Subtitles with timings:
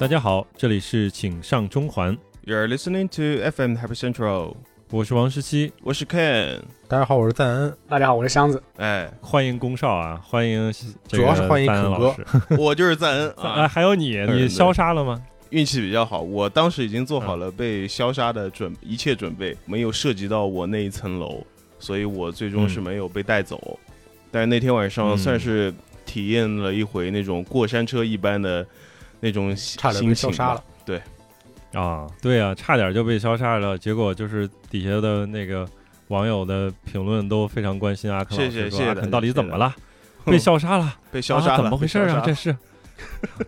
[0.00, 4.54] 大家好，这里是请上中环，You're listening to FM Happy Central，
[4.90, 6.60] 我是王十七，我是 Ken。
[6.88, 7.76] 大家好，我是赞恩。
[7.86, 8.62] 大家好，我是箱子。
[8.78, 10.72] 哎，欢迎龚少啊，欢迎
[11.06, 12.24] 主要是欢迎赞恩肯哥老师。
[12.58, 15.22] 我就是赞恩啊，啊， 还有你，你消杀了吗？
[15.50, 21.44] 运气比较好，我当时已经做好了被消杀的准一切准备，没有涉及到我那一层楼，
[21.78, 23.78] 所以我最终是没有被带走。
[24.30, 25.70] 但是那天晚上嗯算是
[26.06, 28.66] 体验了一回那种过山车一般的
[29.20, 30.64] 那种差点被心情吧消杀了。
[30.84, 31.00] 对，
[31.72, 35.68] 啊，对啊，差点就被消杀了，结果就是底下的那个
[36.08, 39.74] 网友的评论都非常关心阿肯老师，谢谢谢谢大家说阿肯到底怎么了？
[40.24, 42.22] 被消杀了， 被消杀了，啊，怎么回事啊？
[42.24, 42.56] 这是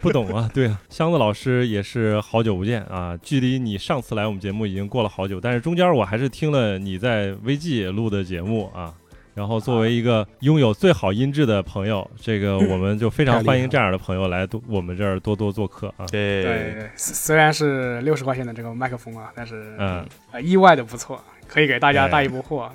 [0.00, 0.50] 不懂啊。
[0.54, 8.94] 对啊，箱子老师也是好久不见啊，距离你上次来我们节目已经过了好久，但是中间我还是听了你在微 G 录的节目啊。
[9.34, 16.04] 然后作为一个拥有最好音质的朋友，这个我们就非常欢迎这样的朋友来多我们这儿多多做客啊。
[16.10, 22.70] 对对，虽虽然是六十块钱的这个麦克风啊，但是嗯，呃意外的不错，可以给大家哎带一波货。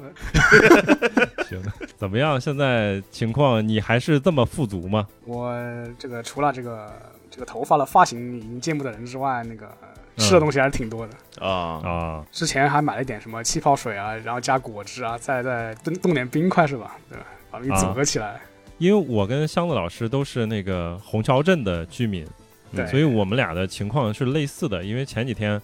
[1.47, 1.61] 行，
[1.95, 2.41] 怎么样？
[2.41, 5.07] 现在情况你还是这么富足吗？
[5.25, 5.55] 我
[5.99, 6.91] 这个除了这个
[7.29, 11.45] 这个头发的发型已经见不得人之外，那个嗯吃的东西还是挺多的。
[11.45, 16.97] 啊，啊，之前还买了一点什么气泡水啊，然后加果汁啊，再再冻冻点冰块是吧？
[17.09, 17.25] 对吧？
[17.49, 18.39] 把它给组合起来。
[18.77, 22.25] 因为我跟箱子老师都是那个虹桥镇的居民，
[22.75, 24.83] 对，所以我们俩的情况是类似的。
[24.83, 25.59] 因为前几天，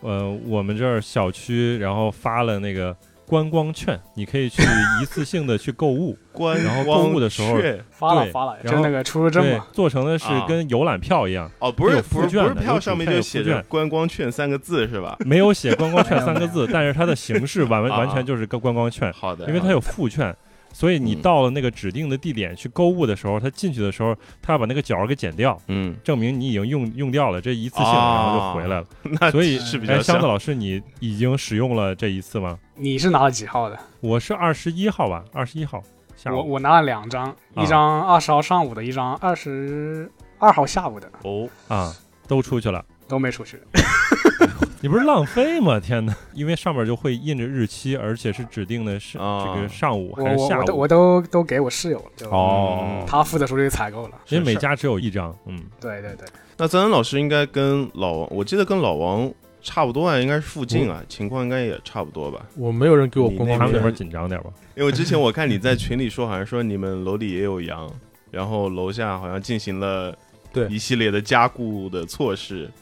[0.00, 2.94] 呃，我们这儿小区然后发了那个
[3.30, 4.60] 观光券，你可以去
[5.00, 15.16] 一次性的去购物， 观然后购物的时候对发了发了，然后就是那个出入证对嘛。，做成的是啊跟游览票一样，哦，不是有不是票上面就有写着观光券三个字是吧？
[15.20, 20.34] 没有写观光券三个字， 但是它的形式完 完全就是个观光券，好的，因为它有副券。
[20.72, 28.86] 所以你嗯到了那个指定的地点去购物的时候，他进去的时候，他要把那个角儿给剪掉，嗯，证明你已经用用掉了这一次性，啊然后就回来了。
[29.02, 32.58] 那所以哎，是比较像箱子老师，你已经使用了这一次吗？
[32.76, 33.78] 你是拿了几号的？
[34.00, 35.82] 我是二十一号吧，二十一号
[36.16, 36.36] 下午。
[36.36, 41.92] 我我拿了两张，啊一张二十号上午的，一张二十二号下午的，哦，啊，
[42.26, 42.84] 都出去了。
[43.10, 43.60] 都没出去。
[44.82, 45.78] 你不是浪费吗？
[45.78, 46.16] 天哪！
[46.32, 50.60] 因为上面就会印着日期，而且是指定的是啊这个上午还是下午。
[50.60, 54.18] 我我都我都都给我室友了，就哦，他负责出去采购了。
[54.30, 55.36] 因为每家只有一张。
[55.44, 56.26] 嗯，对对对，
[56.56, 62.46] 那赞恩老师应该跟老王，我记得跟老王差不多啊，应该是附近啊，情况应该也差不多吧？
[62.56, 64.48] 我没有人给我观你光券他们那边，紧张点吧。
[64.76, 67.86] 因为之前 我看你在群里说，好像说你们楼里也有羊，
[68.30, 70.16] 然后楼下好像进行了
[70.54, 72.72] 对一系列的加固的措施，这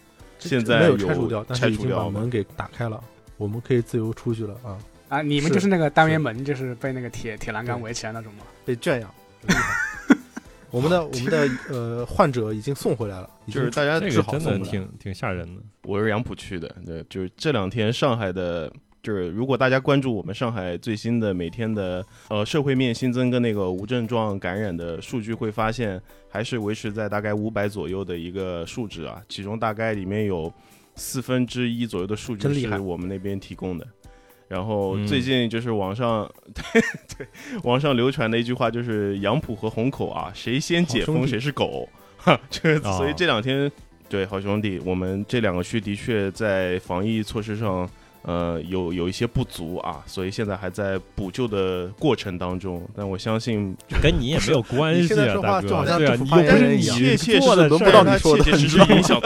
[0.48, 3.03] 现在没有拆除掉，但是已经拆除掉了把门给打开了，
[3.36, 4.78] 我们可以自由出去了啊！
[5.09, 8.44] 啊，你们就是那个单元门，就是被那个铁铁栏杆围起来那种吗？
[8.64, 9.14] 被圈养，
[10.70, 14.58] 我们的我们的呃患者已经送回来了，就是大家这治个真的。
[14.58, 15.62] 挺挺吓人的。
[15.84, 18.70] 我是杨浦区的，对，就是这两天上海的，
[19.03, 30.53] 就是如果大家关注我们上海最新的每天的呃社会面新增跟那个无症状感染的数据，会发现还是维持在大概五百左右的一个数值啊，其中大概里面有
[30.97, 33.87] 四分之一左右的数据是我们那边提供的。
[34.48, 36.81] 然后嗯最近就是网上、对
[37.19, 37.26] 对
[37.64, 43.70] 网上流传的一句话，就是杨浦和虹口啊，谁先解封谁是狗，哈，就是哦所以这两天
[44.08, 47.87] 对，好兄弟，我们这两个区的确在防疫措施上，
[48.28, 52.87] 呃，有有一些不足啊，所以现在还在补救的过程当中。
[52.94, 55.69] 但我相信，跟你也没有关系啊，大哥。
[55.97, 59.19] 对啊，你又不是你言人一样切的轮不到你它说的切切实你知道吗实影响。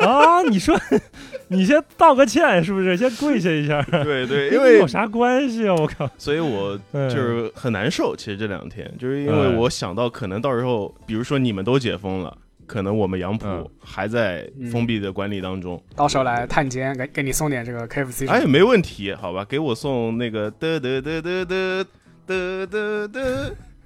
[0.06, 0.42] 啊！
[0.42, 0.78] 你说，
[1.48, 2.94] 你先道个歉是不是？
[2.94, 3.80] 先跪下一下。
[4.02, 5.74] 对对，因为有啥关系啊？
[5.74, 6.06] 我靠！
[6.18, 8.14] 所以我嗯就是很难受。
[8.14, 12.36] 其实这两天，就是因为嗯我想到可能到时候，比如说你们都解封了。
[12.70, 18.28] 可能我们杨浦嗯还在封闭的管理当中，到时候来探监，给给你送点这个 KFC。
[18.30, 21.84] 哎，没问题，好吧，给我送那个嘚嘚嘚嘚嘚
[22.28, 23.08] 嘚嘚嘚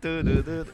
[0.02, 0.66] 嘚嘚嘚，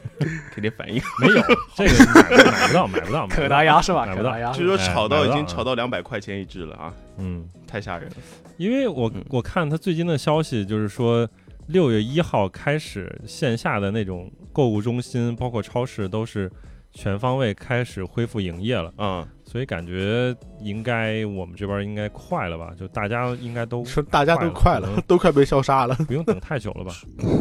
[0.53, 1.01] 给点反应。
[1.21, 1.41] 没有
[1.73, 3.25] 这个买不到，买不到。
[3.27, 4.05] 可达鸭是吧？
[4.05, 8.15] 买不到可达鸭据说炒到已经炒到两百块钱一只了啊，嗯，太吓人了。
[8.57, 11.25] 因为我嗯我看他最近的消息，就是说
[11.67, 16.51] 六月一号开始，线下的那种购物中心，包括超市，都是
[16.93, 18.93] 全方位开始恢复营业了。
[18.97, 22.73] 啊、所以感觉应该我们这边应该快了吧？
[22.79, 25.95] 就大家应该都说大家都快了，都快被消杀了。
[26.07, 26.93] 不用等太久了吧？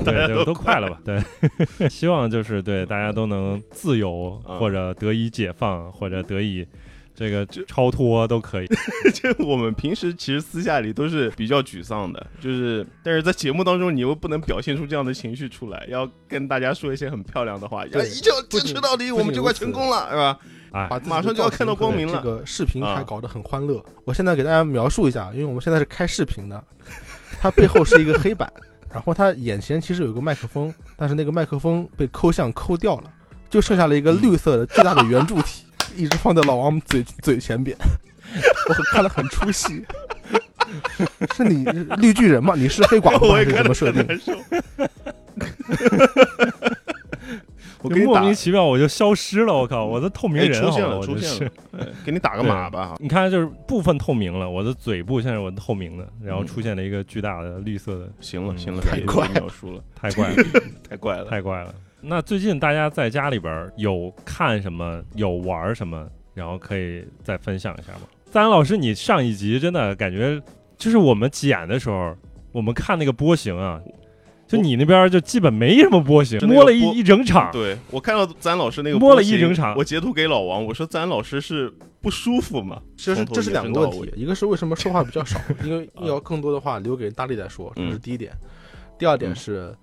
[0.05, 1.01] 对对， 都快了吧？
[1.05, 1.21] 对，
[1.91, 6.67] 希望就是对大家都能自由嗯或者得以解放或者得以
[7.21, 8.67] 这个超脱都可以。
[9.13, 20.39] 就我们平时其实私下里都是比较沮丧的，就是但是在节目当中你又不能表现出这样的情绪出来，要跟大家说一些很漂亮的话，一定要坚持到底，我们就快成功了，是吧？
[21.05, 23.85] 马上就要看到光明了这个视频啊还搞得很欢乐。
[24.07, 26.65] 我现在给大家描述一下，因为我们现在是开视频的，
[27.39, 28.51] 它背后是一个黑板，
[28.91, 33.13] 然后它眼前其实有个麦克风，但是那个麦克风被抠像抠掉了，
[33.51, 35.65] 就剩下了一个绿色的巨大的圆柱体，
[35.97, 37.77] 一直放在老王嘴嘴前边，
[38.69, 39.85] 我很看得很出戏。
[41.35, 41.65] 是你
[41.99, 42.55] 绿巨人吗？
[42.57, 44.21] 你是黑寡妇我还是也看得什么设定？
[47.83, 51.51] 我给你莫名其妙我就消失了，我靠，我的透明哎人好了，出现了，我出现了。，
[51.81, 52.95] 哎给你打个码吧。
[52.99, 59.49] 你看，就是部分透明了，我的嘴部现在我透明的，然后嗯出现了一个巨大的绿色的，嗯行了行了，别太怪了，
[59.97, 60.35] 太怪了，
[60.89, 61.25] 太怪了。
[61.25, 61.75] 太怪了。
[62.03, 68.01] 那最近大家在家里边儿有看什么，有玩什么，然后可以再分享一下吗？
[68.31, 70.41] 赞恩老师，你上一集真的感觉，
[70.77, 72.17] 就是我们剪的时候，
[72.53, 73.81] 我们看那个波形啊，
[74.47, 82.81] 就你那边就基本没什么波形，就摸了一一整场，对我看到咱老师那个摸了一整场我截图给老王，我说咱老师是不舒服吗？
[82.97, 88.33] 其实这是两个问题，一个是为什么说话比较少， 因为啊要更多的话留给大力来说，这是嗯第一点。
[88.99, 89.75] 第二点嗯是，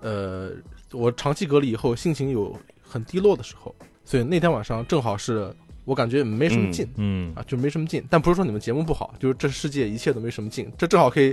[0.00, 0.50] 呃，
[0.92, 5.54] 我长期隔离以后心情有很低落的时候，所以那天晚上正好是
[5.84, 6.88] 我感觉没什么劲。
[6.96, 11.32] 嗯，啊，就没什么劲，但不是说你们节目不好，就是这世界一切都没什么劲， 这正好可以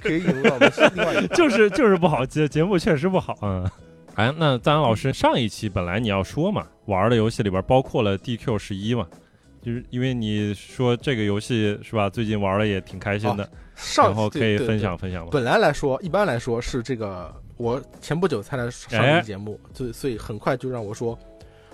[0.00, 3.68] 可以引入到我们另外一个就是就是不好，节节目确实不好，嗯。
[4.14, 9.06] 哎，那赞恩老师上一期本来你要说嘛，玩的游戏里边包括了 DQ 十一嘛，
[9.62, 15.28] 就是因为你说这个游戏是吧，最近玩的也挺开心的，上然后可以分享分享吗？
[15.30, 21.18] 本来来说，一般来说是这个，我前不久才来上哎这个节目，所以所以很快就让我说，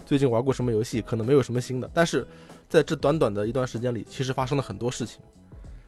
[0.04, 1.88] 最近玩过什么游戏，可能没有什么新的。
[1.94, 2.26] 但是
[2.68, 5.20] 在这短短的一段时间里，其实发生了很多事情。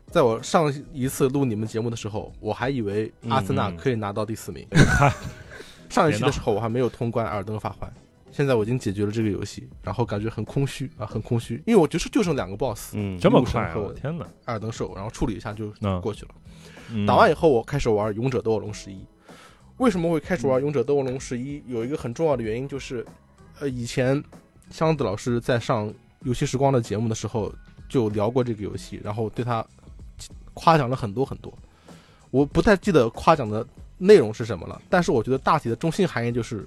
[0.08, 4.64] 在我上一次录你们节目的时候，我还以为阿森纳可以拿到第四名。
[5.90, 7.90] 上一期的时候，我还没有通关《艾尔登法环》，
[8.30, 14.26] 现在我已经解决了这个游戏，然后感觉很空虚啊，很空虚，因为我就是就剩两个 BOSS，嗯，这么快我天哪！
[14.44, 16.34] 艾尔登兽，然后处理一下就嗯过去了。
[16.90, 18.96] 嗯打完以后，我开始玩《勇者斗恶龙十一》。
[19.78, 21.58] 为什么会开始玩《勇者斗恶龙十一》？
[21.66, 23.04] 有一个很重要的原因就是，
[23.60, 24.22] 呃，以前
[24.70, 25.92] 箱子老师在上
[26.22, 27.52] 游戏时光的节目的时候
[27.88, 29.64] 就聊过这个游戏，然后对他
[30.54, 31.52] 夸奖了很多很多。
[32.30, 33.66] 我不太记得夸奖的
[33.98, 36.66] 内容是什么了，但是我觉得大体的中心含义就是，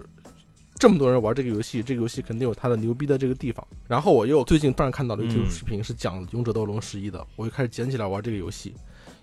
[0.75, 3.65] 这么多人玩这个游戏，这个游戏肯定有它的牛逼的这个地方。
[3.87, 8.75] 然后我又最近突然看到了 YouTube 嗯视频是讲《勇者斗恶龙十一》的，我就开始捡起来玩这个游戏。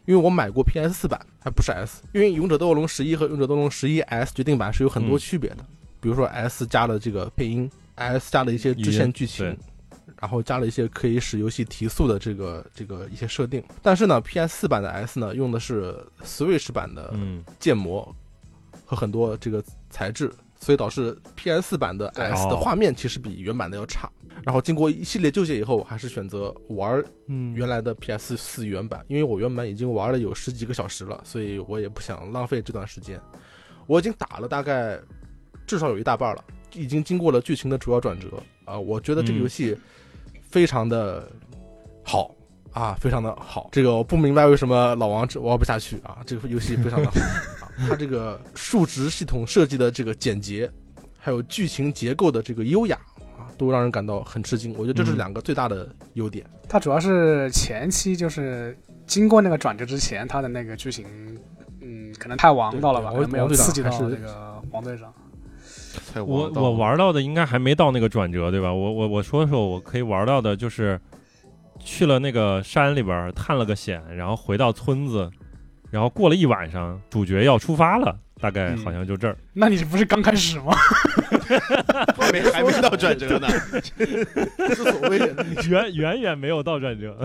[0.06, 5.58] 因为我买过 PS 四版，还不是 S，因为《勇者斗恶龙十一》和《勇者斗恶龙十一 S 决定版是有很多嗯区别的，
[6.00, 9.56] 比如说 S 加了这个配音，S 加了一些支线剧情，
[10.20, 13.62] 然后加了一些可以使游戏提速的这个这个一些设定。
[13.82, 18.14] 但是呢，PS 四版的 S 呢用的是 Switch 版的嗯，建模
[18.85, 20.32] 和很多这个材质，
[20.67, 24.11] 所以导致 PS 四版的 S 的哦画面其实比原版的要差。
[24.43, 33.21] 然后经过一系列纠结以后，我还是选择玩嗯原来的 PS 四原版，因为我原版已经玩了有十几个小时了，所以我也不想浪费这段时间。
[33.87, 34.99] 我已经打了大概
[35.69, 38.26] 至少有一大半了，已经经过了剧情的主要转折
[38.64, 39.79] 啊、我觉得这个嗯游戏
[40.50, 41.31] 非常的
[42.02, 42.35] 好。
[42.73, 46.19] 啊，非常的好，这个我不明白为什么老王这玩不下去啊。
[46.26, 50.71] 这个游戏非常的好，啊，它这个数值系统设计的这个简洁，
[51.18, 52.97] 还有剧情结构的这个优雅
[53.38, 54.73] 啊，都让人感到很吃惊。
[54.78, 56.47] 我觉得这是嗯两个最大的优点。
[56.68, 61.06] 它主要是前期就是经过那个转折之前，它的那个剧情，
[61.80, 65.12] 嗯，可能太王道了吧，对可能没有刺激到那个王队长。
[66.14, 68.73] 我我玩到的应该还没到那个转折，对吧？
[68.73, 71.00] 我我我说说，我可以玩到的就是
[71.78, 75.30] 去了那个山里边探了个险，然后回到村子，
[75.90, 79.37] 然后过了一晚上，主角要出发了，大概嗯好像就这儿。
[79.52, 80.75] 那你不是刚开始吗？
[82.33, 83.47] 没还没到转折呢，
[84.57, 87.16] 不是所谓的，你远远远没有到转折。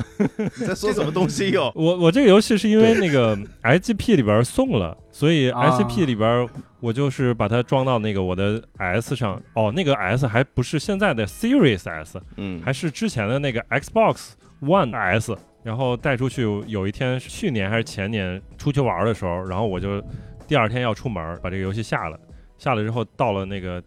[0.58, 1.72] 你在说什么东西哟？
[1.75, 6.48] 我我这个游戏是因为那个 SGP 里边送了，所以啊 SGP 里边
[6.80, 9.41] 我就是把它装到那个我的 S 上。
[9.53, 15.36] 哦，那个 S 还不是现在的 Series S，嗯，还是之前的那个 Xbox One S。
[15.63, 20.01] 然后带出去，有一天是去年还是前年出去玩的时候，然后我就
[20.48, 22.20] 第二天要出门，把这个游戏下了。
[22.58, 23.82] 下了之后到了那个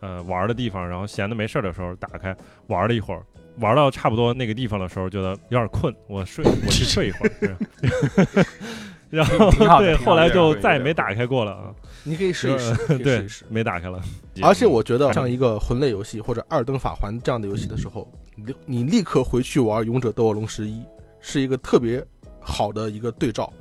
[0.00, 2.36] 呃玩的地方，然后闲的没事儿的时候打开
[2.68, 3.22] 玩了一会儿，
[3.58, 7.32] 玩到差不多那个地方的时候，觉得有点困，我睡， 我去睡一会儿。
[7.40, 8.46] 是
[9.10, 11.74] 然后对，后来就再也没打开过了啊。
[12.04, 13.44] 你可以试一试，对一试，。
[13.48, 14.00] 没打开了。
[14.40, 20.78] 而且我觉得像一个魂类游戏或者二登法环这样的游戏的时候，你你立刻回去玩《勇者斗恶龙十一》，
[21.20, 22.04] 是一个特别
[22.40, 23.52] 好的一个对照，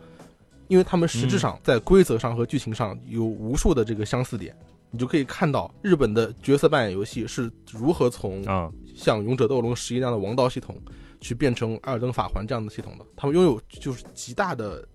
[0.68, 4.56] 因为他们实质上在规则上和剧情上有无数的这个相似点，
[4.92, 10.76] 你就可以看到日本的角色扮演游戏是如何从啊，像《勇者斗龙十一》那样的王道系统，
[11.20, 13.06] 去变成《艾尔登法环》这样的系统的。
[13.16, 14.88] 他们拥有就是极大的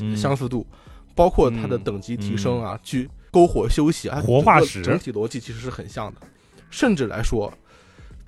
[0.00, 0.66] 嗯相似度，
[1.14, 4.82] 包括它的等级提升啊，去篝火休息啊，活化石。
[4.82, 6.20] 整体逻辑其实是很像的。
[6.70, 7.52] 甚至来说，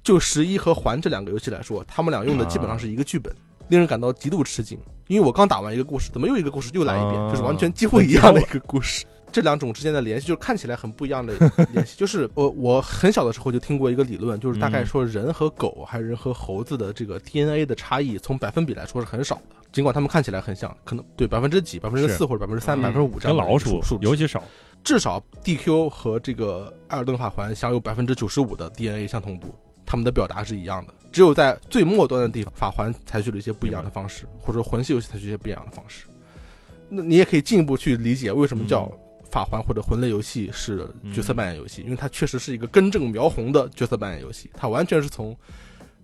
[0.03, 3.33] 就十一和环这两个游戏来说，他们俩用的基本上是一个剧本，
[3.69, 4.79] 令人感到极度吃惊。
[5.09, 9.05] 因为我刚打完一个故事，怎么又一个故事又来一遍，啊就是完全几乎一样的一个故事。
[9.31, 11.35] 这两种之间的联系，就是看起来很不一样的
[11.73, 11.97] 联系。
[11.99, 19.57] 就是我我很小的时候就听过一个理论，就是大概说人和狗还有人和猴子的这个 DNA 的差异，从百分比来说是很少的。
[19.73, 24.43] 尽管它们看起来很像，可能对百分之几、百分之四或者百分之三、嗯百分之五这样的跟老鼠数尤其少。
[24.85, 29.55] 至少 DQ 和这个艾尔顿法环享有百分之九十五的 DNA 相同度，
[29.93, 30.95] 他们的表达是一样的。
[31.13, 36.07] 只有在最末端的地方，法环采取了一些不一样的方式，或者说魂系游戏采取一些不一样的方式。
[36.89, 38.91] 那你也可以进一步去理解为什么叫
[39.31, 45.37] 法环或者魂类游戏是角色扮演游戏，因为它确实是一个根正苗红的角色扮演游戏，它完全是从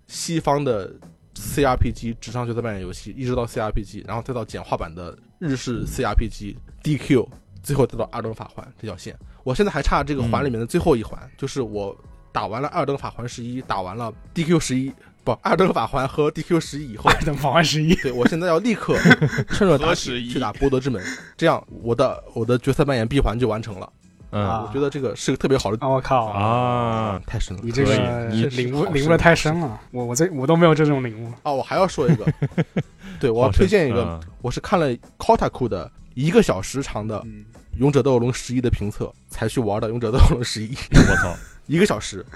[0.07, 0.95] 西方的
[1.35, 7.27] CRPG 纸上角色扮演游戏，一直到 CRPG，然后再到简化版的日式 CRPG DQ，
[7.63, 9.19] 最后再到二等法环这条线。
[9.45, 11.97] 我现在还差这个环里面的最后一环，就是我
[12.39, 14.93] 打完了二登法环十一，打完了 DQ 十一，
[15.25, 18.97] 不，二登法环和 DQ 十一以后，等法环十一，对我现在要立刻
[19.51, 21.03] 趁热打合十一铁去打波德之门，
[21.37, 23.93] 这样我的我的角色扮演闭环就完成了。
[24.31, 26.27] 嗯啊我觉得这个是个特别好的啊我靠！
[26.27, 27.63] 啊，太深了。
[27.65, 27.97] 你这个
[28.31, 31.33] 以你领悟领悟的太深深了，我我这我都没有这种领悟。
[31.43, 32.25] 哦，我还要说一个，
[33.19, 37.45] 对我要推荐一个，啊我是看了 Kotaku 的一个小时长的《嗯，
[37.79, 41.35] 勇者斗恶龙十一》的评测才去玩的《勇者斗恶龙十一》，我操，
[41.69, 42.27] 一个小时。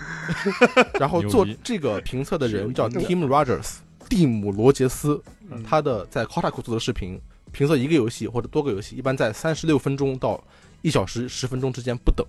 [1.01, 5.21] 然后做这个评测的人叫 Tim Rogers，蒂姆罗杰斯，
[5.51, 5.61] 嗯。
[5.65, 7.21] 他的在 Kotaku 做的视频
[7.51, 10.43] 评测一个游戏或者多个游戏，一般在三十六分钟到
[10.83, 12.25] 一小时十分钟之间不等，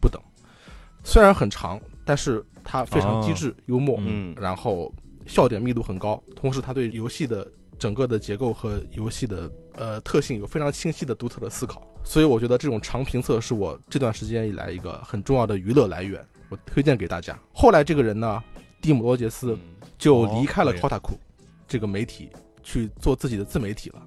[0.00, 0.18] 不等。
[1.02, 4.34] 虽然很长，但是它非常机智、幽默，嗯。
[4.40, 4.90] 然后
[5.26, 7.46] 笑点密度很高，同时他对游戏的
[7.78, 16.22] 整个的结构和游戏的呃特性有非常清晰的独特的思考，所以我觉得这种长评测是我这段时间以来一个很重要的娱乐来源，
[16.54, 17.36] 我推荐给大家。
[17.52, 18.42] 后来这个人呢，
[18.80, 19.58] 蒂姆罗杰斯
[19.98, 21.14] 就离开了哦 Kotaku
[21.66, 22.30] 这个媒体，
[22.62, 24.02] 去做自己的自媒体了。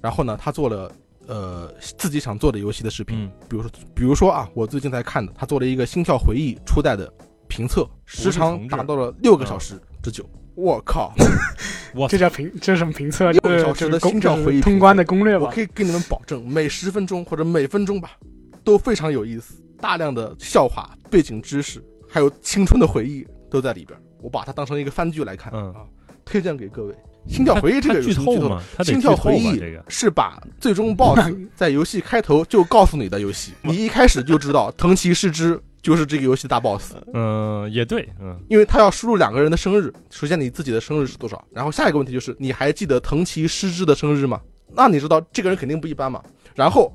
[0.00, 0.92] 然后呢，他做了
[1.26, 7.10] 呃自己想做的游戏的视频，嗯比如说比如说啊，我最近在看的，他做了一个《心跳回忆》初代的
[7.48, 10.28] 评测，时长达到了六个小时之久。
[10.54, 11.14] 我靠！
[11.96, 13.32] 我这叫评，这是什么评测？
[13.32, 15.46] 六个小时的心跳回忆通关的攻略吧？
[15.46, 18.18] 我可以给你们保证，每十分钟或者每分钟吧，
[18.62, 23.98] 都非常有意思，大量的笑话、背景知识，还有青春的回忆都在里边。
[24.20, 25.82] 我把它当成一个番剧来看、嗯啊，
[26.24, 26.94] 推荐给各位。
[27.26, 28.48] 心跳回忆这个他剧有剧透？
[28.48, 28.62] 吗？
[28.84, 39.92] 心跳回忆这个是把最终 BOSS 在游戏开头就告诉你的游戏， 你一开始就知道藤崎诗之就是这个游戏的大 BOSS，嗯，也对，嗯因为他要输入两个人的生日。
[40.10, 41.44] 首先你自己的生日是多少？
[41.52, 44.40] 然后下一个问题就是你还记得藤崎诗之的生日吗？
[44.74, 46.22] 那你知道这个人肯定不一般嘛。
[46.54, 46.92] 然后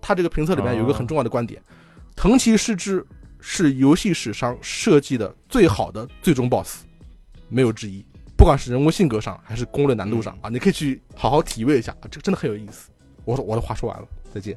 [0.00, 1.62] 他这个评测里面有一个很重要的观点，
[2.20, 3.02] 藤崎诗之
[3.40, 6.82] 是游戏史上设计的最好的最终 BOSS，
[7.48, 8.04] 没有之一。
[8.36, 12.90] 不管是人物性格上还是攻略难度上啊，你可以去好好体味一下，啊这个真的很有意思。
[13.24, 14.54] 我说我的话说完了，再见。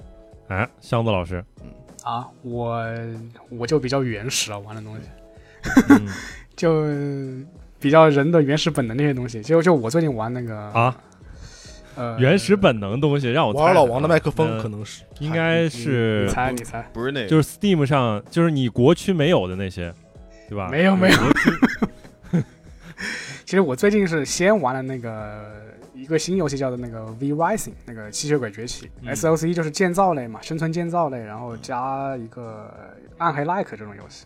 [0.49, 1.41] 哎，箱子老师，
[2.03, 2.85] 啊，我
[3.49, 5.03] 我就比较原始啊，玩的东西
[5.87, 6.05] 嗯
[6.57, 6.83] 就
[7.79, 9.41] 比较人的原始本能那些东西。
[9.41, 10.95] 就就我最近玩那个啊，呃
[12.19, 19.93] 原始本能东西让我猜玩老王的麦克风呃可能是应该是你猜你猜，不是那个，就是 Steam 上就是你国区没有的那些，
[20.49, 20.69] 对吧？
[20.69, 21.17] 没有没有。
[23.45, 25.61] 其实我最近是先玩了那个
[25.93, 28.89] 一个新游戏，叫做那个 V Rising，那个吸血鬼崛起。
[29.01, 32.73] 嗯，SOC 就是建造类嘛，生存建造类，然后加一个
[33.19, 34.25] 暗黑 like 这种游戏。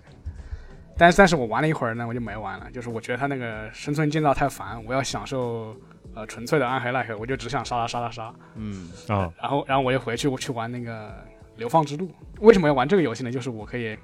[0.98, 5.76] 但是但是我玩了一会儿呢，我就没玩了，就是我觉得它那个生存建造太烦，我要享受
[6.18, 8.34] 呃纯粹的暗黑 like，我就只想杀杀杀杀杀。
[8.56, 11.14] 嗯啊，然后然后我又回去我去玩那个
[11.58, 12.10] 流放之路。
[12.40, 13.32] 为什么要玩这个游戏呢？
[13.32, 13.96] 就是我可以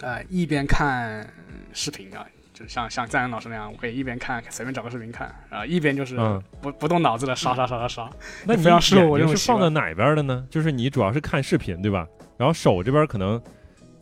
[0.00, 1.24] 呃一边看
[1.72, 8.10] 视频啊，就是像像赞恩老师那样，我可以一边看随便找个视频看，然后、一边就是嗯，不不动脑子的杀杀杀杀杀。
[8.44, 10.44] 那你非常适合我这种是放在哪边的呢？
[10.50, 12.04] 就是你主要是看视频对吧？
[12.36, 13.40] 然后手这边可能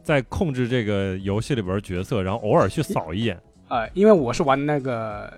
[0.02, 3.38] 在控制这个游戏里边角色，然后偶尔去扫一眼。
[3.68, 5.30] 呃，因为我是玩那个。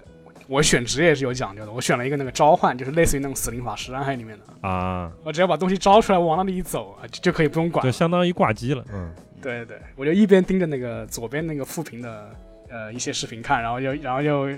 [0.47, 7.85] 我选职业是有讲究的，我选了一个那个召唤，就是类似于那种死灵法师暗黑里面的，啊，我只要把东西招出来，往那里一走啊，就就可以不用管。
[7.85, 9.11] 就相当于挂机了，嗯
[9.41, 12.31] 对对对，我就一边盯着那个左边那个副屏的
[12.71, 14.49] 呃一些视频看，然后就然后就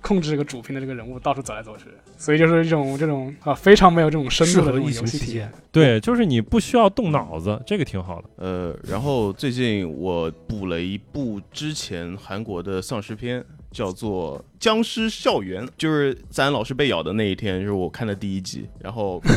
[0.00, 1.86] 控制这个主屏的这个人物到处走来走去，
[2.16, 5.50] 所以就是一种这种啊非常没有这种深度的游戏体验。。
[5.72, 8.28] 对，就是你不需要动脑子，这个挺好的。
[8.36, 13.44] 呃，然后最近我补了一部之前韩国的丧尸片，
[13.76, 19.20] 叫做《僵尸校园》，就是咱老师被咬的那一天，就是我看的第一集，然后。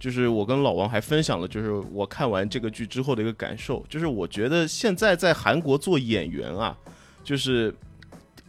[0.00, 6.78] 就是我跟老王还分享了，就是我看完这个剧之后的一个感受，就是我觉得现在在韩国做演员啊，
[7.24, 7.74] 就是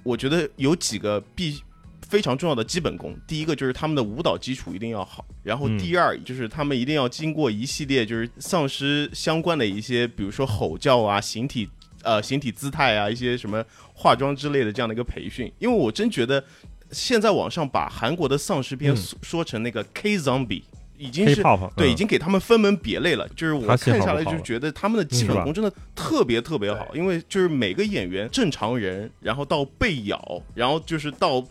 [0.04, 1.60] 我觉得有几个必
[2.08, 3.18] 非常重要的基本功。
[3.28, 11.68] 第一个就是他们的舞蹈基础一定要好，然后嗯第二就是他们一定要经过一系列就是丧尸相关的一些，比如说吼叫啊、形体
[12.04, 13.64] 呃形体姿态啊、一些什么
[13.94, 15.52] 化妆之类的这样的一个培训。
[15.60, 16.44] 因为我真觉得
[16.92, 20.64] 现在网上把韩国的丧尸片嗯说说成那个 K zombie，
[20.98, 21.44] 已经是
[21.76, 23.28] 对，嗯已经给他们分门别类了。
[23.30, 31.44] 就是我看下来就觉得他们的基本功真的特别特别好，因为就是每个演员正常人，然后到被咬，然后就是到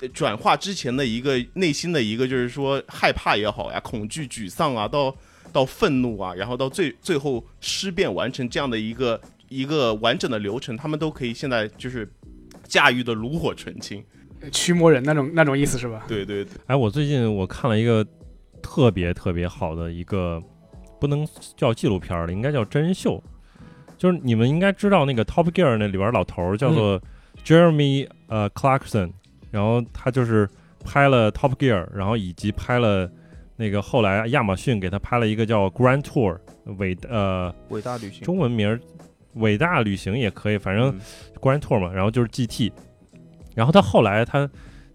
[0.00, 5.14] 呃转化之前的一个内心的一个就是说害怕也好呀，恐惧、沮丧啊，到
[5.52, 9.20] 到愤怒啊，然后到最最后尸变完成这样的一个
[9.52, 12.10] 一个完整的流程，他们都可以现在就是
[12.64, 14.02] 驾驭的炉火纯青。
[14.50, 16.04] 驱魔人那种那种意思是吧？
[16.08, 18.04] 对对对，哎，我最近我看了一个
[18.60, 20.42] 特别特别好的一个，
[21.00, 21.24] 不能
[21.56, 23.22] 叫纪录片了，应该叫真人秀。
[23.96, 27.00] 就是你们应该知道那个 Top Gear 那里边老头儿叫做
[27.44, 29.12] Jeremy 呃 Clarkson，
[29.52, 30.48] 然后他就是
[30.84, 33.08] 拍了 Top Gear，然后以及拍了
[33.54, 36.36] 那个后来亚马逊给他拍了一个叫 Grand Tour
[36.78, 38.80] 伟呃伟大旅行中文名儿
[39.34, 41.00] 伟大旅行也可以，反正嗯
[41.40, 42.72] Grand Tour 嘛，然后就是 GT，
[43.54, 44.48] 然后他后来他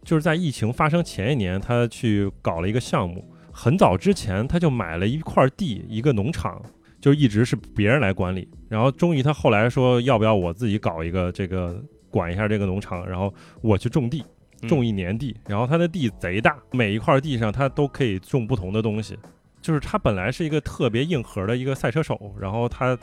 [0.03, 6.61] 就是在疫情发生前一年，他去搞了一个项目，很早之前他就买了一块地，一个农场，
[6.99, 14.21] 就一直是别人来管理，然后终于他后来说要不要我自己搞一个这个管一下这个农场，然后我去种地。
[14.21, 19.15] 嗯种一年地，然后他的地贼大，每一块地上他都可以种不同的东西。
[19.61, 22.97] 就是他本来是一个特别硬核的一个赛车手，然后他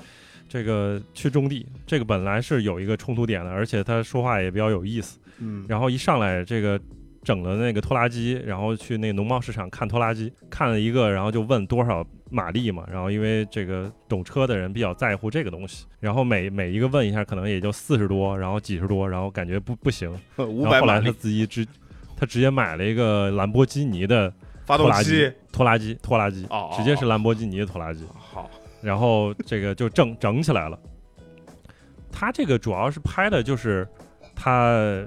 [0.49, 5.19] 这个去种地，这个本来是有一个冲突点的，而且他说话也比较有意思。
[5.39, 6.81] 嗯，然后一上来这个
[7.23, 21.67] 整了那个拖拉机，然后去那个农贸市场看拖拉机，看了一个，然后就问多少马力嘛，然后因为这个懂车的人比较在乎这个东西，然后每每一个问一下，可能也就四十多，然后几十多，然后感觉不不行， 然后后来他自己直
[22.17, 24.33] 他直接买了一个兰博基尼的
[24.65, 24.93] 发动机。
[24.93, 28.05] 拖拉机，拖拉机，拖拉机哦哦，直接是兰博基尼的拖拉机。
[28.85, 30.79] 好，然后这个就整整起来了。
[32.13, 33.87] 他这个主要是拍的就是
[34.37, 35.05] 他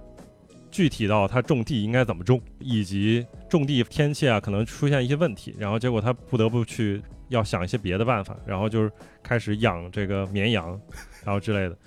[0.69, 8.91] 具体到他种地应该怎么种，以及种地天气啊可能出现一些问题，然后结果他不得不去要想一些别的办法，然后就是
[9.23, 10.79] 开始养这个绵羊，
[11.23, 11.77] 然后之类的。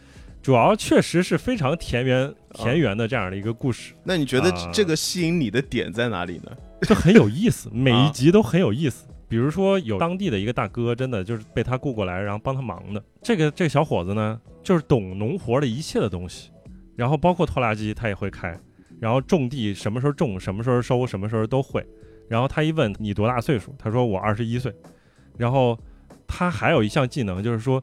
[0.42, 6.50] 主要确实是非常田园田园的这样的一个故事，那你觉得啊这个吸引你的点在哪里呢？
[6.80, 9.04] 就很有意思，每一啊集都很有意思。
[9.30, 13.00] 比如说有当地的一个大哥，真的就是被他雇过来，然后帮他忙的。
[13.22, 16.50] 这个这个小伙子呢，就是懂农活的一切的东西，
[16.96, 18.58] 然后包括拖拉机他也会开，
[18.98, 21.86] 然后种地什么时候种，什么时候收，什么时候都会。
[22.28, 24.74] 然后他一问你多大岁数，他说我二十一岁。
[25.38, 25.78] 然后
[26.26, 27.80] 他还有一项技能，就是说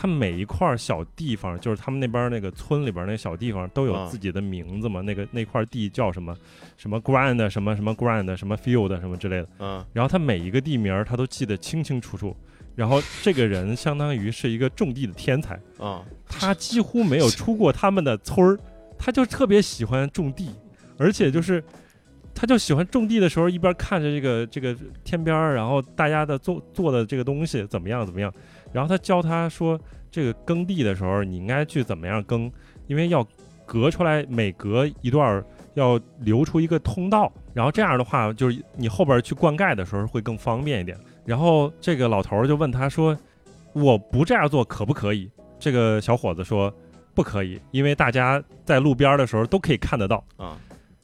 [0.00, 6.34] 他每一块小地方，就是他们那边那个村里边那小地方都有啊自己的名字嘛，那个那块地叫什么
[6.78, 9.48] 什么 grand 什么什么 grand 什么 field 什么之类的。
[9.58, 12.34] 嗯，然后他每一个地名他都记得清清楚楚。
[12.74, 18.58] 然后这个人相当于是一个种地的天才，啊，他几乎没有出过他们的村儿，
[18.98, 20.48] 他就特别喜欢种地，
[20.96, 21.62] 而且就是，
[22.34, 28.32] 他就喜欢种地的时候一边看着这个这个天边儿，然后大家的做做的这个东西怎么样怎么样，
[28.72, 29.78] 然后他教他说，
[30.10, 32.50] 这个耕地的时候你应该去怎么样耕，
[32.86, 33.26] 因为要
[33.66, 40.98] 隔出来每隔一段儿要留出一个通道，然后这样的话就是你后边儿去灌溉的时候会更方便一点。
[41.24, 43.16] 然后这个老头儿就问他说
[43.72, 45.30] ：“我不这样做可不可以？”
[45.60, 46.72] 这个小伙子说
[47.14, 50.58] ：“不可以，因为大家在路边儿的时候都可以看得到，啊，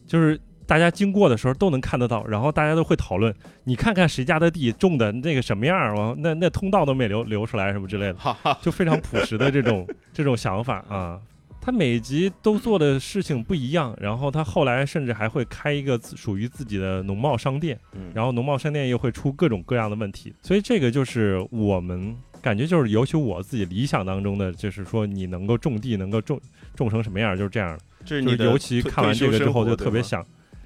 [0.07, 3.33] 就是大家经过的时候都能看得到，然后大家都会讨论，
[3.65, 8.19] 你看看谁家的地种的那个什么样儿，完那那通道都没留留出来什么之类的，
[8.61, 11.21] 就非常朴实的这种这种想法啊。
[11.59, 17.77] 他每集都做的事情不一样，然后他后来甚至还会开一个属于自己的农贸商店。
[17.93, 26.41] 嗯，然后农贸商店又会出各种各样的问题，所以这个就是我们感觉就是，尤其我自己理想当中的，就是说你能够种地，能够种
[26.77, 27.79] 种成什么样，就是这样的。
[28.05, 30.25] 就这是你尤其看完这个之后，就特别，想，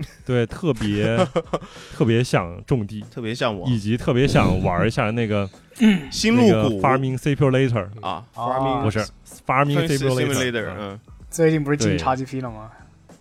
[0.26, 1.16] 对，特别
[1.92, 5.48] 特别想种地特别像我以及特别想玩一下那个
[6.10, 8.98] 新那个路谷 Farming Simulator，啊啊，farming 不是
[9.46, 12.70] Farming Simulator，Simulator，嗯，最近不是进对 XGP 了吗？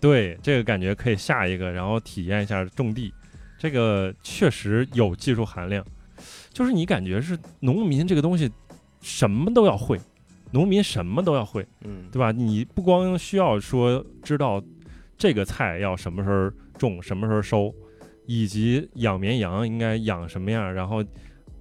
[0.01, 3.13] 对，这个感觉可以下一个，然后体验一下种地，
[3.57, 5.85] 这个确实有技术含量。
[6.51, 8.49] 就是你感觉是农民这个东西
[9.01, 9.99] 什么都要会，
[10.51, 12.31] 农民什么都要会，嗯，对吧？
[12.31, 14.61] 你不光需要说知道
[15.19, 17.71] 这个菜要什么时候种，什么时候收，
[18.25, 21.03] 以及养绵羊应该养什么样，然后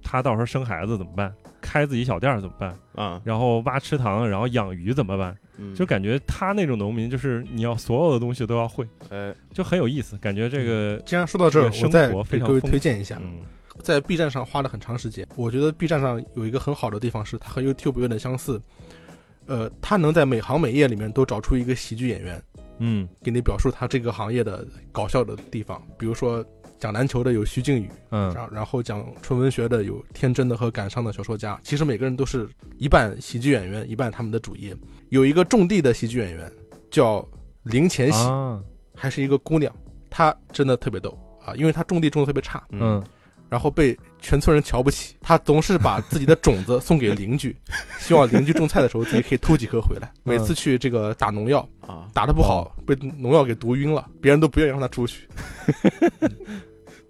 [0.01, 5.37] 它到时候生孩子怎么办，开自己小店儿怎么办，啊，然后挖池塘，然后养鱼怎么办？
[5.57, 10.17] 嗯就感觉他那种农民，就是你要所有的东西都要会，哎，就很有意思。
[10.19, 13.39] 感觉这个，既然说到这儿，这个生我再活非给各位推荐一下，嗯
[13.83, 15.27] 在 B 站上花了很长时间。
[15.35, 18.61] 我觉得 B 站上有一个很好的地方是，它和 YouTube 有点相似，
[19.47, 22.41] 呃，它能在每行每业里面都找出一个喜剧演员，
[22.79, 25.81] 嗯给你表述他这个行业的搞笑的地方。
[25.97, 26.43] 比如说
[26.77, 31.59] 讲篮球的有徐静宇，嗯然然后讲纯文学的有天真的和感伤的小说家。
[31.63, 34.75] 其实每个人都是一半喜剧演员，一半他们的主业。
[35.09, 36.51] 有一个种地的喜剧演员
[36.89, 37.27] 叫
[37.63, 38.61] 林前喜，啊，
[38.95, 39.73] 还是一个姑娘，
[40.09, 43.03] 她真的特别逗啊，因为她种地种的特别差，嗯
[43.49, 45.15] 然后被全村人瞧不起。
[45.21, 47.55] 他总是把自己的种子送给邻居，
[47.99, 50.11] 希望邻居种菜的时候自己可以偷几颗回来。
[50.23, 55.27] 每次去这个打农药，啊，打的不好，被农药给毒晕了，别人都不愿意让他出去。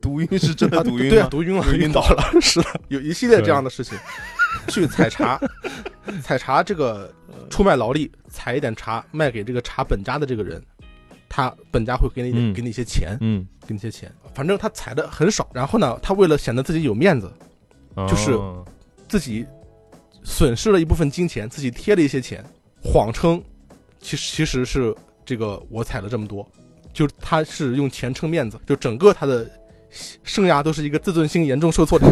[0.02, 2.24] 毒晕是真的毒晕对啊，毒晕了，晕晕倒了。
[2.40, 3.98] 是的，有一系列这样的事情。
[4.68, 5.40] 去采茶，
[6.24, 7.14] 采茶这个
[7.50, 10.62] 出卖劳力，采一点茶卖给这个茶本家的这个人，
[11.30, 12.54] 他本家会给你、嗯。
[12.54, 14.12] 给你一些钱，嗯，给你一些钱。
[14.34, 17.32] 反正他采的很少，然后呢，他为了显得自己有面子，
[17.96, 18.66] 就是哦
[19.08, 19.46] 自己
[20.24, 22.44] 损失了一部分金钱，自己贴了一些钱，
[22.84, 23.42] 谎称
[24.00, 26.48] 其实其实是这个我采了这么多，
[26.94, 29.50] 就他是用钱撑面子，就整个他的
[30.24, 32.08] 生涯都是一个自尊心严重受挫的。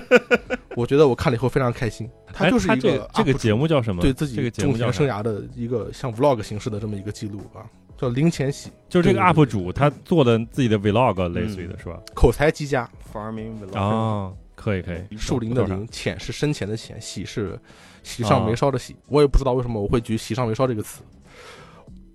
[0.76, 4.00] 我觉得我看了以后非常开心，他就是一个这个这个节目叫什么？
[4.00, 7.66] 对自己这个生涯的一个像 vlog 形式的这么一个记录啊，
[8.00, 12.00] 叫林前喜，就是这个 UP 主他做的自己的 vlog 类似于的是吧？
[12.14, 17.60] 口才极佳，farming vlog 啊，可以可以，树林的林，浅是深浅的浅，喜是
[18.02, 18.96] 喜上眉梢的喜。
[19.08, 21.02] 我也不知道为什么我会举喜上眉梢这个词，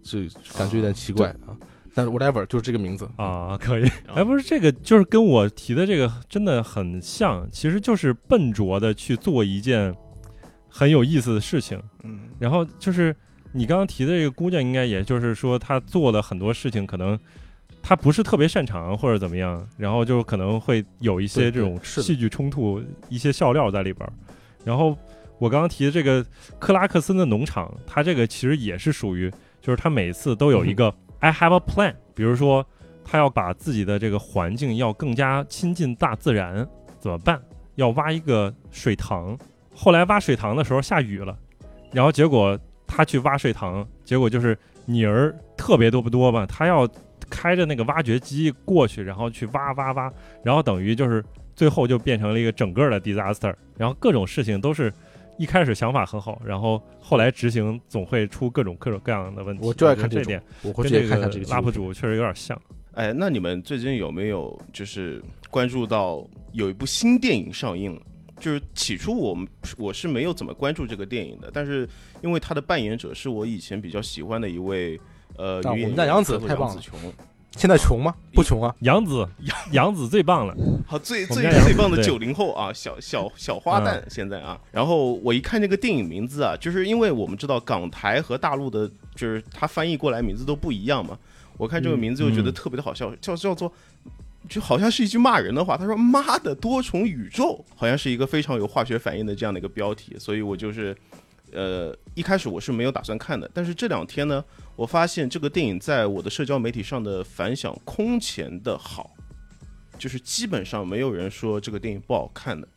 [0.02, 1.56] 这感觉有点奇怪啊。
[1.94, 3.90] 但是 whatever 就是这个名字，啊，可以。
[4.08, 9.96] 哎，不是这个，就是跟我提的这个真的很像，其实就是笨拙的去做一件
[10.68, 11.82] 很有意思的事情。
[12.04, 12.32] 嗯。
[12.38, 13.16] 然后就是
[13.58, 17.18] 你刚刚提的这个姑娘，应该也就是说她做了很多事情，可能
[17.82, 24.12] 她不是特别擅长或者怎么样，然后就可能会有一些这种戏剧冲突、一些笑料在里边儿。
[24.66, 24.98] 然后
[25.40, 26.26] 我刚刚提的这个
[26.60, 32.66] 克拉克森的农场，它这个其实也是属于，就是它每次都有一个 I have a plan，比如说
[33.06, 36.68] 他要把自己的这个环境要更加亲近大自然，
[37.00, 37.42] 怎么办？
[37.76, 39.38] 要挖一个水塘。
[39.74, 41.38] 后来挖水塘的时候下雨了，
[41.94, 46.88] 然后结果他去挖水塘，结果就是泥儿特别多不多吧，他要
[47.30, 50.12] 开着那个挖掘机过去，然后去挖挖挖，
[50.44, 51.24] 然后等于就是
[51.56, 54.92] 最后就变成了一个整个的 disaster，然后各种事情都是。
[55.38, 59.68] 一开始想法很好，然后后来执行总会出各种各种各样的问题。
[59.68, 62.58] 我就爱看这种，我会去也跟这个看一下这个纪录 UP 主确实有点像。
[62.94, 65.22] 哎，那你们最近有没有就是
[65.52, 68.02] 关注到有一部新电影上映了？
[68.40, 71.88] 就是起初我们我是没有怎么关注这个电影的，但是
[72.22, 75.00] 因为他的扮演者是我以前比较喜欢的一位
[75.38, 76.82] 呃啊女演员，杨紫叫做太棒了。
[77.58, 78.14] 现在穷吗？
[78.34, 80.54] 不穷啊，杨紫，杨杨紫最棒了。
[80.86, 84.60] 好，最最最棒的九零后啊，小小小花旦现在啊。
[84.74, 91.18] 然后我一看这个电影名字啊，就是因为我们知道港台和大陆的，就是它翻译过来名字都不一样嘛。
[91.56, 93.72] 我看这个名字就觉得嗯特别的好笑，叫叫做。
[94.48, 100.96] 就好像是一句骂人的话，他说“妈的多重宇宙”，好像是一个非常有化学反应的这样的一个标题，所以我就是，
[101.52, 104.44] 呃，一开始我是没有打算看的，但是这两天呢，
[104.76, 109.16] 我发现这个电影在我的社交媒体上的反响空前的好，
[109.98, 112.68] 就是基本上没有人说这个电影不好看的，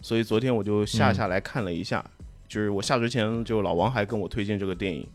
[0.00, 2.04] 所以昨天我就下下来看了一下，
[2.48, 5.06] 就是我下之前就老王还跟我推荐这个电影，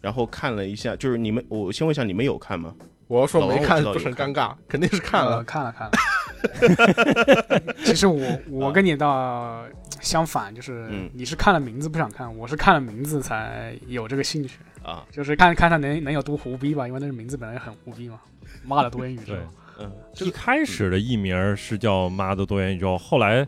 [0.00, 2.74] 然后看了一下，就是你们，我先问一下你们有看吗？
[3.06, 5.44] 我要说没看不是很尴尬，肯定是看了呃。
[5.44, 5.92] 看了看了。
[7.84, 9.64] 其实我我跟你倒
[10.00, 18.20] 相反，就是嗯你是看了名字不想看，我是看了名字才有这个兴趣，啊，就是看看他能能有多胡逼吧，因为那个名字本来很胡逼嘛，
[18.64, 19.38] 妈的多元宇宙对。
[19.80, 23.46] 嗯，一开始的艺名是叫《妈的多元宇宙》，后来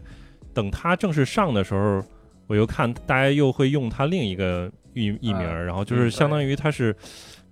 [0.52, 2.04] 等他正式上的时候，
[2.46, 6.94] 我又看大家又会用他另一个艺艺名，啊然后就是嗯相当于他是。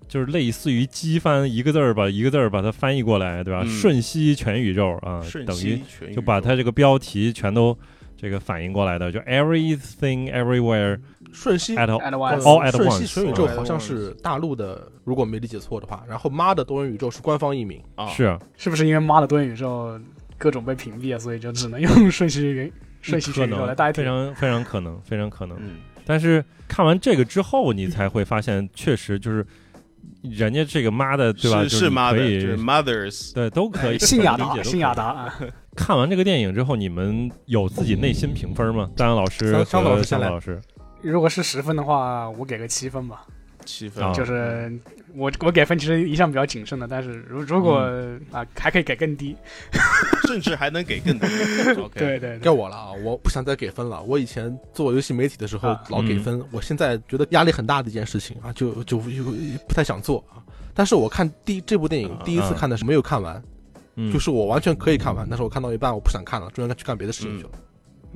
[0.09, 3.63] 就是类似于机翻一个字儿把一个字儿把它翻译过来，对吧？
[3.65, 7.77] 嗯瞬息全宇宙啊，瞬等于息全宇宙就把它这个标题全都
[8.17, 10.99] 这个反应过来的，就 everything everywhere
[11.33, 17.83] 瞬息 at all at 呃 once，all at 瞬息全宇宙好像是大陆的，如果没理解错的话，然后妈的多元宇宙是官方译名。
[17.97, 19.99] 啊，是啊是不是因为妈的多元宇宙
[20.39, 24.05] 各种被屏蔽啊，所以就只能用瞬息云瞬息全宇宙来能代替非？
[24.05, 25.59] 常非常可能，非常可能。
[25.61, 29.45] 嗯，但是看完这个之后，你才会发现，确实就是
[30.31, 31.63] 人家这个妈的，对吧？
[31.63, 33.99] 是就是你妈的，可以就是 mothers，对都可以。
[33.99, 35.35] 信雅达，信雅达啊！
[35.77, 38.89] 看完这个电影之后，你们有自己内心评分吗？
[38.97, 40.61] 张老师香香和老师张老师，
[41.03, 43.27] 如果是十分的话，我给个七分吧。
[43.67, 44.73] 七分啊就是
[45.17, 47.79] 我我给分其实一向比较谨慎的，但是如如果
[48.31, 49.37] 啊还可以给更低。
[50.27, 51.27] 甚至还能给更低。
[51.79, 52.93] OK，对对该我了啊！
[53.05, 54.03] 我不想再给分了。
[54.03, 59.23] 我以前做游戏媒体的时候老给分，我现在觉得压力很大的一件事情啊，就就就
[59.69, 60.41] 不太想做啊。
[60.73, 63.41] 但是我看第这部电影啊第一次看的是没有看完，
[63.97, 67.51] 嗯，就是我完全可以看完，但是我看到一半我不想看了，中间去干别的事情去了。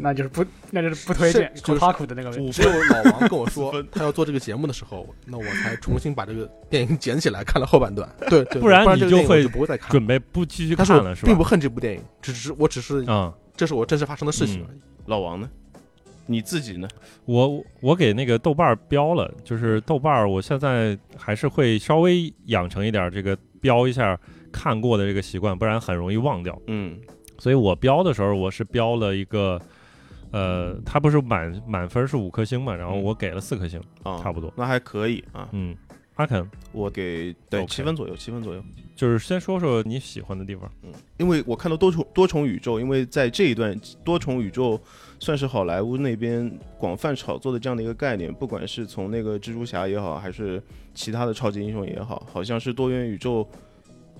[0.00, 8.08] 那就是不那就是不推荐是就是库的那个只有老王跟我说他要做这个节目的时候，那我才重新把这个电影捡起来看了后半段。
[8.30, 9.90] 对对，不然不然这个电影我你就会就不会再看。
[9.90, 11.26] 准备不继续看了，是吧？
[11.26, 14.78] 并不恨这部电影，只是我只是嗯、这是我真实发生的事情嗯而已。
[15.06, 15.50] 老王呢？
[16.26, 16.86] 你自己呢？
[17.24, 24.18] 我我给那个豆瓣儿标了，就是豆瓣儿，我现在还是会稍微养成一点这个标一下
[24.52, 26.56] 看过的这个习惯，不然很容易忘掉。
[26.66, 26.98] 嗯
[27.38, 29.60] 所以我标的时候，我是标了一个，
[30.32, 34.52] 呃，它不是满满分是五颗星嘛，然后我给了四颗星，啊，差不多。
[34.56, 35.48] 那还可以啊。
[35.52, 35.76] 嗯，
[36.14, 38.62] 阿肯我给对 OK 七分左右，七分左右。
[38.94, 40.68] 就是先说说你喜欢的地方。
[40.82, 44.80] 嗯，因为我看到多重多重宇宙，因为在这一段多重宇宙
[45.20, 50.60] 算是好莱坞那边广泛炒作的这样的一个概念，不管是从那个蜘蛛侠也好，还是
[50.94, 53.48] 其他的超级英雄也好，好像是多元宇宙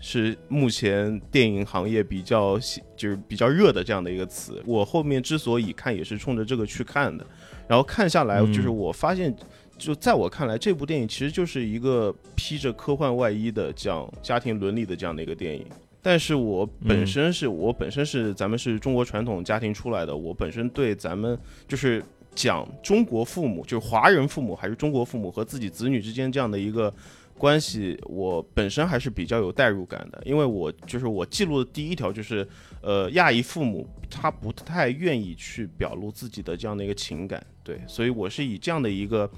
[0.01, 2.59] 是目前电影行业比较
[2.97, 4.63] 就是比较热的这样的一个词。
[4.67, 7.27] 我后面之所以看，也是冲着这个去看的。
[7.67, 9.35] 然后看下来，嗯就是我发现。
[9.77, 15.65] 就在我看来，这部电影其实就是一个披着科幻外衣的讲家庭伦理的这样的一个电影。
[16.03, 22.03] 但是我本身是、我本身是咱们是中国传统家庭出来的，我本身对咱们就是
[22.35, 26.93] 讲中国父母，就是华人父母还是中国父母和自己子女之间这样的一个
[27.39, 32.47] 关系，我本身还是比较有代入感的，因为我就是我记录的第一条就是，
[32.83, 39.31] 呃，亚裔父母他不太愿意去表露自己的这样的一个情感，对，所以我是以这样的一个。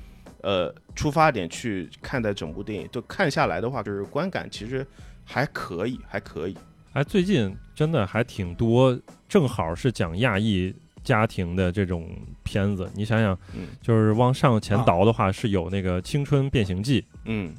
[0.42, 4.86] 呃，出发点去看待整部电影，就看下来的话，就是观感其实
[5.22, 6.56] 还可以，还可以。
[6.94, 12.08] 哎，最近真的还挺多，正好是讲亚裔家庭的这种
[12.42, 12.90] 片子。
[12.94, 17.54] 你想想，嗯就是往上前倒的话，是有那个《青春变形记》，嗯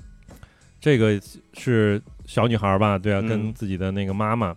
[0.81, 1.17] 这个
[1.53, 2.97] 是小女孩吧？
[2.97, 4.53] 对啊，嗯跟自己的那个妈妈。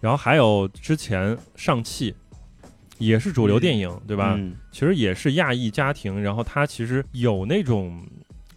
[0.00, 2.12] 然后还有之前《上汽》，
[2.98, 4.36] 也是主流电影，对吧？
[4.38, 8.00] 嗯其实也是亚裔家庭，然后它其实有那种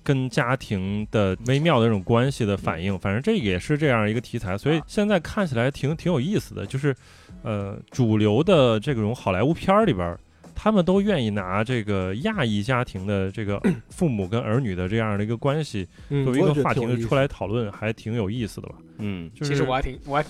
[0.04, 6.64] 跟家庭的微妙的那种关系的反应，反正这也是这样一个题材，所以现在看起来挺挺有意思的。
[6.64, 6.96] 就是，
[7.42, 10.20] 呃，主流的这种好莱坞片儿里边儿，
[10.64, 18.76] 他们都愿意拿这个亚裔家庭的这个 父母跟儿女的这样的一个关系嗯作为一个话题出来讨论，还挺有意思的吧？
[19.00, 19.28] 嗯。
[19.34, 20.26] 就是其实我还挺我还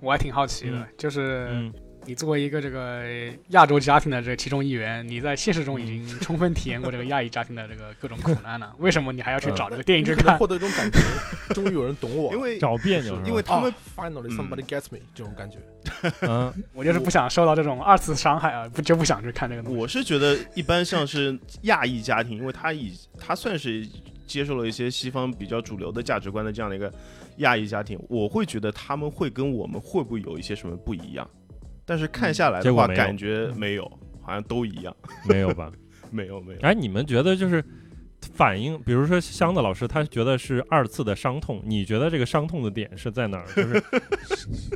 [0.00, 0.86] 我还挺好奇的，嗯。
[0.98, 1.72] 就是嗯
[2.06, 3.02] 你作为一个这个
[3.48, 10.38] 亚洲家庭的这其中一员，你在现实中已经充分体验过这个亚裔家庭的这个各种苦难了， 为什么你还要去找这个电影去看？
[10.38, 11.00] 获得一种感觉，
[11.52, 15.58] 终于有人懂我， 因为找别扭因为他们啊 finally somebody gets me 这种感觉。
[16.20, 19.78] 嗯 我就是不想受到这种二次伤害啊，不就不想去看这个东西。
[19.78, 23.84] 我是觉得一般像是亚裔家庭，因为他已他算是
[24.26, 26.92] 接受了一些西方比较主流的价值观的这样的一个
[27.38, 31.28] 亚裔家庭，我会觉得他们会跟我们会不会有一些什么不一样？
[31.86, 33.84] 但是看下来的话，结果感觉没有，
[34.20, 34.94] 好像都一样，
[35.26, 35.72] 没有吧？
[36.10, 36.60] 没有没有。
[36.60, 37.64] 哎，你们觉得就是
[38.34, 43.46] 反应，比如说箱子老师，他觉得是二次的伤痛，你觉得这个伤痛的点是在哪儿？
[43.54, 43.82] 就是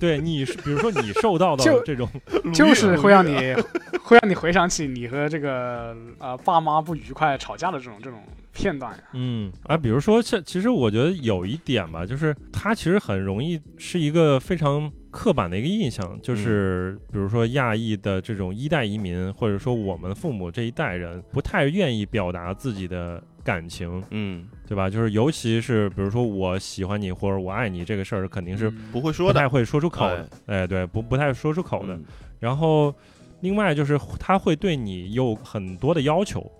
[0.00, 2.08] 对你是，比如说你受到的这种，
[2.54, 3.54] 就是会让你
[4.02, 8.20] 会让你回想起你和这个呃爸妈不愉快吵架的这种这种
[8.52, 9.02] 片段呀。
[9.14, 24.88] 嗯啊，比如说这，其实我觉得有一点吧，就是他其实很容易是一个非常刻板的一个印象，就是比如说亚裔的这种一代移民，或者说我们父母这一代人不太愿意表达自己的感情，嗯，对吧？
[24.88, 31.94] 就是尤其是比如说我喜欢你或者我爱你这个事儿，肯定是嗯不会说的不太会说出口的，哎，对，不不太说出口的。
[31.94, 32.04] 嗯
[32.40, 32.94] 然后，
[33.40, 36.50] 另外就是他会对你有很多的要求，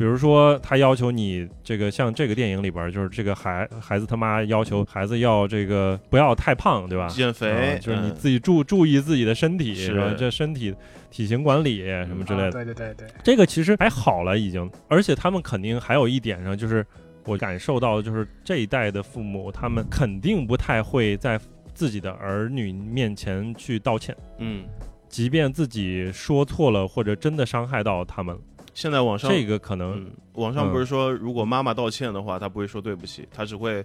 [0.00, 7.06] 比如说他要求你这个像这个电影里边，就是这个孩孩子他妈要求孩子要这个不要太胖，对吧？
[7.08, 10.14] 减肥啊就是你嗯自己注注意自己的身体，是吧？
[10.16, 10.74] 这身体
[11.10, 12.52] 体型管理什么之类啊的。
[12.52, 16.82] 对对对对，这个其实还好了，已经，而且他们肯定还有一点上，就是
[17.26, 21.38] 我感受到的就是这一代的父母，他们肯定不太会在
[21.74, 24.64] 自己的儿女面前去道歉，嗯，
[25.10, 28.34] 即便自己说错了或者真的伤害到他们，
[28.80, 33.84] 现在网上这个可能嗯，网上不是说如果妈妈道歉的话，她不会说对不起，她只会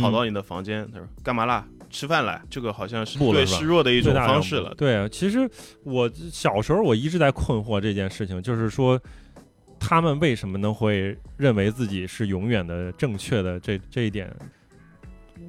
[0.00, 1.66] 跑到你的房间，她说干嘛啦？
[1.90, 2.40] 吃饭来。
[2.48, 4.72] 这个好像是对示弱的一种方式了。
[4.76, 5.50] 对啊，其实
[5.82, 9.00] 我小时候我一直在困惑这件事情，就是说
[9.80, 14.32] 他们为什么能会认为自己是永远的正确的这这一点，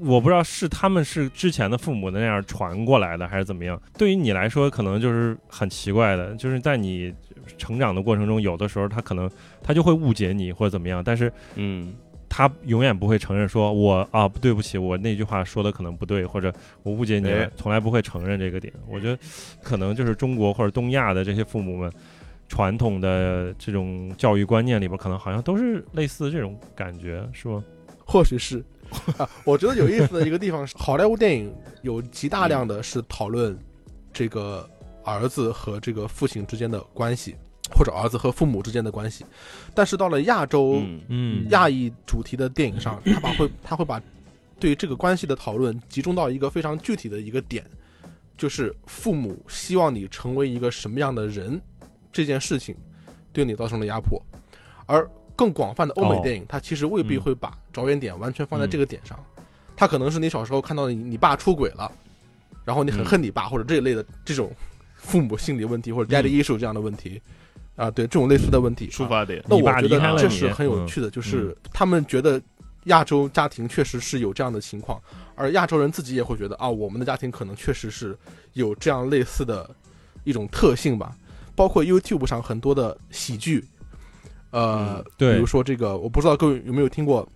[0.01, 3.79] 我不知道是他们是之前的父母的那样传过来的，还是怎么样。
[3.95, 7.13] 对于你来说，可能就是很奇怪的，就是在你
[7.57, 9.29] 成长的过程中，有的时候他可能
[9.63, 11.93] 他就会误解你或者怎么样，但是嗯，
[12.27, 18.73] 他永远不会承认说我啊对不起，我那句话说的可能不对，或者我误解你了哎，从来不会承认这个点。
[18.89, 19.17] 我觉得
[19.63, 21.91] 可能就是中国或者东亚的这些父母们
[22.49, 27.63] 传统的这种教育观念里边，可能好像都是类似这种感觉，是吗？
[28.05, 28.63] 或许是
[29.17, 33.57] 啊， 我觉得有意思的一个地方是，好莱坞电影有极大量的是讨论
[34.13, 34.69] 这个
[35.07, 37.33] 儿子和这个父亲之间的关系，
[37.73, 39.25] 或者儿子和父母之间的关系。
[39.73, 41.49] 但是到了亚洲、嗯嗯。
[41.49, 44.01] 亚裔主题的电影上，他把会他会把
[44.59, 47.63] 对这个关系的讨论集中到一个非常具体的一个点，
[48.37, 51.61] 就是父母希望你成为一个什么样的人，
[52.11, 52.75] 这件事情
[53.31, 54.21] 对你造成了压迫，
[54.85, 56.21] 而更广泛的欧美哦。
[56.21, 59.17] 电影，它其实未必嗯会把着眼点完全放在这个点上，
[59.75, 61.91] 它可能是你小时候看到你你爸出轨了，
[62.65, 63.05] 然后你很嗯。
[63.05, 64.51] 恨你爸，或者这一类的这种
[64.97, 66.43] 父母心理问题，或者 daddy 嗯。
[66.43, 67.21] issue 这样的问题，
[67.75, 69.41] 啊，对这种类似的问题，啊出发点。
[69.47, 70.87] 那我觉得这是很有嗯。
[70.87, 72.41] 趣的，就是他们觉得
[72.85, 75.01] 亚洲家庭确实是有这样的情况，
[75.35, 78.17] 而亚洲人自己也会觉得啊，我们的家庭可能确实是
[78.53, 79.69] 有这样类似的
[80.23, 81.15] 一种特性吧。
[81.55, 83.65] 包括 YouTube 上很多的喜剧，
[84.51, 87.27] 呃，比如说这个，我不知道各位有没有听过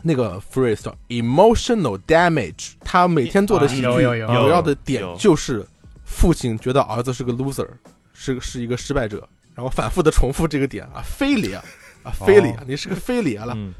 [0.00, 5.66] 那个 phrase 叫 emotional damage，他每天做的喜剧主要的点有就是
[6.12, 7.66] 父亲觉得儿子是个 loser，
[8.12, 11.60] 是个是一个失败者，然后反复的重复这个点啊，failure
[12.02, 12.64] 啊 failure，、哦。
[12.68, 13.72] 你是个 failure 了嗯，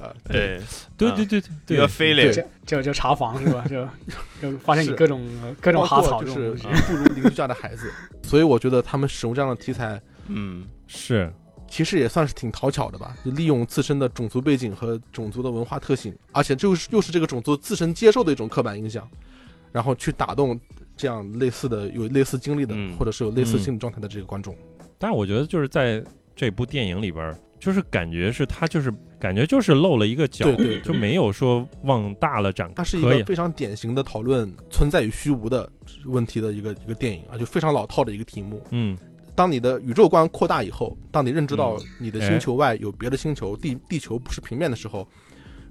[0.00, 0.62] 啊，对，啊
[0.96, 1.50] 对对对一对。
[1.66, 3.64] 对，个飞脸对，就就就查房是吧？
[3.68, 3.86] 就
[4.40, 5.28] 就发现你各种
[5.60, 6.52] 各种包哈草就是。
[6.86, 11.30] 不如邻居家的孩子，所以我觉得他们使用这样的题材，嗯，是。
[11.68, 19.08] 其实也算是挺讨巧的吧，就利用自身的种族背景和种族的文化特性，而且就是又是这个种族自身接受的一种刻板印象，
[19.70, 20.58] 然后去打动
[21.00, 22.94] 这样类似的有类似经历的，嗯。
[22.98, 23.60] 或者是有类似嗯。
[23.60, 24.54] 心理状态的这个观众。
[24.98, 26.04] 但是我觉得就是在
[26.36, 30.80] 这部电影里边，就是感觉是他就是感觉就是露了一个角，对对对。
[30.82, 35.70] 就没有说往大了展开它是一个非常典型的讨论存在与虚无的
[36.04, 38.62] 问题的一个一个电影啊，就非常老套的一个题目。
[38.70, 38.96] 嗯。
[39.34, 41.86] 当你的宇宙观扩大以后，当你认知到嗯。
[41.98, 45.08] 你的星球外有别的星球，地地球不是平面的时候，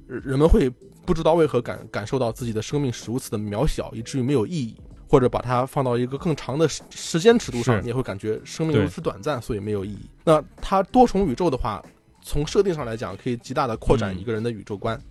[0.07, 0.71] 人人们会
[1.05, 4.75] 不知道为何感感受到自己的生命是如此的渺小，以至于没有意义，
[5.09, 10.07] 或者把它放到一个更长的时时间尺度上，你也会感觉生命如此短暂，所以没有意义。
[10.23, 11.83] 那它多重宇宙的话，
[12.21, 14.19] 从设定上来讲，可以极大的扩展嗯。
[14.19, 15.01] 一个人的宇宙观。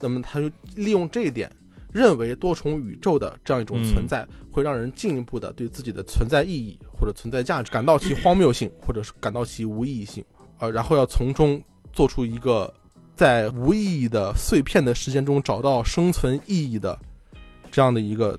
[0.00, 1.50] 那么他就利用这一点，
[1.92, 10.24] 认为多重宇宙的这样一种存在，会让人进一步的对自己的存在意义或者存在价值感到其荒谬性，或者是感到其无意义性，
[10.58, 11.60] 呃，然后要从中
[11.92, 12.72] 做出一个
[13.16, 16.96] 在无意义的碎片的时间中找到生存意义的
[17.72, 18.38] 这样的一个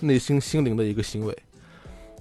[0.00, 1.36] 内心心灵的一个行为。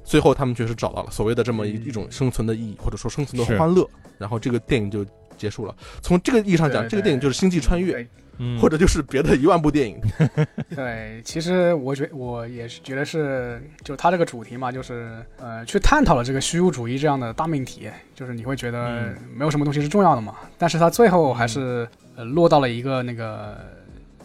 [0.03, 3.89] 最后，他们确实找到了所谓的这么一一种生存的意义，或者说生存的欢乐。
[4.17, 5.05] 然后这个电影就
[5.38, 5.75] 结束了。
[6.01, 8.07] 从这个意义上讲，这个电影就是星际穿越，
[8.38, 9.99] 嗯，或者就是别的一万部电影。
[10.75, 23.57] 对，其实我觉我也是觉得是，就他这个主题嘛，就是呃，去探讨了这个虚无主义这样的大命题，就是你会觉得嗯没有什么东西是重要的嘛，但是他最后还是、呃落到了一个那个，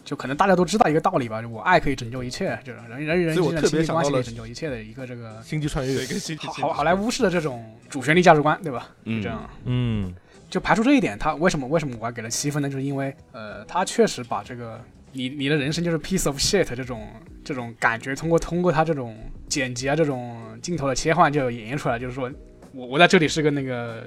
[0.09, 8.89] 就可能大家都知道一个道理吧，就我爱可以拯救一切，就是人人与人之间的亲密关系可以拯救一切的一个这个星际穿越对，跟星好好好莱坞式的这种主旋律价值观，对吧？
[9.05, 9.51] 嗯这样。
[9.67, 10.15] 嗯
[10.49, 12.71] 就排除这一点，他为什么为什么我还给了七分呢？
[12.71, 14.81] 就是因为呃，他确实把这个
[15.13, 17.07] 你你的人生就是 piece of shit 这种
[17.45, 19.15] 这种感觉，通过通过他这种
[19.47, 22.33] 剪辑啊，这种镜头的切换就演绎出来，就是说
[22.73, 24.05] 我我在这里是个那个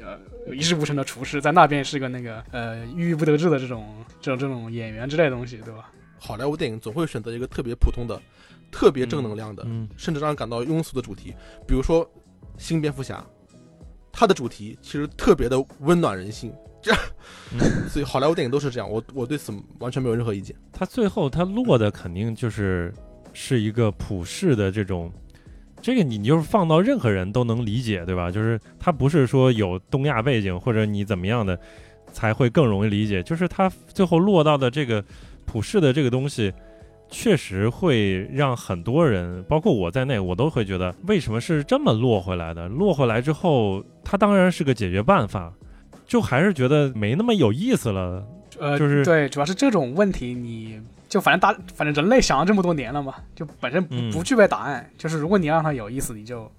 [0.00, 3.86] 呃一事无成的厨师，在那边是个那个呃郁郁不得志的这种
[4.22, 5.90] 这种这种演员之类的东西，对吧？
[6.18, 8.18] 好莱坞电影总会选择一个特别普通的、
[8.70, 11.34] 特别正能量的，嗯甚至让人感到庸俗的主题，
[11.66, 12.08] 比如说
[12.56, 13.22] 新蝙蝠侠，
[14.12, 16.52] 它的主题其实特别的温暖人心。
[16.80, 16.92] 这，
[17.52, 17.60] 嗯
[17.90, 20.54] 所以好莱坞电影都是这样，我我对此完全没有任何意见。
[20.72, 22.92] 它最后它落的肯定就是
[23.32, 25.12] 是一个普世的这种，
[25.80, 28.30] 这个你就是放到任何人都能理解，对吧？
[28.30, 31.58] 就是他不是说有东亚背景或者你怎么样的
[32.12, 35.04] 才会更容易理解，就是他最后落到的这个
[35.44, 36.52] 普世的这个东西。
[37.14, 42.66] 确实会让很多人，包括我在内，我都会觉得为什么是这么落回来的？
[42.68, 45.52] 落回来之后，它当然是个解决办法，
[46.06, 48.26] 就还是觉得没那么有意思了。
[48.58, 54.90] 呃，就是对，主要是这种问题，你就反正大，反正人类想了这么多年了嘛，就本身不具备答案。
[54.96, 56.50] 就是如果你让它有意思，你就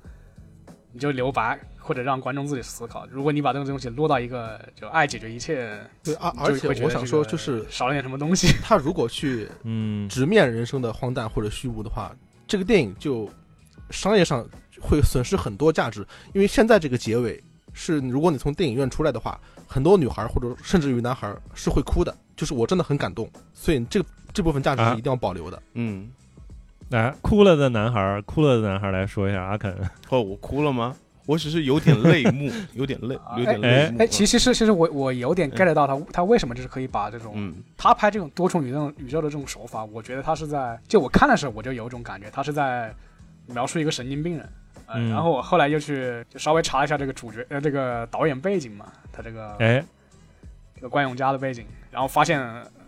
[0.91, 3.05] 你就留白，或者让观众自己思考。
[3.11, 8.47] 如果你把这个东西落到一个就爱解决一切，对，而就而且我想说，就是少了点什么东西。
[8.63, 12.15] 他如果去嗯，直面人生的荒诞或者虚无的话，
[12.47, 13.29] 这个电影就
[13.89, 14.47] 商业上
[14.81, 16.07] 会损失很多价值。
[16.33, 25.61] 因为现在这个结尾是，如果你从电影院出来的话，很多女孩或者甚至于男孩是会哭的，就是我真的很感动，所以这这部分价值啊是一定要保留的。
[25.73, 26.09] 嗯，
[26.89, 29.75] 来，哭了的男孩儿，哭了的男孩儿来说一下，阿肯，
[30.09, 30.95] 哦，我哭了吗？
[31.25, 33.97] 我只是有点泪目， 有点泪，有点泪目。
[33.99, 42.93] 哎，其实是其实我我有点 get 到他他为什么就是可以把这种嗯他拍这种多重宇宙宇宙的这种手法，我觉得他是在就我看的时候我就有一种感觉，他是在
[43.47, 44.49] 描述一个神经病人。
[44.85, 49.83] 呃，嗯然后我后来又去就稍微查了一下这个主角呃这个导演背景嘛，他这个哎，
[50.75, 52.41] 这个关永嘉的背景，然后发现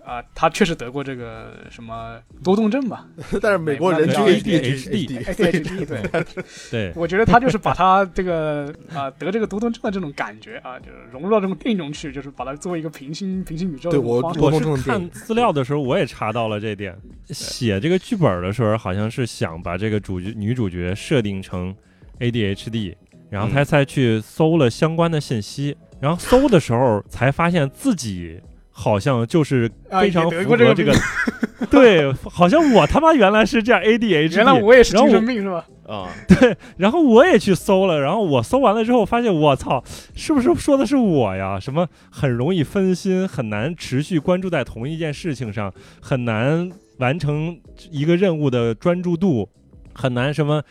[0.05, 3.07] 啊、他确实得过这个什么多动症吧
[3.41, 6.25] 但是美国人均美国人 ADHD，，ADHD 对，
[6.69, 16.95] 对，我觉得他就是把他这个啊、得这个多动症的这种感觉啊，就是融入到这种电影中去，就是把它作为一个平行平行宇宙的对我我多动症是看资料的时候，我也查到了这点。
[17.29, 21.75] 写这个剧本的时候，好像是想把这个主角女主角设定成
[22.19, 22.95] ADHD，
[23.31, 23.65] 然后他嗯。
[23.65, 28.39] 才去搜了相关的信息，然后搜的时候才发现自己
[28.77, 35.65] 好像就是啊非常也得过这个符合这个， 对，好像我他妈原来是这样 ADHD，原来我也是精神病是吧？
[35.87, 39.81] 啊， 对然后我也去搜了，然后我搜完了之后发现，我操，
[40.13, 41.57] 是不是说的是我呀？
[41.57, 47.57] 什么很容易分心，很难持续关注在同一件事情上，很难完成
[47.89, 49.47] 一个任务的专注度，
[49.93, 50.61] 很难什么？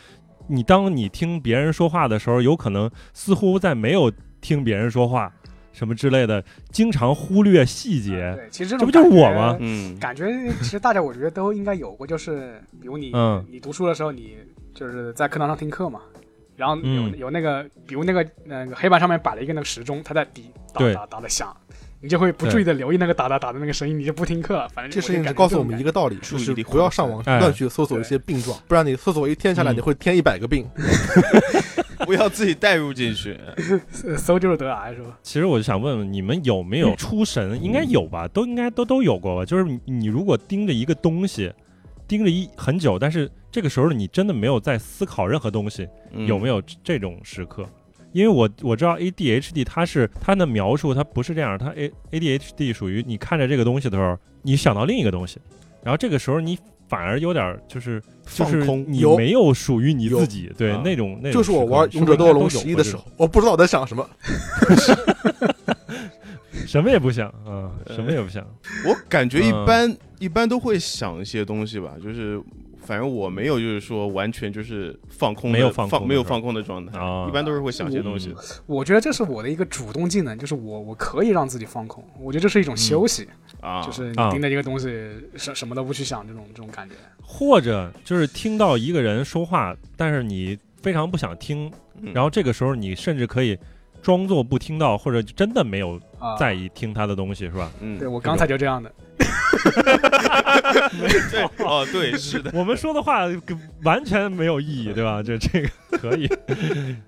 [0.48, 5.32] 你当你听别人说话的时候，有可能似乎在没有听别人说话，
[5.74, 8.34] 什么之类的，经常忽略细节。
[8.34, 9.56] 对，其实这不就是我吗？
[9.60, 10.26] 嗯感觉
[10.60, 14.36] 其实大家我觉得都应该有过，就是比如你、嗯你读书的时候，你
[14.74, 16.00] 就是在课堂上听课嘛，
[16.56, 21.54] 然后有、嗯有那个，比如那个那个黑板上面摆了一个那个时钟，它在滴打对打打的响，
[22.00, 24.68] 你就会不注意的留意那个打打打的那个声音，你就不听课了。
[24.68, 30.68] 反正这事情告诉我们一个道理，就是注意力不要上网哎乱去搜索一些病状，不然你搜索一天下来，嗯你会添一百个病。
[32.04, 33.38] 不要自己带入进去。
[34.16, 35.18] 搜就是得癌是吧？
[35.22, 37.62] 其实我就想问问你们有没有出神？
[37.62, 39.44] 应该有吧，都应该都都有过吧。
[39.44, 41.52] 就是你你如果盯着一个东西，
[42.06, 45.88] 盯着一很久，但是这个时候你真的没有在思考任何东西，
[46.26, 46.56] 有没有？
[46.56, 47.68] 有这种时刻？
[48.12, 55.40] 因为我我知道 ADHD 它是它的描述，它不是这样，它 A ADHD 属于你看着这个东西的时候，你想到另一个东西，
[55.82, 56.56] 然后这个时候你
[56.88, 64.08] 反而有点就是就是放空你没有属于你自己，对啊那种那种就是我玩《勇者斗恶龙十一》的时，候，我不知道我在想什么。
[66.66, 68.44] 什么也不想啊， 什么也不想。
[68.86, 72.40] 我感觉一嗯般一般都会想一些东西吧，就是
[72.84, 78.36] 反正我没有就是说完全就是放空，没有放空没有放空的状态啊，一般都是会想些东西的。
[78.66, 83.26] 我觉得这是我的一个主动技能，就是我我可以让自己放空，我觉得这是一种休息，
[83.60, 84.88] 啊，就是你啊盯着一个东西，
[85.34, 86.94] 什什么都不去想，这种这种感觉。
[87.22, 93.58] 或者就是听到一个人说话，但是你非常不想听，嗯然后这个时候你甚至可以
[94.02, 97.70] 装作不听到，或者真的没有啊，在意听他的东西，是吧？
[97.80, 98.92] 嗯对，我刚才就这样的。
[101.30, 103.22] 对哦对是的，我们说的话
[103.82, 105.22] 完全没有意义，对吧？
[105.22, 106.28] 这这个可以，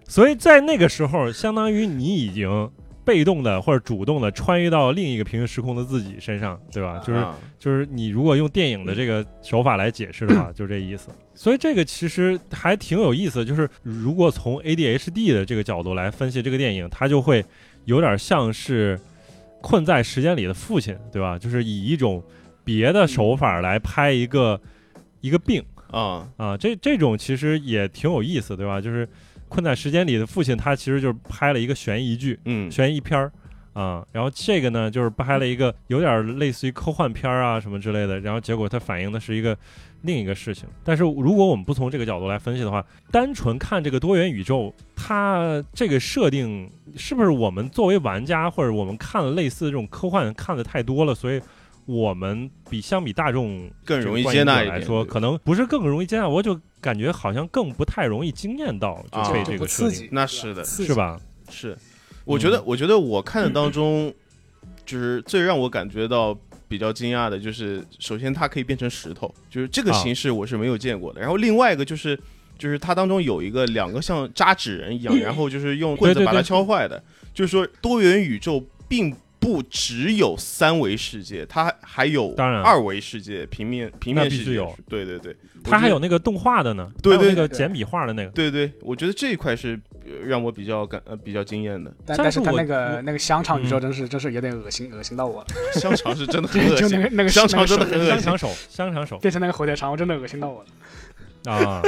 [0.07, 2.71] 所以在那个时候，相当于你已经
[3.05, 6.99] 被动的或者主动的穿越到另一个平行时空的自己身上，对吧？
[6.99, 11.09] 就是啊就是你如果用电影的这个手法来解释的话， 就这意思。
[11.35, 17.45] 所以这个其实还挺有意思，就是如果从 ADHD 的这个角度来分析这个电影，它就会
[17.85, 18.99] 有点像是
[19.67, 21.37] 困在时间里的父亲，对吧？
[21.37, 22.23] 就是以一种
[22.63, 24.61] 别的手法来拍一个
[25.21, 25.61] 一个病
[25.91, 28.81] 啊啊，这这种其实也挺有意思，对吧？
[28.81, 29.09] 就是
[29.49, 33.33] 困在时间里的父亲，他其实就是拍了一个悬疑剧、嗯悬疑片儿
[33.73, 39.59] 啊，然后这个呢，就是拍了一个有点类似于科幻片儿啊什么之类的，然后结果它反映的是一个
[40.03, 40.69] 另一个事情。
[40.85, 51.41] 但是如果我们不从这个角度来分析的话，单纯看这个多元宇宙，它这个设定是不是我们作为玩家或者我们看了类似这种科幻看的太多了，所以
[51.85, 60.95] 我们比相比大众更容易接纳来说，可能不是更容易接纳，我就感觉好像更不太容易惊艳到，就啊被这个刺激，那是的是？
[60.95, 61.21] 吧？
[61.49, 61.79] 是，
[62.25, 64.13] 我觉得，我觉得我看的当中，
[64.85, 66.37] 就是最让我感觉到
[66.69, 71.21] 比较惊讶的，就是首先它可以变成石头，就是这个啊形式我是没有见过的。
[71.21, 72.19] 然后另外一个就是，
[72.59, 77.03] 就是它当中有一个两个像扎纸人一样，然后就是用棍子把它对对对敲坏的，
[77.33, 79.15] 就是说多元宇宙并。
[79.39, 84.55] 不只有三维世界，它还有二维世界、平面平面世界。
[84.55, 88.31] 有对对对，它还有那个动画的呢，对对对简笔画的那个。
[88.31, 91.93] 对对，我觉得这一块是呃让我比较感呃比较惊艳的。
[92.05, 95.47] 但但是他那个那个香肠宇宙嗯真是真是有点恶心，恶心到我了。
[95.75, 98.21] 香肠是真的很 恶心就那，个那个香肠真的很恶心。
[98.21, 101.53] 香肠手，香肠手变成那个火腿肠，我真的恶心到我了。
[101.53, 101.83] 啊！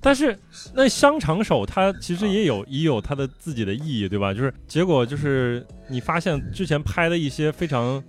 [0.00, 0.36] 但是
[0.74, 4.34] 那香肠手它其实也有也有它的自己的意义，对吧？
[4.34, 8.02] 就是结果就是你发现之前拍的一些非常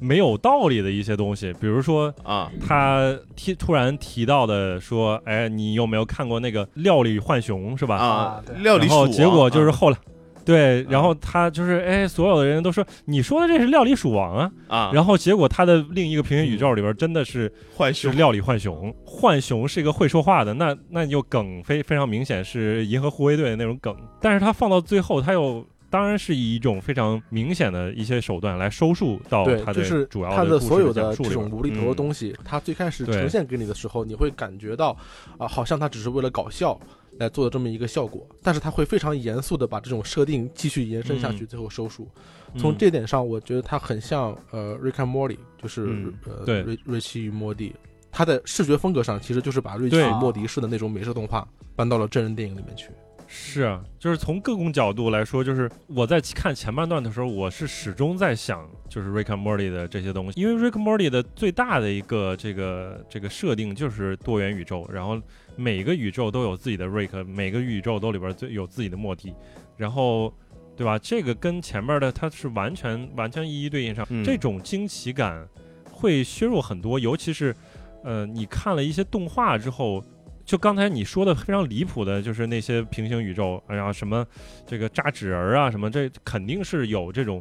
[0.00, 2.50] 没有道理的一些东西，比如说啊。
[2.66, 7.96] 他提突然提到的说，哎，你有没有看过那个料理浣熊是吧？
[7.96, 9.96] 啊料理鼠然后结果就是啊后来。
[10.42, 34.96] 对，嗯然后他就是哎，所有的人都说你说的这是料理鼠王啊，啊，然后结果他的另一个平行宇宙里边真的是浣熊是料理浣熊，浣熊是一个会说话的，那那就梗非非常明显是银河护卫队的那种梗，但是他放到最后，他又当然是以一种非常明显的一些手段来收束到对，他就是主要它的所有的这种无厘头的嗯东西，它最开始呈现给你的时候，你会感觉到
[35.36, 36.78] 啊、好像它只是为了搞笑
[37.18, 42.08] 来做的这么一个效果，但是他会非常严肃的把这种设定继续延伸下去，嗯最后收束。
[42.56, 47.74] 从嗯这点上，我觉得它很像呃《Rick and Morty》，就是、嗯呃瑞瑞奇与莫蒂。
[48.12, 52.90] 他的视觉风格上，其实就是把瑞奇与莫蒂式的那种美式动画搬到了真人电影里面去。
[53.32, 65.16] 是啊，就是从各种角度来说，就是我在看前半段的时候，我是始终在想，就是 Rick and Morty 的这些东西，因为 Rick and Morty 的最大的一个这个这个设定就是多元宇宙，然后
[65.54, 69.32] 每个宇宙都有自己的 Rick，每个宇宙都里边最有自己的莫蒂，
[69.76, 70.34] 然后
[70.76, 70.98] 对吧？
[70.98, 75.46] 这个跟前面的它是完全完全一一对应上，嗯这种惊奇感
[75.88, 77.54] 会削弱很多，尤其是
[78.02, 80.02] 呃，你看了一些动画之后。
[80.50, 84.26] 就刚才你说的非常离谱的，就是那些平行宇宙，哎呀，什么
[84.66, 87.40] 这个扎纸人儿啊，什么这肯定是有这种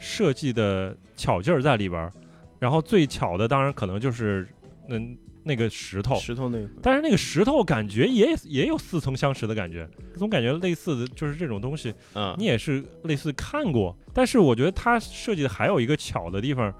[0.00, 2.12] 设计的巧劲儿在里边儿。
[2.58, 4.44] 然后最巧的当然可能就是
[4.88, 13.96] 嗯那个石头，石头那个但是那个石头感觉也也有似曾相识的感觉，总感觉类似的就是这种东西，嗯你也是类似看过。
[14.12, 16.74] 但是我觉得它设计的还有一个巧的地方，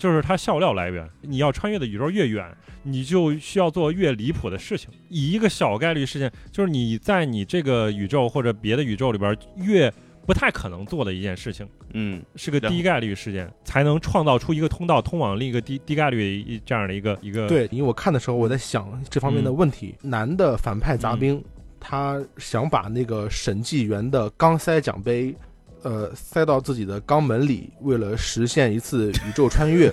[0.00, 1.06] 就是它笑料来源。
[1.20, 2.44] 你要穿越的宇宙越远，
[2.82, 4.88] 你就需要做越离谱的事情。
[5.10, 9.92] 以一个小概率事件，就是你在你这个宇宙或者别的宇宙里边越
[10.26, 17.46] 不太可能做的一件事情，嗯是个低概率事件，才能创造出一个通道通往另一个低低概率一这样的一个一个。
[17.46, 19.94] 对，因为我看的时候我在想这方面的嗯问题。
[20.02, 21.42] 男的反派杂兵，
[21.78, 25.34] 他想把那个审计员的钢塞奖杯，
[25.82, 29.92] 呃，塞到自己的肛门里，为了实现一次宇宙穿越。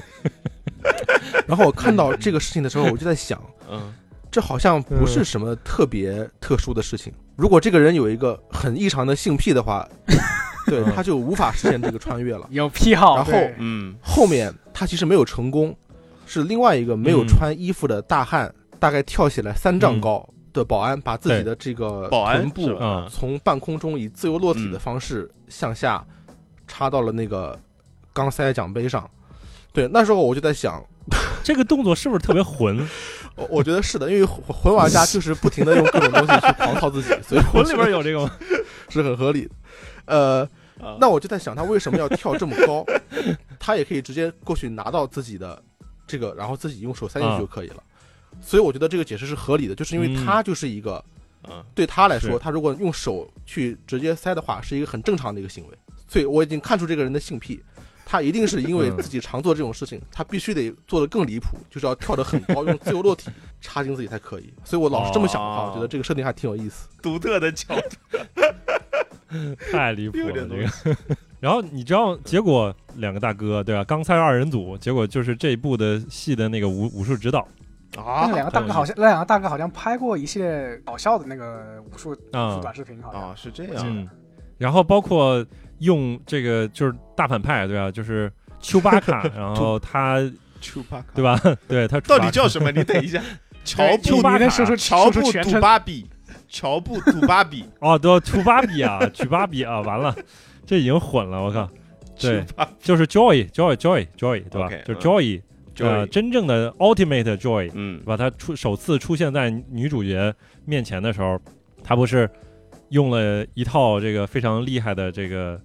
[1.48, 3.94] 然后我看到这个事情的时候，我就在想，嗯
[4.30, 7.14] 这好像不是什么特别特殊的事情。
[7.36, 9.88] 如果这个人有一个很异常的性癖的话，
[10.68, 12.46] 对，嗯他就无法实现这个穿越了。
[12.52, 15.76] 有癖好，然后嗯后面他其实没有成功，
[16.26, 26.06] 是另外一个没有嗯穿衣服的大汉，大概跳起来三丈高的保安，把自己的这个保安臀部从半空中以自由落体的嗯方式向下
[26.68, 27.58] 插到了那个
[28.14, 29.10] 钢塞奖杯上。
[29.74, 30.84] 对，那时候我就在想，
[31.44, 32.78] 这个动作是不是特别混？
[33.36, 38.32] 我我觉得是的，因为魂魂玩家就是不停的用各种东西去狂操自己，所以魂里边有这个吗？
[38.90, 39.52] 是很合理的。
[40.06, 40.42] 呃，
[40.80, 42.84] 啊那我就在想，他为什么要跳这么高？
[43.60, 45.62] 他也可以直接过去拿到自己的
[46.08, 47.84] 这个，然后自己用手塞进去啊就可以了。
[48.42, 51.04] 所以我觉得这个解释是合理的，就是因为嗯他就是一个、
[51.50, 55.78] 嗯对他来说，他如果用手去直接塞的话，是一个很正常的一个行为。
[56.08, 57.62] 所以我已经看出这个人的性癖，
[58.06, 63.30] 他一定是因为嗯自己常做这种事情，他必须得做的更离谱，就是要跳得很高，用自由落体
[63.62, 64.54] 插进自己才可以。
[64.64, 66.90] 所以我老是这么想的话，哦我觉得这个设定还挺有意思。
[67.02, 68.46] 独特的角度，
[69.72, 70.98] 太离谱了，这个。
[71.40, 73.84] 然后你知道结果两个大哥对吧？
[73.84, 77.48] 刚才二人组，结果就是这一部的戏的那个武武术指导
[78.04, 84.08] 啊那两个大哥好像，那两个大哥好像拍过一系列搞笑的那个武术武术啊短视频，好像啊是这样，嗯，
[84.58, 85.46] 然后包括
[85.80, 87.92] 用这个就是大反派，对吧？
[87.92, 90.20] 就是丘巴卡，然后他
[90.62, 91.24] 丘巴卡对？
[91.24, 91.40] 吧？
[91.68, 92.72] 对他到底叫什么？
[92.72, 93.22] 你等一下，
[93.64, 95.62] 乔对布你能说出乔布杜说出全称？
[95.62, 96.10] 巴比，
[96.48, 100.16] 乔布土巴比， 哦，对，土巴比啊，曲巴比啊，完了，
[100.66, 101.70] 这已经混了，我靠。
[102.20, 102.44] 对
[102.80, 105.40] 就是 Joy Joy Joy Joy，对吧就是 Joy，、
[105.86, 108.30] 呃真正的 Ultimate Joy，嗯把它？
[108.32, 110.34] 出首次出现在女主角
[110.66, 111.40] 面前的时候，
[111.84, 112.30] 他不是
[112.90, 115.60] 用了一套这个非常厉害的这个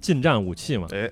[0.00, 0.86] 近战武器嘛？
[0.92, 1.10] 哎，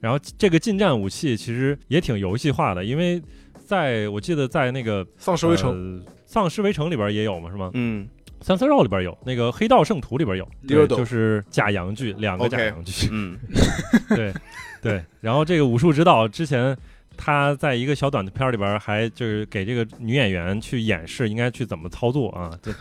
[0.00, 3.22] 然后这个近战武器其实也挺游戏化的，因为
[3.64, 7.70] 在我记得在那个丧尸围城，呃丧尸围城里边也有嘛，是吗？
[7.74, 8.08] 嗯
[8.40, 13.08] 三色肉里边有，那个黑道圣徒里边有，就是假洋剧，两个假洋剧。
[13.10, 13.36] 嗯
[14.14, 14.32] 对
[14.80, 16.76] 对，然后这个武术指导之前
[17.18, 22.72] 他在一个小短片里边还就是给这个女演员去演示应该去怎么操作啊， 就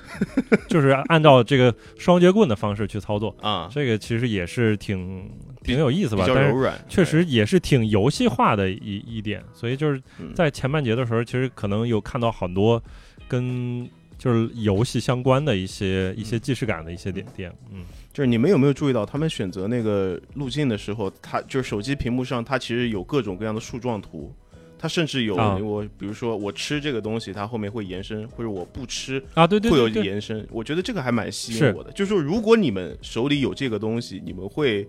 [0.69, 5.29] 就是按照这个双节棍的方式去操作，啊，这个其实也是挺
[5.63, 10.31] 挺有意思比吧，但是较柔软，确实也是挺游戏化的一一点，所以就是嗯。
[10.35, 12.81] 在前半节的时候，其实可能有看到很多
[13.27, 17.83] 跟就是游戏相关的一些一些既视感的一些点点，嗯。
[18.17, 24.33] 就是你们有没有注意到，他们选择那个路径的时候，它就是手机屏幕上，它其实有各种各样的树状图，
[24.79, 30.43] 它甚至有啊我，比如说我吃这个东西，它后面会延伸，或者我不吃啊，对对会有对对，延伸。
[30.49, 31.91] 我觉得这个还蛮吸引我的。
[31.91, 34.87] 就是说，如果你们手里有这个东西，你们会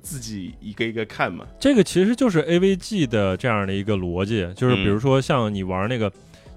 [0.00, 1.46] 自己一个一个看吗？
[1.58, 6.10] 这个其实就是 AVG 的这样的一个逻辑，就是比如嗯说像你玩那个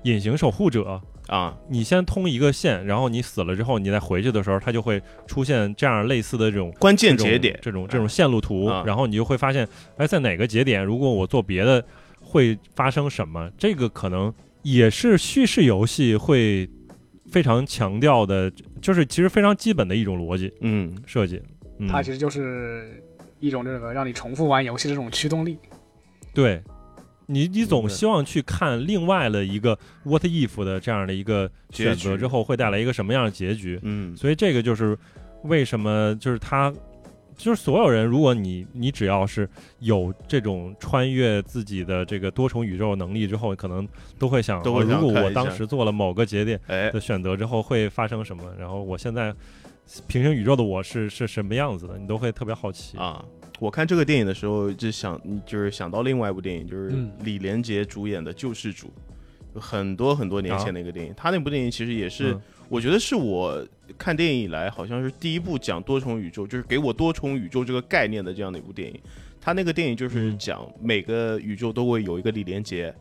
[0.03, 9.67] 隐形守护者，啊，你先通一个线，然后你死了之后，你再回去的时候，它就会出现这样类似的这种关键节点这种这种线路图，啊然后你就会发现，
[9.97, 11.83] 哎，在哪个节点，如果我做别的，
[12.21, 13.49] 会发生什么？
[13.57, 16.69] 这个可能也是叙事游戏会
[17.31, 18.51] 非常强调的，
[18.81, 21.41] 就是其实非常基本的一种逻辑嗯，设计。
[21.79, 23.03] 嗯，它其实就是
[23.39, 25.57] 一种这个让你重复玩游戏的这种驱动力。
[26.33, 26.61] 对，
[27.33, 34.97] 你你总希望去看另外的一个 what if 的这样的一个选择之后会带来一个什么样的结局，嗯，所以这个就是
[35.43, 36.73] 为什么就是他。
[37.35, 49.33] 就是所有人，如果你你只要是有这种穿越自己的这个多重宇宙能力之后，可能都会想，都会哦如果我当时做了某个节点哎，的选择之后会发生什么，然后我现在
[50.07, 52.99] 平行宇宙的我是是什么样子的，你都会特别好奇。
[52.99, 53.25] 啊。
[53.63, 57.09] 我看这个电影的时候，就想，就是想到另外一部电影，就是嗯。
[57.23, 58.87] 李连杰主演的《救世主》，
[59.55, 61.13] 有很多很多年前的一个电影。
[61.15, 62.41] 他那部电影其实也是，嗯。
[62.67, 63.65] 我觉得是我
[63.97, 68.99] 看电影以来好像是第一部讲多重宇宙，就是给我多重宇宙这个概念的这样的一部电影。
[69.39, 70.37] 他那个电影就是嗯。
[70.37, 72.93] 讲每个宇宙都会有一个李连杰，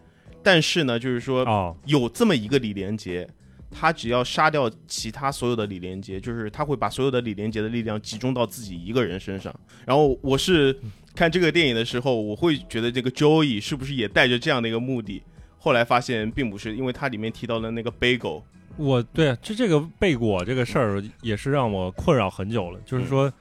[0.45, 3.29] 但是呢，就是说哦，有这么一个李连杰，
[3.73, 9.53] 他只要杀掉其他所有的李连杰，就是他会把所有的李连杰的力量集中到自己一个人身上。
[9.87, 10.79] 然后我是
[11.15, 15.23] 看这个电影的时候，我会觉得这个 Joey 是不是也带着这样的一个目的？
[15.59, 18.43] 后来发现并不是，因为它里面提到了那个 Bagel，
[18.77, 22.81] 我对就这个贝果这个事儿也是让我困扰很久了。
[22.85, 23.33] 就是说，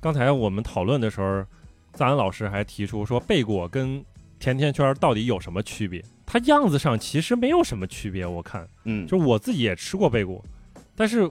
[0.00, 1.44] 刚才我们讨论的时候，
[1.92, 4.04] 赞恩老师还提出说，贝果跟
[4.40, 6.02] 甜甜圈到底有什么区别？
[6.26, 8.26] 它样子上其实没有什么区别。
[8.26, 10.44] 我看，嗯，就我自己也吃过贝果，
[10.96, 11.30] 但是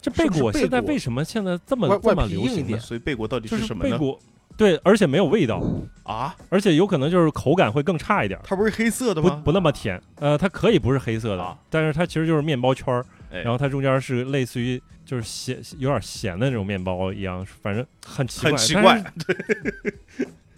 [0.00, 2.78] 这贝果现在为什么现在这么外这么流行呢？
[2.78, 3.90] 所以贝果到底是什么呢？
[3.90, 4.18] 贝果，
[4.56, 5.60] 对，而且没有味道，
[6.04, 8.38] 啊，而且有可能就是口感会更差一点。
[8.44, 9.30] 它不是黑色的吗？
[9.30, 19.04] 不不那么甜，呃，它可以不是黑色的，啊但是它其实就是面包圈儿，哎然后它中间是类似于就是咸有点咸的那种面包一样，反正很奇怪，很奇怪。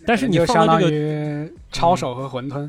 [0.07, 2.69] 但是你就相当放到这个于抄手和馄饨，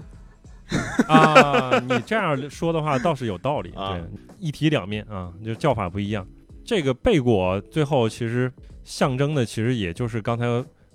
[1.08, 4.04] 啊， 你这样说的话倒是有道理，啊对，
[4.40, 6.26] 一体两面啊，就叫法不一样。
[6.64, 8.52] 这个贝果最后其实
[8.84, 10.46] 象征的其实也就是刚才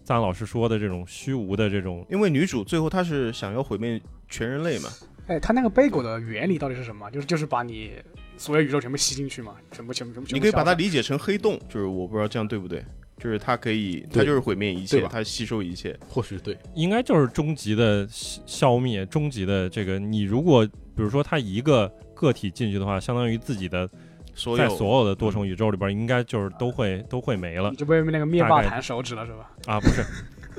[0.04, 4.88] 赞老师说的这种虚无的这种因为女主最后她是想要毁灭全人类嘛，
[5.26, 7.10] 哎，她那个贝果的原理到底是什么？
[7.10, 7.92] 就是就是把你
[8.36, 10.28] 所有宇宙全部吸进去嘛，全部全部全部。
[10.32, 12.84] 你可以把它理解成黑洞，就是我不知道这样对不对，
[13.18, 15.98] 就是它可以，它就是毁灭一切它吸收一切。
[16.08, 23.94] 或许对，应该就是终极的消消灭，终极的这个，你如果比如说他一个个体进去的话，相当于自己的在
[24.34, 29.50] 所有所有的多重宇宙里边，应该就是都会都会没了你就被那个灭霸弹手指了是吧？
[29.66, 30.04] 啊，不是，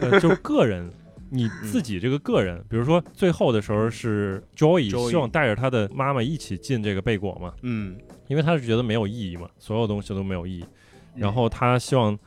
[0.01, 0.89] 呃，就是个人。
[1.30, 7.97] 你自己这个个人，比如说最后的时候是 Joey 希望带着他的妈妈一起进这个贝果嘛，嗯，
[8.30, 10.66] 因为他是觉得没有意义嘛，所有东西都没有意义，
[11.16, 12.18] 然后他希望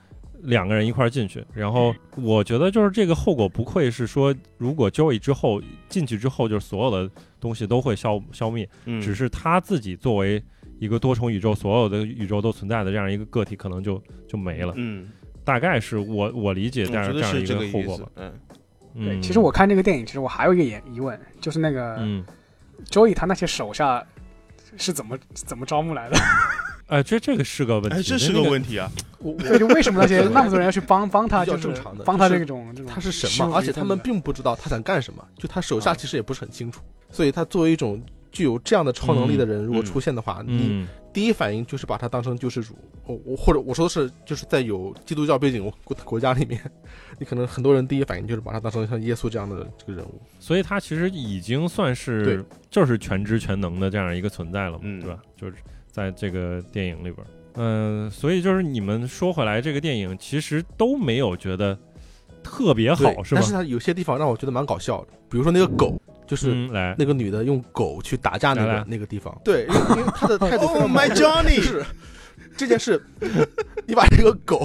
[0.43, 10.43] 两个人一块儿进去，然后我觉得就是这个后果不愧是说，如果 Joey 之后进去之后，就是所有的东西都会消消灭，嗯只是他自己作为
[10.79, 14.73] 一个多重宇宙，所有的宇宙都存在的这样一个个体，可能就就没了。
[14.77, 15.09] 嗯
[15.43, 18.09] 大概是我我理解这样这样一个后果吧。。
[18.17, 18.33] 嗯，
[18.95, 22.25] 对，嗯，其实我看这个电影，其实我还有一个疑疑问，就是那个嗯
[22.87, 24.07] ，Joey 他那些手下
[24.77, 26.19] 是怎么怎么招募来的？
[26.89, 28.91] 哎， 这这个是个问题，哎，这是个问题啊。
[29.19, 38.03] 我我，就为什么那些那么多人要去帮帮他，就是正常的帮他这种这种他是虚神嘛，而且他们并不知道他想干什么，就他手下啊其实也不是很清楚，所以他作为一种
[38.33, 42.75] 具有这样的超能力的人，如果嗯出现的话，你嗯第一反应就是把他当成救世主。
[43.05, 46.61] 我我或者我说的是，就是在有基督教背景国国家里面，
[47.19, 50.21] 你可能很多人第一反应就是把他当成像耶稣这样的这个人物。
[50.39, 55.19] 所以他其实已经算是就是全知全能的这样一个存在了嘛，嗯对吧？
[55.37, 55.55] 就是
[55.91, 61.77] 在这个电影里边儿，嗯、所以就是你们说回来，这个电影其实都没有觉得
[62.45, 63.43] 特别好，是吧但？
[63.43, 66.01] 是它有些地方让我觉得蛮搞笑的，比如说那个狗，
[66.31, 66.55] 就是
[66.97, 69.37] 那个女的用狗去打架那个那个地方。
[69.45, 71.85] 对，因为因为他的态度 Oh my Johnny 是
[72.57, 73.05] 这件事，
[73.85, 74.65] 你把这个狗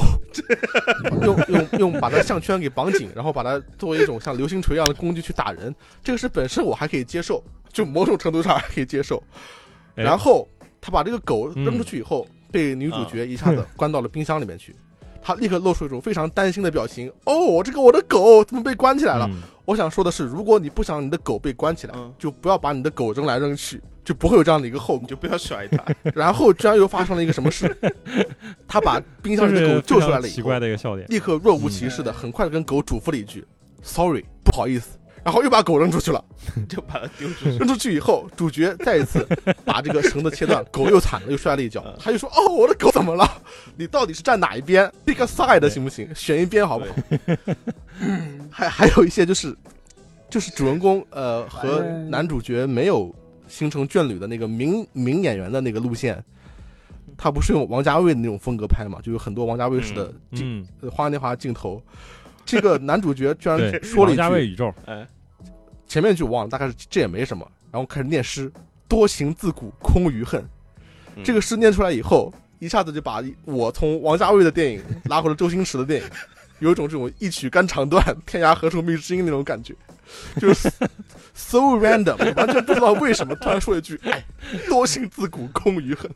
[1.23, 7.43] 用用用把它项圈给绑紧，然后把它作为一种像流星锤一样的工具去打人，这个事本身我还可以接受，
[7.73, 9.23] 就某种程度上还可以接受。
[9.95, 10.47] 哎 然后
[10.79, 14.75] 他把这个狗嗯扔出去以后，被女主角一下子关到了冰箱里面去。
[15.27, 17.11] 他立刻露出一种非常担心的表情。
[17.23, 19.27] 哦，这个我的狗怎么被关起来了？
[19.31, 25.01] 嗯我想说的是，如果你不想你的狗被关起来，嗯，就不要把你的狗扔来扔去，就不会有这样的一个后果。
[25.01, 25.83] 你就不要甩它。
[26.13, 27.75] 然后居然又发生了一个什么事？
[28.67, 31.07] 他把冰箱里的狗救出来了以后奇怪，的一个笑点。
[31.09, 33.43] 立刻若无其事的，很快的跟狗嘱咐了一句
[33.81, 36.23] ：“sorry，不好意思。”然后又把狗扔出去了。
[36.69, 37.57] 就把它丢出去。
[37.57, 39.27] 扔出去以后，主角再一次
[39.65, 41.83] 把这个绳子切断，狗又惨了，又摔了一跤。
[41.99, 43.27] 他就说：“哦，我的狗怎么了？
[43.75, 46.07] 你到底是站哪一边？pick a side 行不行？
[46.13, 46.95] 选一边好不好？”
[48.51, 49.55] 还还有一些就是，
[50.29, 53.13] 就是主人公呃和男主角没有
[53.47, 56.23] 形成眷侣的那个名名演员的那个路线，
[57.17, 61.81] 他不是用王家卫的那种风格拍嘛，就有很多王家卫式的镜、花样年华镜头。
[62.45, 65.07] 这个男主角居然，说了一王家卫句，宇宙，哎，
[65.87, 68.51] 前面一句我忘了，大概是这也没什么，然后开始念诗
[68.87, 70.41] ：“多情自古空余恨。”
[71.17, 76.09] 嗯这个诗念出来以后，一下子就把我从王家卫的电影拉回了周星驰的电影，
[76.59, 79.73] 有一种这种一曲肝肠断，天涯何处觅知音那种感觉，
[80.41, 80.69] 就是
[81.33, 84.25] so random，完全不知道为什么突然说一句：“哎，
[84.67, 86.09] 多情自古空余恨。”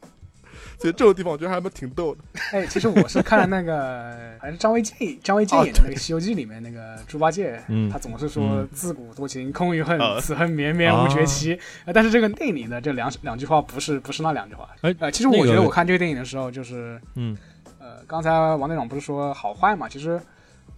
[0.79, 2.21] 所以这种地方我觉得还蛮挺逗的。
[2.53, 14.69] 哎，其实我是看了那个，好像是张卫健，张卫健哦演的那个《西游记》里面那个猪八戒，嗯他总是说嗯“自古多情空余恨，啊此恨绵绵无绝期”呃但是这个电影里的这两两句话不是不是那两句话。
[14.81, 17.37] 哎呃，其实我觉得我看这个电影的时候，就是嗯
[17.77, 19.89] 呃，刚才王队长不是说好坏嘛？
[19.89, 20.17] 其实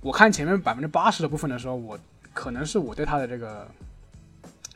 [0.01, 1.97] 我看前面百分之八十的部分的时候，我
[2.33, 3.67] 可能是我对他的这个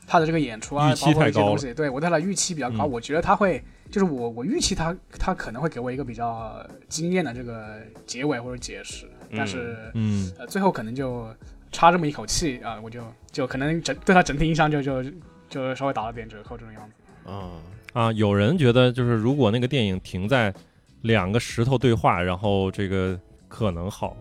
[0.06, 2.86] 他的这个演出啊，包括一些东西，对我对他的预期比较高。
[2.86, 3.60] 嗯我觉得他会，
[3.96, 11.26] 就是我我预期他他可能会给我一个比较惊艳的这个结尾或者解释，但是、嗯，呃最后可能就
[11.72, 13.00] 差这么一口气啊，我就
[13.32, 15.02] 就可能整对他整体印象就就
[15.48, 17.30] 就稍微打了点折扣这种样子。
[17.30, 17.52] 啊，
[17.94, 20.52] 啊，有人觉得就是如果那个电影停在
[21.00, 23.18] 两个石头对话，然后这个
[23.48, 24.14] 可能好，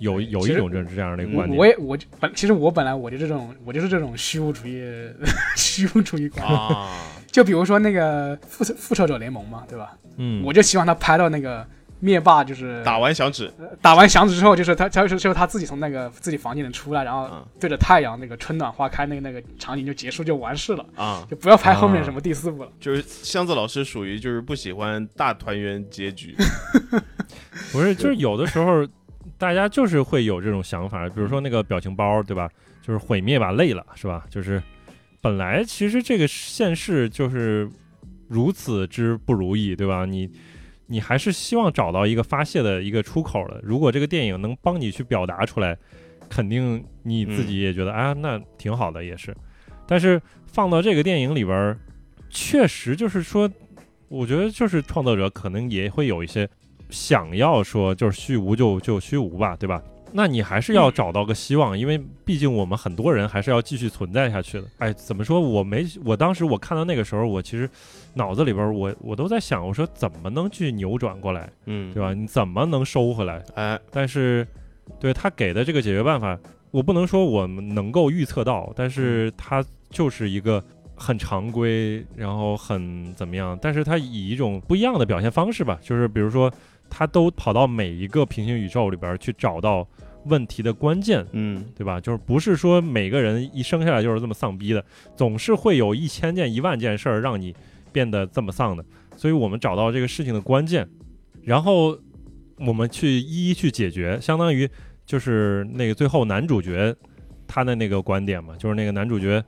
[0.00, 1.58] 有有一种这这样的一个观点。
[1.58, 4.84] 我也我就本其实我本来我就这种我就是这种虚无主义
[5.56, 6.90] 虚无主义观，啊，
[7.34, 9.90] 就比如说那个复仇复仇者联盟嘛，对吧？
[10.18, 11.66] 嗯，我就希望他拍到那个
[11.98, 22.70] 灭霸就是打完响指，打完响指之后，就是他他就是就是他自己从那个自己房间里出来，然后嗯对着太阳那个春暖花开那个那个场景就结束就完事了，啊，就不要拍后面什么第四部了。
[22.78, 26.36] 就是箱子老师属于就是不喜欢大团圆结局，
[27.72, 28.86] 不是，就是有的时候
[29.36, 32.48] 大家就是会有这种想法，比如说那个表情包，对吧？
[32.80, 34.22] 就是毁灭吧，累了，是吧？
[34.30, 34.62] 就是
[35.24, 37.66] 本来其实这个现世就是
[38.28, 40.04] 如此之不如意，对吧？
[40.04, 40.30] 你
[40.86, 43.58] 你还是希望找到一个发泄的一个出口的。
[43.62, 45.74] 如果这个电影能帮你去表达出来，
[46.28, 49.34] 肯定你自己也觉得、啊，那挺好的，也是。
[49.86, 51.74] 但是放到这个电影里边，
[52.28, 53.50] 确实就是说，
[54.08, 56.46] 我觉得就是创作者可能也会有一些
[56.90, 59.82] 想要说就是虚无就就虚无吧，对吧？
[60.16, 64.66] 那你还是要找到个希望，因为毕竟我们很多人还是要继续存在下去的。
[64.78, 65.40] 哎，怎么说？
[65.40, 67.68] 我没，我当时我看到那个时候，我其实
[68.14, 72.14] 脑子里边我我都在想，我说怎么能去扭转过来，嗯，对吧？
[72.14, 73.42] 你怎么能收回来？
[73.56, 74.46] 哎，但是，
[75.00, 76.38] 对他给的这个解决办法，
[76.70, 80.62] 我不能说我们能够预测到，但是他就是一个
[80.94, 86.48] 很常规，然后很怎么样，但是他以一种不一样的表现方式吧，就是比如说，
[86.88, 89.86] 他都跑到每一个平行宇宙里边去找到
[90.26, 92.00] 问题的关键，嗯对吧？
[92.00, 94.84] 就是不是说每个人一生下来就是这么丧逼的，
[95.16, 97.54] 总是会有一千件、一万件事儿让你
[97.92, 98.84] 变得这么丧的。
[99.16, 100.88] 所以我们找到这个事情的关键，
[101.42, 101.98] 然后
[102.58, 104.68] 我们去一一去解决，相当于
[105.04, 106.94] 就是那个最后男主角
[107.46, 109.44] 他的那个观点嘛，就是那个男主角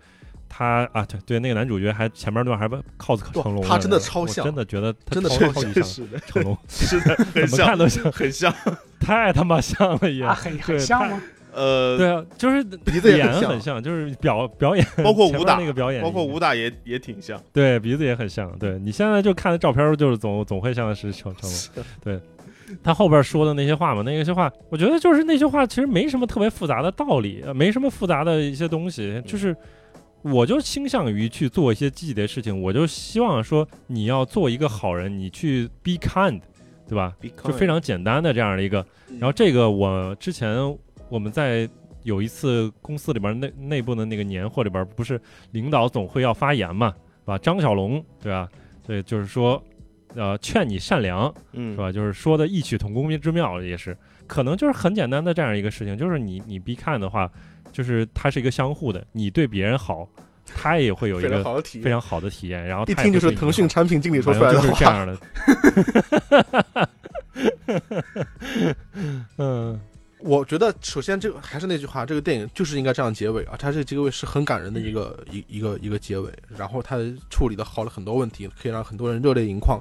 [0.48, 8.54] 他啊，对对，那个男主角还前面段还不 cos 成龙，他真的超像真的觉得他真的超级像是的，成龙， 是的， 怎么很像看，都像，很像。
[9.00, 11.22] 太他妈像了也啊，，很对很像吗？
[11.52, 17.40] 呃，对啊，就是鼻子也很像，就是表表演，包括武打那个表演，包括武打也也挺像。
[17.52, 18.50] 对，鼻子也很像。
[18.58, 21.84] 对你现在就看照片，就是总总会像是成成龙。
[22.04, 22.20] 对，
[22.82, 29.56] 他后边说的那些话嘛，那些话，我觉得就是那些话其实没什么特别复杂的道理，呃没什么复杂的一些东西，就是。
[30.32, 36.40] 我就倾向于去做一些积极的事情，我就希望说你要做一个好人，你去 be kind，
[36.88, 37.14] 对吧？
[37.44, 38.84] 就非常简单的这样的一个。
[39.18, 40.56] 然后这个我之前
[41.08, 41.68] 我们在
[42.02, 45.20] 有一次公司里边内内部的那个年会里边，不是
[45.52, 47.38] 领导总会要发言嘛，是吧？
[47.38, 48.48] 张小龙，对吧？
[48.86, 49.62] 对，就是说，
[50.14, 51.90] 呃，劝你善良，嗯是吧？
[51.90, 53.96] 就是说的异曲同工之妙，也是
[54.26, 57.30] 可能就是很简单的这样一个事情，就是你你 be kind 的话，
[57.76, 60.08] 就是它是一个相互的，你对别人好，
[60.46, 64.66] 他也会有一非常个好的体验，非常好的体验，然后一听就是腾讯产品经理说出来的话。
[64.66, 65.18] 就是这样的。
[69.36, 69.78] 嗯。
[70.20, 76.96] 我觉得首先这个还是那句话，这个电影就是应该这样结尾啊，它这个结尾是很感人的一个一一个一个结尾，然后它
[77.30, 79.78] 处理的好了很多问题，可以让很多人热泪盈眶，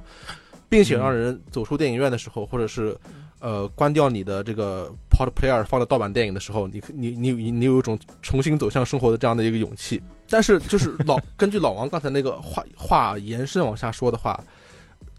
[0.68, 2.96] 并且让人走出电影院的时候，或者是
[3.46, 10.02] 呃关掉你的这个 Pod Player 放的盗版电影的时候，你你你你你有一种重新走向生活的这样的一个勇气。
[10.28, 14.42] 但是就是老 根据老王刚才那个话话延伸往下说的话，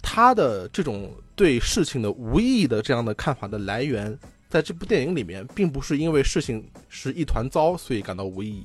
[0.02, 4.18] 他的这种对事情的无意义的这样的看法的来源。
[4.50, 8.64] 在这部电影里面，并不是因为事情是一团糟，所以感到无意义。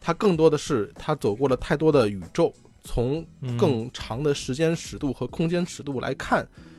[0.00, 2.52] 他更多的是他走过了太多的宇宙，
[2.82, 6.69] 从嗯更长的时间尺度和空间尺度来看，嗯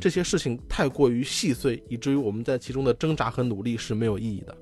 [0.00, 4.54] 这些事情太过于细碎，以至于我们在其中的挣扎和努力是没有意义的，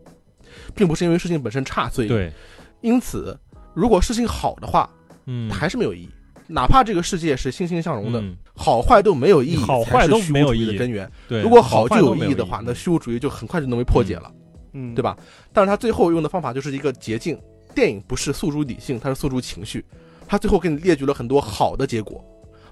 [0.74, 2.32] 并不是因为事情本身差，所以对
[2.80, 3.38] 因此，
[3.74, 4.88] 如果事情好的话，
[5.26, 6.09] 嗯它还是没有意义。
[6.48, 11.11] 哪怕这个世界是欣欣向荣的，嗯好坏都没有意义，好坏都没有意义的根源。
[11.28, 14.32] 对，如果好就有意义的话，那虚无主义就很快就能被破解了。
[14.72, 15.02] 嗯，对？
[15.02, 15.16] 吧？
[15.52, 17.38] 但是他最后用的方法就是一个捷径。
[17.74, 19.84] 电影不是诉诸理性，它是诉诸情绪。
[20.26, 22.24] 他最后给你列举了很多好的结果，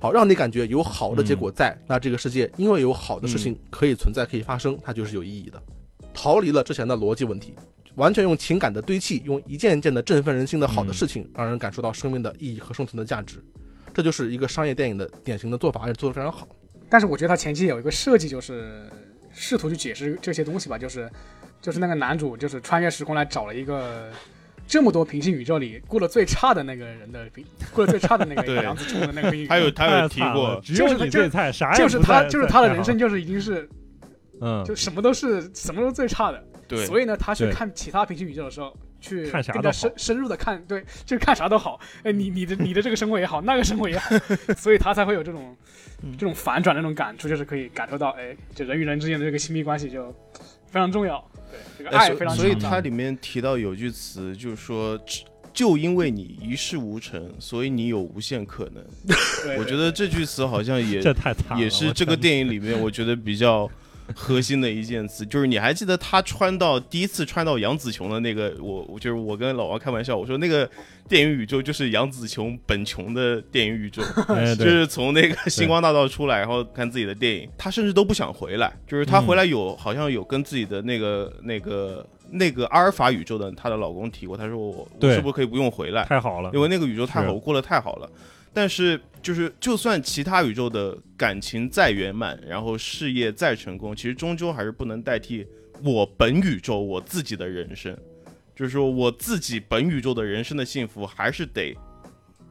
[0.05, 5.59] 好让你感觉有好的结果在，那这个世界因为有好的事情可以存在、可以发生，它就是有意义的，
[6.13, 7.55] 逃离了之前的逻辑问题，
[7.95, 13.43] 完全用情感的堆砌，用一件一件的振奋人心的好的事情，让人感受到生命的意义和生存的价值。
[13.95, 16.47] 这就是一个商业电影的典型的做法，而且做得非常好。
[16.91, 18.87] 但是我觉得他前期有一个设计，就是
[19.33, 21.11] 试图去解释这些东西吧，就是
[21.63, 24.11] 就是那个男主就是穿越时空来找了一个
[24.67, 33.69] 这么多平行宇宙里过得最差的那个人的平， 过得最差的那个杨子琼的那个平行宇宙，他有他有提过，只有就是你最菜，啥就是他就是他的人生就是已经是
[34.41, 41.79] 嗯，就什么都是什么都是最差的，对，所以呢，他去看其他平行宇宙的时候，去看啥更加深深入的看，对，就是看啥都好。
[42.03, 44.11] 哎，你你的你的这个生活也好，那个生活也好，
[44.57, 45.57] 所以他才会有这种
[46.03, 46.17] 嗯。
[46.19, 50.11] 这种反转的那种感触，就是可以感受到，哎，就人与人之间的这个亲密关系就
[50.67, 51.23] 非常重要，
[51.79, 54.99] 对，这个哎爱非常所以它里面提到有句词，就是说，
[55.53, 58.85] 就因为你一事无成，所以你有无限可能。
[59.45, 63.71] 对我觉得这句词好像也这太惨，也是这个电影里面我觉得比较
[64.15, 70.69] 核心的一件词，就是你还记得他穿到第一次穿到杨紫琼的那个，我我就是我跟老王开玩笑，我说那个
[71.09, 86.05] 电影宇宙就是杨紫琼本琼的电影宇宙， 哎，就，是从那个星光大道出来，然后看自己的电影，他甚至都不想回来，就是他回来有、好像有跟自己的那个那个那个阿尔法宇宙的她的老公提过，他说我我是不是可以不用回来？
[86.05, 88.11] 太好了，因为那个宇宙太好，我过得太好了。
[88.55, 95.45] 但是就是，就算其他宇宙的感情再圆满，然后事业再成功，其实终究还是不能代替
[95.83, 97.97] 我本宇宙我自己的人生。
[98.55, 101.77] 就是说，我自己本宇宙的人生的幸福，还是得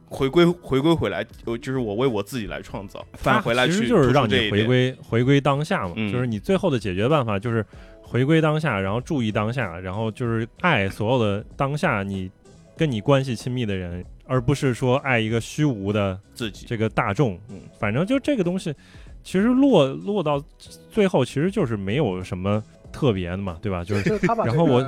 [0.04, 4.64] 回归 回归回来，呃就是我为我自己来创造，返回来其去实就是让你回。
[4.64, 7.64] 归回归当下嘛，嗯就是你最后的解决办法就是
[8.02, 12.30] 回归当下，然后注意当下，然后就是爱所有的当下你
[12.76, 17.38] 跟你关系亲密的人，而不是说爱一个虚无的自己，这个大众。
[17.50, 18.74] 嗯，反正就这个东西，
[19.22, 20.42] 其实落落到
[20.90, 22.62] 最后，其实就是没有什么
[22.92, 23.84] 特别的嘛，对吧？
[23.84, 24.82] 就是就是他把这然后我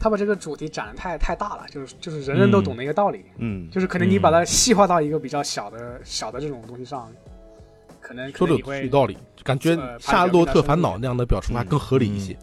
[0.00, 7.10] 他把这个主题展得太太大了，就是就是人人都懂的一个道理，嗯，就是可能你把它细化到一个比较小的小的这种东西上，
[8.00, 12.36] 可能说的有道理，感觉呃《夏洛特烦恼》嗯那样的表述还更合理一些。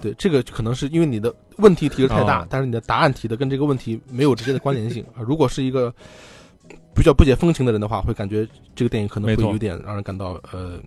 [0.00, 5.22] 对，这个可能是因为你的问题提的太大，哦但是你的答案提的跟这个问题没有直接的关联性啊。
[5.22, 5.94] 如果是一个
[6.94, 10.78] 比较不解风情的人的话，会感觉这个电影可能会有点让人感到呃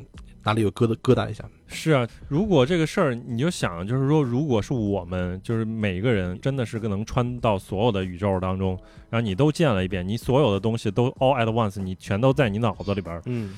[0.43, 1.43] 哪里有疙瘩疙瘩一下。
[1.67, 8.79] 是啊，如果这个事儿你就想，就是说，如果是我们，就是每个人真的是个能穿到所有的宇宙当中，
[9.09, 13.55] 然后你都见了一遍，你所有的东西都 all at once，你全都在你脑子里边儿，嗯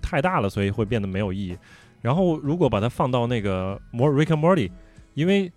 [0.00, 1.58] 太大了，所以会变得没有意义。
[2.00, 4.70] 然后如果把它放到那个摩 Rick and Morty，
[5.14, 5.50] 因为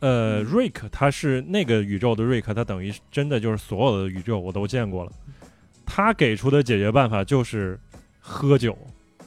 [0.00, 5.12] 呃，Rick 他是那个宇宙的 Rick，他等于真的就是所有的宇宙我都见过了。
[5.86, 7.78] 他给出的解决办法就是
[8.18, 8.76] 喝酒，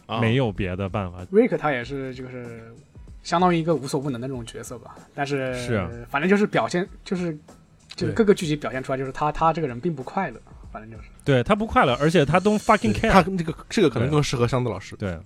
[0.05, 1.25] 啊，没有别的办法。
[1.29, 2.73] 瑞克他也是就是
[3.23, 5.89] 相当于一个无所不能的那种角色吧，但是是啊。
[6.09, 7.37] 反正就是表现就是
[7.95, 10.41] 就是各个剧集表现出来就是他他这个人并不快乐，
[10.77, 13.35] 反正就是对他不快乐，而且他 don't fucking 他 care。
[13.37, 14.95] 这个这个可能更适合箱子老师。
[14.95, 15.17] 对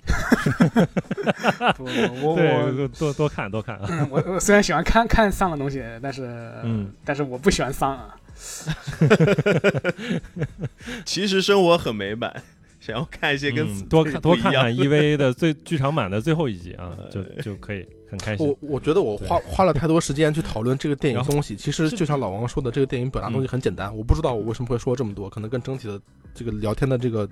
[1.75, 3.85] 不我我，多多多看多看啊。
[3.89, 6.23] 嗯我我虽然喜欢看看丧的东西，但是
[6.63, 8.15] 嗯，但是我不喜欢丧啊。
[11.03, 12.33] 其实生活很美满，
[12.79, 18.55] 想要看一些跟嗯多看多看看 一 EV 的最剧场版的最后一集啊，就呃就可以很开心我。
[18.61, 23.95] 我觉得我花花了太多时间去讨论这个电影东西，其实就像老王说的，这个电影表达东西很简单。
[23.95, 25.99] 我不知道我为什么会说这么多，可能跟整体的
[26.33, 27.27] 这个聊天的这个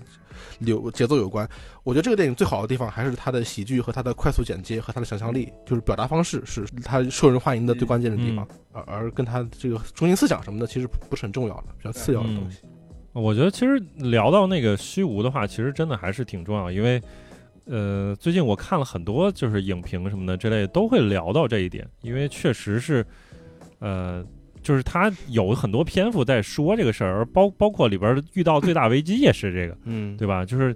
[0.60, 1.48] 流节奏有关。
[1.84, 12.60] 我觉得这个电影最好的地方还是它的喜剧和它的快速剪接和它的想象力，就是表达方式是它受人欢迎的最关键的地方，而而跟它这个中心思想什么的其实不是很重要的，比较次要的东西。
[13.12, 17.02] 我觉得其实聊到那个虚无的话，其实真的还是挺重要，因为
[17.70, 23.06] 呃，最近我看了很多就是影评什么的之类，都会聊到这一点，因为确实是
[23.80, 24.26] 呃。
[24.62, 30.44] 就是他有很多篇幅在说这个事儿，而包包括里边遇到最大危机也是这个，嗯，对吧？
[30.44, 30.76] 就是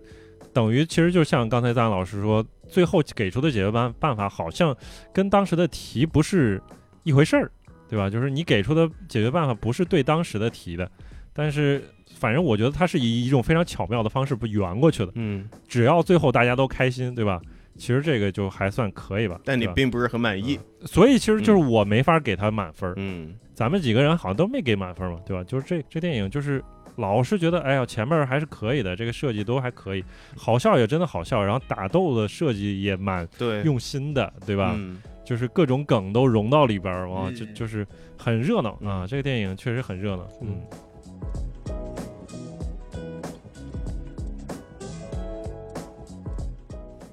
[0.54, 4.74] 等于其实就像刚才张老师说，最后给出的解决办办法好像
[5.14, 6.62] 跟当时的题不是
[7.04, 7.52] 一回事儿，
[7.90, 8.10] 对吧？
[8.10, 10.90] 就是你给出的解决办法不是对当时的题的，
[11.34, 11.84] 但是
[12.24, 15.12] 反正我觉得它是以一种非常巧妙的方式不圆过去的。
[15.16, 17.42] 嗯，只要最后大家都开心，对吧？
[17.76, 19.42] 其实这个就还算可以吧。
[19.44, 25.44] 但你并不是很满意，所以其实就是我没法给他满分，嗯咱们几个人好像都没给满分嘛，对吧？
[25.44, 26.64] 就是这这电影就是
[26.96, 30.04] 老是觉得，哎呀，前面还是可以的，这个设计都还可以，
[30.38, 34.74] 好笑也真的好笑，然后打斗的设计也蛮对，用心的，对吧？
[34.78, 37.86] 嗯就是各种梗都融到里边儿，哇，嗯就就是
[38.18, 39.04] 很热闹啊！
[39.04, 40.62] 嗯这个电影确实很热闹，嗯嗯。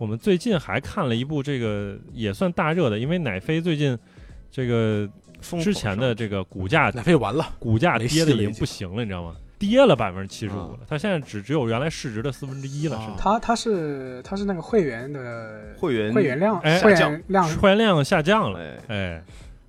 [0.01, 3.97] 我们最近还看了一部这个也算大热的，因为奶飞最近
[4.51, 5.07] 这个
[5.63, 9.37] 之前的这个股价奶飞完了，股价跌的已经不行了，你知道吗？
[9.59, 10.69] 跌了百分之七十五啊。
[10.73, 18.59] 了，它现在只只有原来市值的四分之一了，啊甚至他他是它是那个会员的会员会员量下降员量会员量下降了。
[18.59, 19.23] 哎，哎，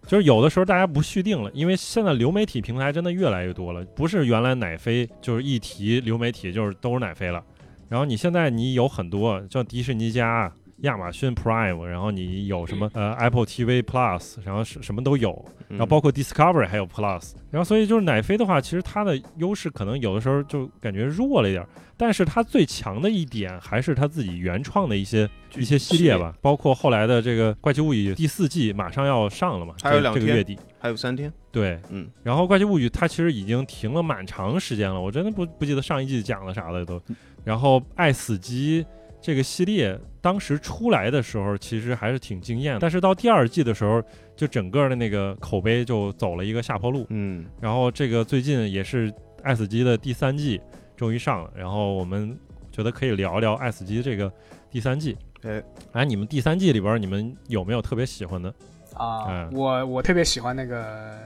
[0.08, 7.44] 就是有的时候大家不续订了，因为现在流媒体平台真的越来越多了，不是原来奶飞就是一提流媒体就是都是奶飞了，
[7.92, 15.30] 然后你现在你有很多像迪士尼家、亚马逊 Prime，然后你有什么呃 Apple TV Plus，然后什什么都有，
[15.68, 21.68] 然然后包括 Discovery 还有 Plus，然后所以就是奶飞的话，其实它的优势可能有的时候就感觉弱了一点儿，
[21.98, 30.58] 但是它最强的一点还是它自己原创的一些一些系列吧，包括后来的这个《怪奇物语》第四季马上要上了嘛，还有两天这个月底。
[30.80, 37.00] 还有三天，对，嗯，然后《怪奇物语》它其实已经停了蛮长时间了，我真的不不记得上一季讲了啥了都。
[37.44, 38.84] 然后《爱死机》
[39.22, 44.02] 这个系列当时出来的时候，其实还是挺惊艳的，但是到第二季的时候，
[44.36, 47.06] 就整个的那个口碑就走了一个下坡路。
[47.10, 49.12] 嗯然后这个最近也是
[49.44, 50.62] 《爱死机》的第三季
[50.96, 52.38] 终于上了，然后我们
[52.72, 54.32] 觉得可以聊聊《爱死机》这个
[54.70, 55.18] 第三季。
[55.44, 55.64] 哎，
[55.94, 58.54] 哎，你们第三季里边，你们有没有特别喜欢的？
[58.94, 61.18] 啊嗯，我我特别喜欢那个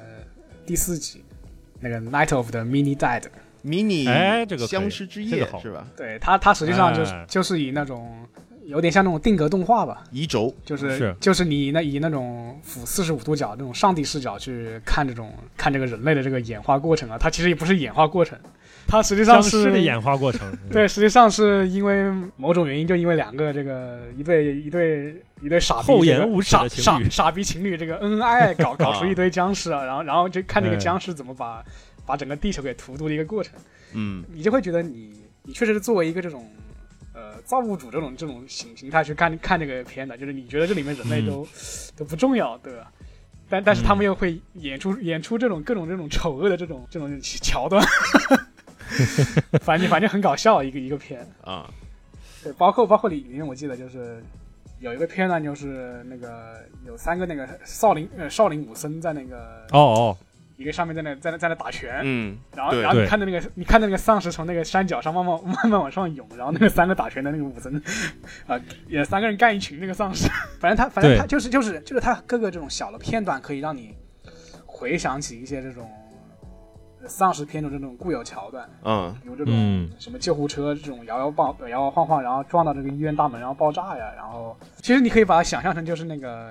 [0.66, 1.24] 第四集，
[1.80, 3.24] 那个 Night of the Mini Dead。
[3.66, 5.88] ，mini 哎这个可以相识之这个是吧？
[5.98, 8.26] 对它，它实际上就是、哎就是以那种
[8.66, 18.38] 有点像那种定格动画吧，移轴，就是是就是你那以那种俯四十五度角那种上帝视角去看这种看这个人类的这个演化过程啊，它其实也不是演化过程，
[18.88, 20.52] 它实际上是的演化过程。
[20.72, 31.64] 对，实际上是因为某种原因，就因为两个这个一对一对一对傻逼厚颜无耻的情侣傻傻逼情侣这个恩恩爱爱搞搞出啊一堆僵尸啊，然后然后就看这个哎僵尸怎么把
[32.06, 33.54] 把整个地球给荼毒的一个过程，
[33.94, 36.50] 嗯你就会觉得你你确实是作为一个这种。
[37.18, 41.48] 呃，造物主这种这种形形态去看看这个片的，就是你觉得这里面人类都、
[41.96, 42.92] 都不重要，对吧？
[43.48, 47.82] 但但是他们又会演出、演出这种各种这种丑恶的这种这种桥段，
[49.64, 51.26] 反正反正很搞笑一个一个片。
[51.42, 51.74] 啊，
[52.44, 54.22] 对，包括包括里面我记得就是
[54.82, 60.18] 有一个片段，就是那个有三个那个少林呃少林武僧在那个哦哦，
[60.58, 67.76] 一个上面在那在那在那打拳，嗯，然后然后你看到那个你看到那个丧尸从那个山脚上慢慢 慢慢往上涌，然后那个三个打拳的那个武僧，
[68.48, 70.30] 啊、也三个人干一群那个丧尸，
[70.60, 73.96] 反正他反正他就是就是就是他各个这种小的片段可以让你
[74.66, 75.90] 回想起一些这种
[77.08, 79.92] 丧尸片中这种固有桥段，嗯，有这种嗯。
[80.00, 86.50] 什么救护车这种摇摇晃摇摇晃晃，然后撞到这个医院大门，然后爆炸呀，然后其实你可以把它想象成就是那个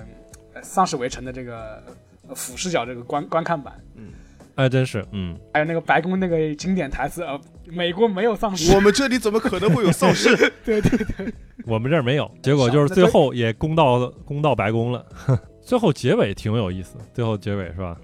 [0.52, 1.92] 呃丧尸围城的这个呃
[2.35, 3.75] 俯视角这个观观看版。
[3.97, 4.09] 嗯
[4.57, 8.72] 哎，真是，嗯，还有那个白宫那个经典台词，呃，美国没有丧尸。
[8.72, 10.29] 我们这里怎么可能会有丧尸？
[10.64, 11.35] 对对对，
[11.66, 15.05] 我们这儿没有，结果就是最后也攻到攻到白宫了。
[15.61, 17.97] 最后结尾挺有意思，最后结尾是吧？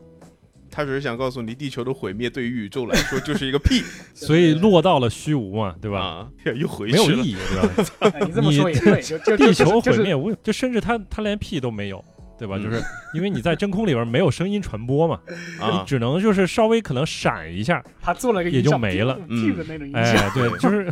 [0.73, 3.83] 他只是想告诉你，地球的毁灭对于宇宙来说就是一个屁，
[4.15, 6.01] 所以落到了虚无嘛，对吧？
[6.01, 7.07] 啊，又回去了。
[7.07, 8.11] 没有意义，对吧？
[8.19, 12.05] 哎你这么说也对，就就地球毁灭无，就甚至他他连屁都没有，
[12.41, 12.57] 对吧？
[12.57, 12.83] 嗯就是
[13.13, 20.01] 因为你在真空里边没有声音传播嘛，你啊，只能就是稍微可能闪一下，他做了个也就没了嗯屁的那种音效。
[20.01, 20.91] 哎，对，就是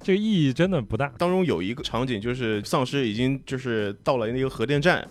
[0.00, 1.10] 这个意义真的不大。
[1.18, 5.06] 当中有一个场景，就是丧尸已经就是到了那个核电站，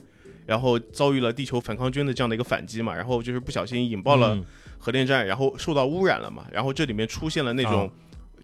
[0.46, 4.46] 然后遭遇了地球反抗军的这样的一个反击嘛，然后就是不小心引爆了嗯
[4.80, 7.92] 核电站，然后受到污染了嘛，然后这里面出现了那种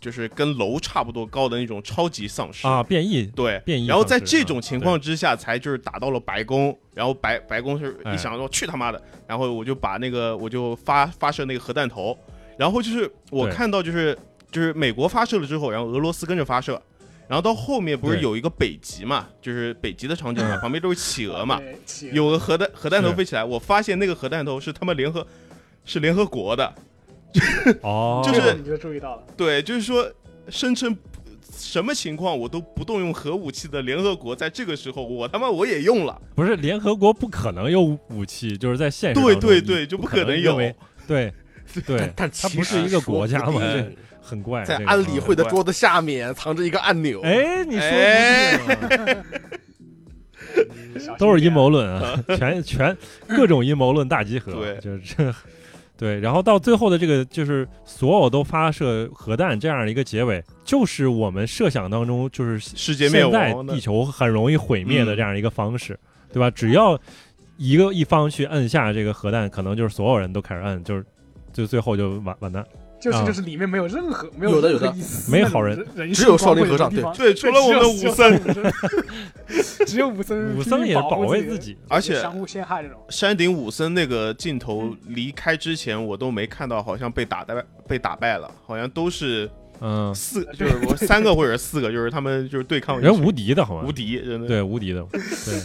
[0.03, 12.17] 就是跟楼差不多高的那种超级丧尸啊，变异对，变异然后在这种情况之下，才就是打到了白宫，然后白白宫是哎一想说去他妈的，然后我就把那个我就发发射那个核弹头，
[12.57, 14.17] 然后就是我看到就是
[14.51, 16.73] 就是美国发射了之后，然后俄罗斯跟着发射，
[17.29, 21.61] 然后到后面不是有一个北极嘛，就是北极的场景嘛， 嗯旁边都是企鹅嘛，
[22.11, 25.25] 有个核弹核弹头飞起来，我发现那个核弹头是他们联合
[25.85, 26.73] 是联合国的，
[27.81, 30.09] 哦，就是你就注意到了，对，就是说
[30.49, 30.95] 声称
[31.55, 36.21] 什么情况我都不动用核武器的联合国，在这个时候我他妈我也用了。
[36.35, 40.57] 不是联合国不可能有武器，就是在现实对对对，就不可能有。
[41.07, 41.33] 对
[41.85, 43.61] 对但，但它不是一个国家嘛，
[44.21, 44.63] 很怪。
[44.63, 47.21] 在安理会的嗯桌子下面藏着一个按钮。
[47.21, 47.77] 哎，你
[50.99, 52.95] 说 都是阴谋论啊，全全
[53.27, 55.33] 各种阴谋论大集合，对就是这。
[56.03, 65.97] 对，然后到最后的这个就是所有都发射核弹这样的一个结尾，就是我们设想当中就是世界灭亡地球很容易毁灭的嗯这样一个方式，
[66.33, 66.51] 对吧？
[66.51, 66.99] 只要
[67.55, 71.05] 一个一方去摁下这个核弹，可能就是所有人都开始摁，就是
[71.53, 72.65] 就最后就完完蛋。
[73.11, 74.93] 啊就是就是里面没有任何没有有的有的。
[75.29, 78.39] 没好人只有少林和尚辉的地方对，除了我们的武僧，
[79.85, 82.97] 只有武僧，武僧也保卫自己，而且相互陷害这种。
[83.09, 87.55] 山顶武僧那个镜头离开之前，我都没看到，好像被打败
[87.87, 89.49] 被打败了，好像都是
[89.81, 93.83] 嗯，四，就是我三个或者四个，就是他们就是对抗人无敌的好吗？
[93.85, 94.47] 无敌，真的。
[94.47, 95.19] 对无敌的，对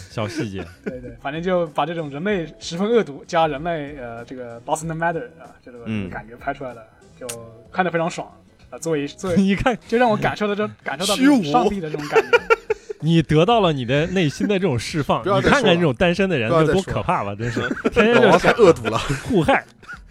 [0.09, 6.09] 小细节，对对，反正就把这种人类十分恶毒加人类呃这个 doesn't matter 啊这种嗯。
[6.09, 6.83] 感觉拍出来了，
[7.19, 7.27] 就
[7.71, 8.27] 看得非常爽
[8.69, 8.77] 啊。
[8.79, 12.39] 作为作为 一看就让我感受到这 感受到虚无种上帝的这种感觉。
[13.01, 17.61] 你得到了你的内心的这种释放，你看看这种单身的人有多可怕吧，真是
[17.91, 18.97] 天天老王就太恶毒了。
[19.23, 19.63] 互害。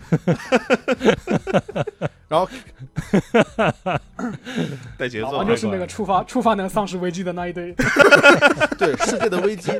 [2.29, 2.47] 然后
[4.99, 7.75] 带节奏啊，就是那个触发触发那个丧尸危机的那一堆。
[8.79, 9.73] 对世界的危机，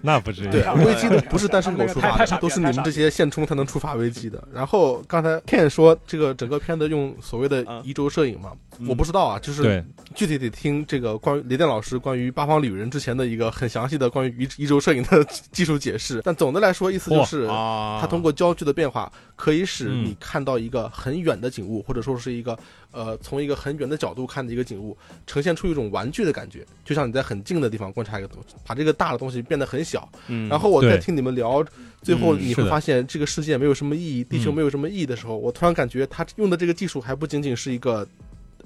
[0.00, 0.46] 那不至于。
[0.48, 4.42] 对哎危机的不是单身狗触发都是你们这些现充才能触发危机的。
[4.54, 9.84] 然后刚才 Ken 说这个整个片子用所谓的啊移轴摄影嘛，嗯我不知道啊，就是，
[10.14, 16.20] 具体得听这个关于雷电老师关于八方旅人之前的一个很详细的关于移移轴摄影的技术解释。
[16.22, 22.58] 但总的来说，意思就是啊，它通过焦距的变化，可以使嗯你看到一个很远的景物，或者说是一个
[22.90, 30.08] 呃从一个很远的角度看的一个景物，呈现出一种玩具的感觉，就像你在很近的地方观察一个东西，把这个大的东西变得很小。
[30.26, 31.64] 嗯，然后我在听你们聊，
[32.02, 38.06] 最后你会发现这个世界没有什么意义，地球嗯没有什么意义的时候，我突然感觉他用的这个技术还不仅仅是一个。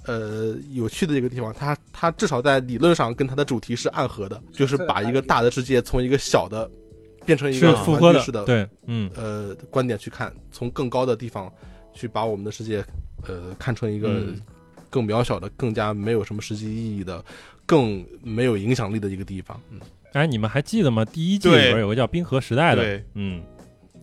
[0.07, 6.69] 呃，有趣的一个地方，它它至少在理论上跟它的主题是暗合的，就是把一个大的世界从一个小的
[7.25, 11.53] 变成一个复合的玩具式的，对，嗯，呃观点去看，从更高的地方
[11.93, 12.85] 去把我们的世界
[13.27, 14.41] 呃看成一个嗯。
[14.93, 17.25] 更渺小的、更加没有什么实际意义的、
[17.65, 19.57] 更没有影响力的一个地方。
[19.71, 19.79] 嗯，
[20.15, 21.05] 哎，你们还记得吗？
[21.05, 23.41] 第一季里边有个叫冰河时代的，对，嗯，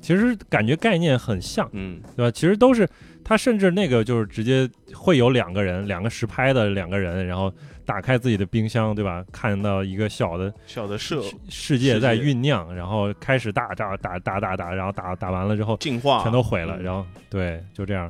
[0.02, 2.32] 其实感觉概念很像，嗯对吧？
[2.32, 2.88] 其实都是
[3.24, 7.52] 他，甚至那个就是直接会有两个人，两个实拍的两个人，然后
[7.86, 9.26] 打开自己的冰箱，对吧？
[9.32, 18.10] 看到一个小的小的射世世界在酝酿，然后开始打打打打打打，然后打打完了之后进化全都毁了，嗯然后对，就这样。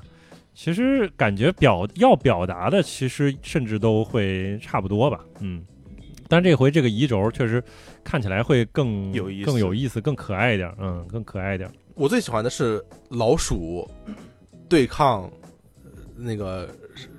[0.54, 5.64] 其实感觉表要表达的，其实甚至都会差不多吧，嗯。
[6.28, 7.64] 但这回这个移轴确实
[8.04, 11.70] 看起来会更有意思更有意思、更可爱一点，嗯，更可爱一点。
[11.96, 13.90] 我最喜欢的是老鼠
[14.70, 15.24] 对抗
[15.84, 16.70] 呃那个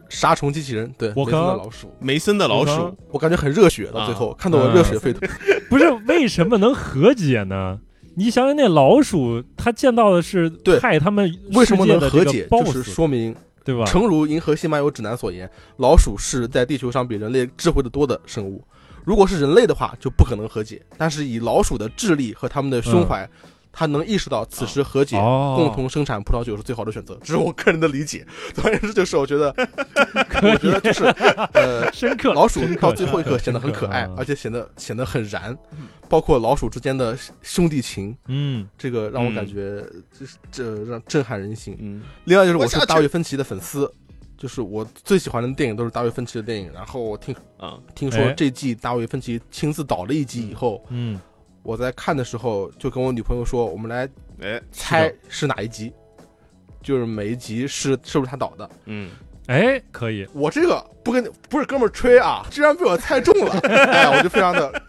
[0.09, 5.28] 杀虫机器人，对，我梅森的老鼠，梅森的老鼠，我感觉很热血，到最后、看得我热血沸腾。
[5.68, 7.80] 不是为什么能和解呢？
[8.14, 12.48] 你想想那老鼠，它见到的是对害他们为什么能和解？
[12.51, 13.85] 就是说明，对吧？
[13.85, 18.64] 诚如《银河系漫游指南》所言，老鼠是在地球上比人类智慧的多的生物。
[19.05, 20.83] 如果是人类的话，就不可能和解。
[20.97, 23.29] 但是以老鼠的智力和他们的胸怀，
[23.73, 27.16] 他能意识到此时和解、哦，共同生产葡萄酒是最好的选择。
[27.23, 28.27] 这是我个人的理解。
[28.53, 29.55] 总而言之，就是我觉得，
[30.43, 31.05] 我觉得就是
[31.55, 32.33] 呃，深刻。
[32.35, 35.57] 老鼠到最后一刻深显得很可爱啊，而且显得显得很燃，
[36.09, 39.85] 包括老鼠之间的兄弟情，嗯，这个让我嗯感觉
[40.19, 41.77] 这这让震撼人心。
[41.81, 43.91] 嗯，另外就是我是大卫芬奇的粉丝，
[44.39, 46.73] 就是我最喜欢的电影都是大卫芬奇的电影。
[46.73, 48.32] 然后我听啊，听说哎。
[48.35, 51.20] 这季大卫芬奇亲自导了一集以后，嗯，
[51.62, 54.09] 我在看的时候就跟我女朋友说，我们来
[54.40, 55.93] 哎，猜是哪一集，
[56.81, 58.70] 就是每一集是是不是他导的。
[58.86, 59.10] 嗯，
[59.48, 64.82] 哎，可以，我这个不跟不是哥们儿吹啊，居然被我猜中了， 哎，我就非常的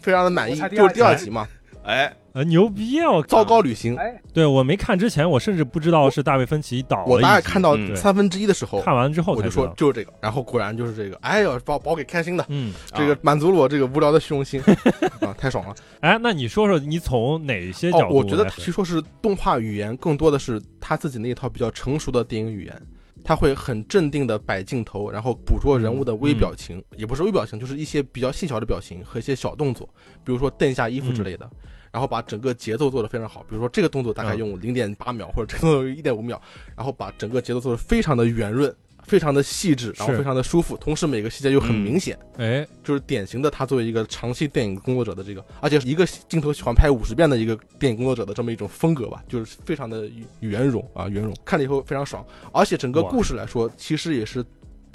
[0.00, 1.46] 非常的满意就是第二集嘛，
[1.84, 3.10] 哎，呃，牛逼啊！
[3.10, 3.96] 我糟糕旅行。
[3.96, 9.50] 哎，对我没看之前，我甚至不知道是大卫芬奇导我大概看到嗯三分之一的时候，看完之后我就。
[9.50, 12.44] 说就是这个，然后果然就是这个，哎呦，把把我给开心的。
[12.48, 14.62] 嗯，这个满足了我这个无聊的虚荣心
[15.20, 15.74] 啊，太爽了！
[16.00, 22.82] 哎，那你说说你从哪些角哦，度我觉得其实说是动画语言，更多的是他自己那一套比较成熟的电影语言，
[23.24, 29.88] 他会很镇定的摆镜头，然后捕捉人物的微表情，也不是微表情，就是一些比较细小的表情和一些小动作，
[30.24, 31.50] 比如说蹬一下衣服之类的。
[31.92, 34.38] 然后把整个节奏做得非常好，比如说这个动作大概嗯。
[34.38, 36.40] 用零点八秒，或者这个动作一点五秒，
[36.76, 41.80] 然后把整个节奏做得非常的圆润，非常的细致，然后非常的舒服，同时每个细节又很嗯。
[41.80, 42.18] 明显。
[42.38, 50.08] 哎，就是典型的他作为一个长期电影工作者的这个，而且一个镜头喜欢拍五十遍的一个电影工作者的这么一种风格吧，就是非常的
[50.38, 52.24] 圆融啊，圆融，看了以后非常爽。
[52.52, 54.44] 而且整个故事来说，其实也是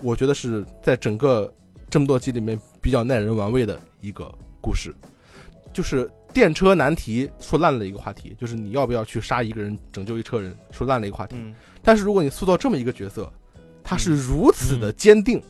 [0.01, 1.53] 我觉得是在整个
[1.89, 4.91] 这么多集里面比较耐人玩味的一个故事，
[5.71, 11.37] 就是电车难题说烂了一个话题，就是你要不要去杀一个人拯救一车人，说烂了一个话题。
[11.39, 13.31] 嗯，但是如果你塑造这么一个角色，
[13.81, 15.41] 他是如此的坚定，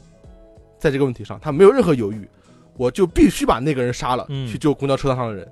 [0.78, 2.30] 在这个问题上，他没有任何犹豫，
[2.78, 4.48] 我就必须把那个人杀了，嗯。
[4.48, 5.52] 去救公交车上的人。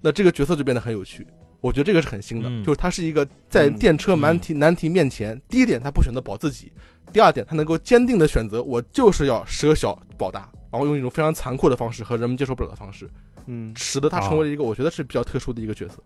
[0.00, 1.26] 那这个角色就变得很有趣，
[1.60, 2.62] 我觉得这个是很新的，嗯。
[2.62, 6.70] 就是他是一个在电车难题、难题面前，第一点他不选择保自己，
[7.12, 13.10] 第二点他能够坚定的选择，我就是要舍小保大，然后用一种非常残酷的方式和人们接受不了的方式，
[13.46, 15.96] 嗯，使得他成为了一个我觉得是比较特殊的一个角色。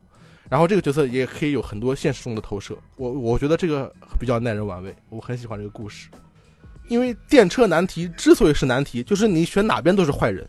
[0.49, 6.09] 然后这个角色也可以有很多现实中的投射，我我觉得这个比较耐人玩味，我很喜欢这个故事。
[6.89, 10.45] 因为电车难题之所以是难题，就是你选哪边都是坏人，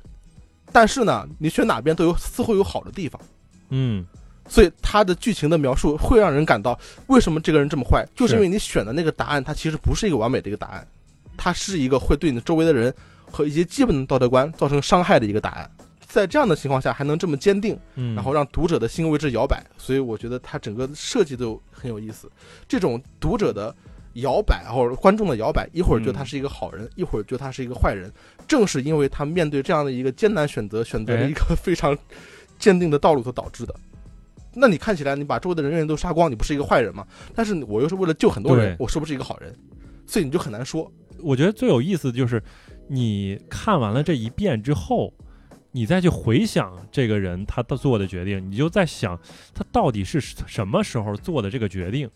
[0.72, 3.22] 但是呢，你选哪边都有似乎有好的地方，
[3.69, 4.03] 嗯，
[4.47, 10.88] 所以它的剧情的描述会让人感到为什么这个人这么坏，就是因为你选的那个答案，它其实不是一个完美的一个答案，
[11.38, 12.91] 它是一个会对你周围的人
[13.30, 15.69] 和一些基本的道德观造成伤害的一个答案。
[16.12, 22.30] 在这样的情况下还能这么坚定，嗯，然后让读者的心为之摇摆，所以我觉得它整个设计都很有意思。
[22.68, 23.74] 这种读者的
[24.16, 28.12] 摇摆或者观众的摇摆，一会儿觉得他是一个好人，一会儿觉得他是一个坏人，
[28.46, 31.98] 正是因为他面对这样的一个艰难选择，选择了一个非常
[32.60, 33.74] 坚定的道路所导致的。
[34.54, 37.08] 那你看起来你把周围的人员都杀光，你不是一个坏人吗？
[37.34, 39.56] 但是我又是为了救很多人，我是不是一个好人？
[40.06, 40.92] 所以你就很难说。
[41.24, 42.44] 我觉得最有意思的就是
[42.90, 45.14] 你看完了这一遍之后，
[45.72, 49.19] 你再去回想这个人他的做的决定，你就在想
[49.53, 52.10] 他到底是什么时候做的这个决定，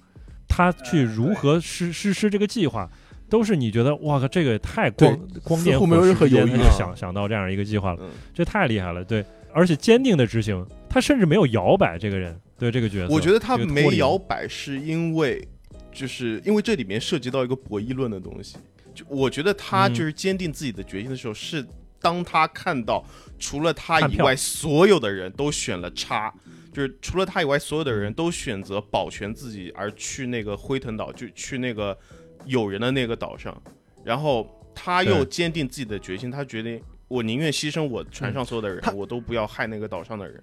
[0.47, 2.89] 他去如何实实施这个计划，
[3.29, 15.47] 都是你觉得哇靠，这个也太光光电没有任何犹豫他就啊想想到这样一个计划了，嗯这太厉害了，对，而且坚定的执行，他甚至没有摇摆这个人，对这个角色，我觉得他没摇摆是因为，
[15.93, 18.57] 就是因为这里面涉及到一个博弈论的东西。
[18.93, 21.65] 就我觉得他嗯就是坚定自己的决心的时候，是
[21.99, 23.03] 当他看到
[23.39, 26.33] 除了他以外所有的人都选了叉，
[26.71, 31.97] 就是除了他以外所有的人都选择保全自己而去那个辉腾岛，就去那个
[32.45, 33.59] 有人的那个岛上，
[34.03, 40.41] 然后他又坚定自己的决心，他决定我宁愿牺牲我船上所有的人，他我都不要害那个岛上的人。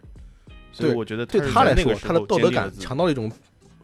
[0.72, 3.30] 所以对我觉得对他来说，他的道德感强到了一种，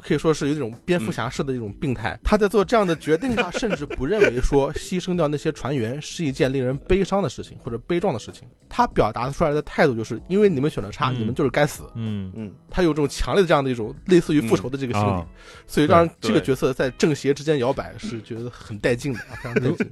[0.03, 2.19] 可以说是有一种蝙蝠侠式的一种病态。
[2.23, 8.49] 他在做这样的决定，他 甚至不认为说牺牲掉那些船员是一件令人悲伤的事情或者悲壮的事情。
[8.69, 11.85] 他表达出来的态度就是因为你们选择差，嗯你们就是该死。
[11.95, 15.27] 嗯嗯，他有这种强烈的这样的一种类似于复仇的这个心理，啊
[15.67, 19.91] 所以让这个角色在正邪之间摇摆，是觉得很带劲的，啊，非常带劲。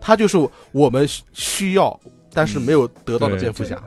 [0.00, 0.36] 他就是
[0.72, 1.98] 我们需需要
[2.32, 3.82] 但是没有得到的蝙蝠侠。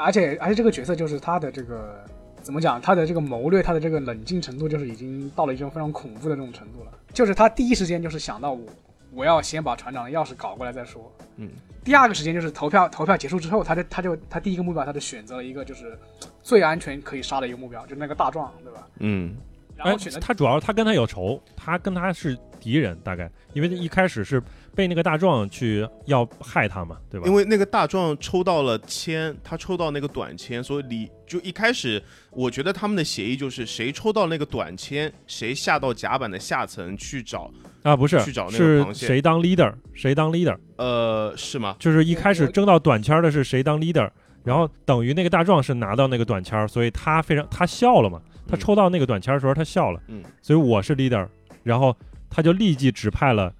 [0.00, 2.04] 而且而且这个角色就是他的这个
[2.42, 6.92] 怎么讲，他的这个谋略，他的这个冷静程度，就是已经到了一种非常恐怖的这种程度了。
[7.12, 8.66] 就是他第一时间就是想到我，
[9.12, 11.12] 我要先把船长的钥匙搞过来再说。
[11.36, 11.50] 嗯。
[11.84, 15.98] 第二个时间就是投票，投票结束之后，他就他就他第一个目标，他就选择了一个就是
[16.42, 18.86] 最安全可以杀的一个目标，就是那个大壮，对吧？
[18.98, 19.34] 嗯，
[19.78, 24.42] 哎然后选择，他主要他跟他有仇，他跟他是敌人，大概因为一开始是
[24.78, 27.26] 被那个大壮去要害他嘛，对吧？
[27.26, 32.00] 因为那个大壮抽到了签，他抽到那个短签，所以你就一开始，
[32.30, 37.50] 我觉得他们的协议就是谁抽到那个短签，谁下到甲板的下层去找。
[37.82, 41.74] 啊，不是，去找那个螃蟹谁当 leader，谁当 leader，呃，是吗？
[41.80, 44.08] 就是一开始争到短签的是谁当 leader，
[44.44, 51.26] 然后等于那个大壮是拿到那个短签，所以他非常他笑了嘛，他嗯抽到那个短签的时候他笑了，嗯，所以我是 leader，
[51.64, 51.96] 然后
[52.30, 53.52] 他就立即指派了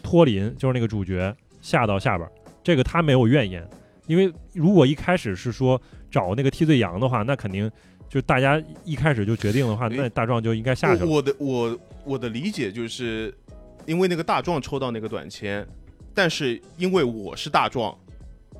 [0.00, 2.28] 托林，就是那个主角下到下边，
[2.62, 3.66] 这个他没有怨言，
[4.06, 7.70] 因为如果一开始是说找那个替罪羊的话，那肯定
[8.08, 11.06] 就大家一开始就决定的话，那大壮就应该下去了。
[11.06, 13.32] 我我的我我的理解就是，
[13.86, 15.66] 因为那个大壮抽到那个短签，
[16.14, 17.96] 但是因为我是大壮，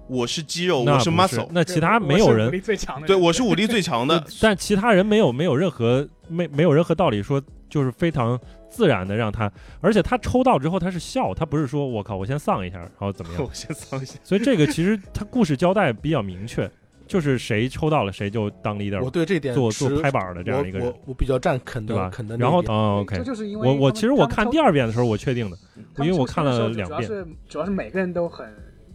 [0.08, 3.00] 我是肌肉，我是 muscle，那其他没有人武力最强的。
[3.00, 8.38] 人，对我是武力最强的， 但其他人没有没有任何没没有任何道理说就是非常
[8.68, 14.18] 自然的让他，而且他抽到之后他是笑，他不是说我靠我先丧一下然后怎么样， 我先丧一下。
[14.22, 16.70] 所以这个其实他故事交代比较明确，
[17.06, 25.56] 就是谁抽到了谁就当 leader 我对这点做做拍板的这样一个人我，我我比较站肯对吧的肯的然后一点哦这 OK，就是因为我我其实我看第二遍的时候我确定的，
[26.04, 28.46] 因为我看了两遍主要是主要是每个人都很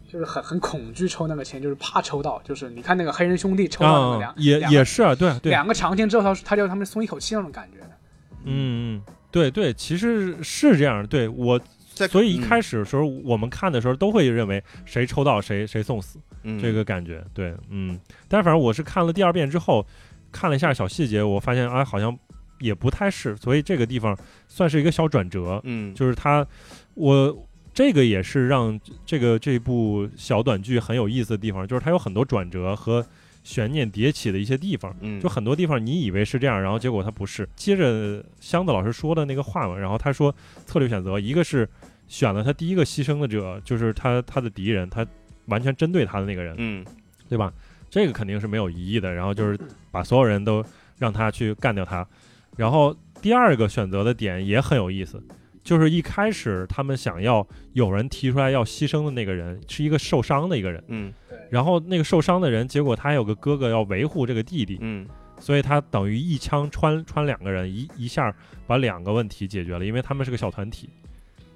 [0.08, 2.40] 就是很很恐惧抽那个签，就是怕抽到。
[2.44, 7.80] 就是你看那个黑人兄弟抽到那个两、啊也两个也是啊，对啊对，两个长签之后，他他就他们松一口气那种感觉。
[8.46, 8.96] 嗯。
[8.98, 9.02] 嗯
[9.32, 11.60] 对对，其实是这样的，对我
[11.94, 12.42] 在所以一嗯。
[12.42, 16.20] 开始的时候我们看的时候都会认为谁抽到谁谁送死。
[16.44, 16.58] 嗯。
[16.58, 18.00] 这个感觉，对，嗯，
[18.30, 19.86] 但是反正我是看了第二遍之后，
[20.32, 22.18] 看了一下小细节，我发现啊，好像
[22.60, 24.18] 也不太是，所以这个地方
[24.48, 25.94] 算是一个小转折，嗯。
[25.94, 26.46] 就是他，
[26.94, 33.06] 我这个也是让这个这部小短剧很有意思的地方，就是它有很多转折和
[33.46, 37.48] 悬念迭起的一些地方，嗯就很多地方你以为是这样，然后结果它不是。
[37.56, 40.36] 接着箱子老师说的那个话嘛，然后他说
[40.66, 41.70] 策略选择，一个是
[42.08, 45.06] 选了他第一个牺牲的者，就是他他的敌人，他
[45.46, 46.84] 完全针对他的那个人，嗯
[47.30, 47.54] 对吧？
[47.88, 49.14] 这个肯定是没有疑义的。
[49.14, 49.58] 然后就是
[49.92, 50.66] 把所有人都
[50.98, 52.06] 让他去干掉他。
[52.58, 55.22] 然后第二个选择的点也很有意思，
[55.66, 61.12] 就是一开始他们想要有人提出来要牺牲的那个人是一个受伤的一个人，嗯
[61.50, 65.08] 然后那个受伤的人，结果他还有个哥哥要维护这个弟弟，嗯
[65.40, 68.34] 所以他等于一枪穿穿两个人，一一下
[68.68, 70.88] 把两个问题解决了，因为他们是个小团体，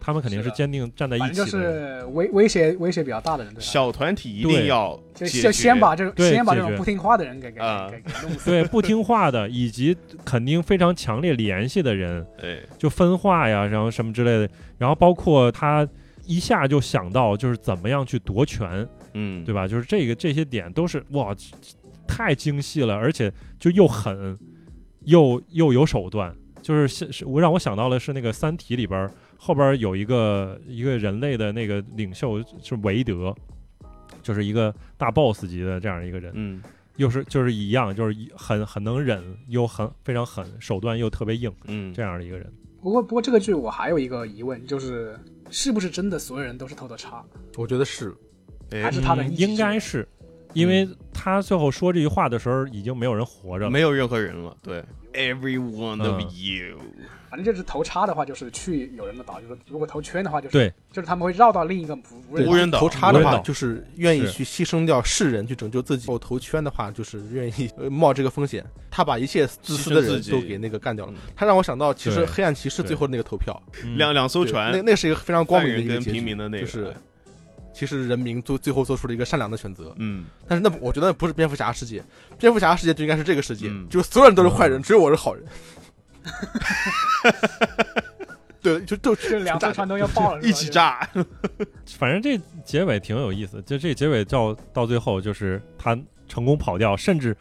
[0.10, 2.00] 他们肯定是坚定站在一反正就起的人。
[2.00, 3.62] 是威威胁威胁比较大的人，对吧？
[3.62, 8.50] 小团体一定要就就先把这种对先把这种不听话的人给给啊给给弄死。
[8.50, 9.96] 对不听话的，以及
[10.26, 14.50] 肯定非常强烈联系的人，哎就分化呀，然后什么之类的，
[14.80, 15.88] 然后包括他
[16.26, 19.68] 一下就想到就是怎么样去夺权，嗯对吧？
[19.68, 21.36] 就是这个这些点都是哇，
[22.08, 24.36] 太精细了，而且就又狠，
[25.06, 26.36] 又又有手段。
[26.62, 29.10] 就是是是我让我想到了是那个《三体》里边儿
[29.42, 33.34] 后边有一个一个人类的那个领袖是韦德，
[34.22, 36.62] 就是一个大 boss 级的这样一个人，嗯
[36.98, 42.52] 又是就是一样，就是很很能忍，又很非常狠，手段又特别硬嗯这样的一个人。
[42.82, 45.18] 不过不过这个剧我还有一个疑问，就是
[45.50, 47.24] 是不是真的所有人都是偷的叉？
[47.56, 48.14] 我觉得是
[48.72, 50.06] 哎还是他的嗯应该是，
[50.54, 53.72] 因为他最后说这句话的时候，已经没有人活着了。
[53.72, 54.84] 没有任何人了，对
[55.14, 56.28] ，every one of 嗯。
[56.32, 56.78] you，
[57.30, 62.52] 反正就是投叉的话，就是去有人的岛；就是如果投圈的话，就是对，就是他们会绕到另一个无无人岛。
[62.52, 62.80] 无人岛。
[62.80, 68.66] 投叉的话，就是愿意去牺牲掉世人去拯救自己；投圈的话，就是愿意呃冒这个风险。
[68.90, 71.12] 他把一切自私的自己人都给那个干掉了。
[71.14, 71.18] 嗯。
[71.36, 73.98] 他让我想到，其实黑暗骑士最后那个投票，嗯。
[73.98, 76.94] 两两艘船，那那是一个非常光明的一个平民的那个，就是
[77.80, 79.96] 其实人民最最后做出了一个善良的选择。
[80.00, 82.04] 嗯但是那我觉得不是蝙蝠侠世界，
[82.38, 85.46] 蝙蝠侠世界就应该是这个世界，嗯就所有人都是坏人，嗯只有我是好人。
[88.62, 90.68] 对，就就这两艘船都要爆了， 一起。
[90.70, 91.08] 炸，
[91.98, 95.98] 反正这结尾挺有意思，就这结尾到到最后就是他
[96.28, 97.34] 成功跑掉，甚至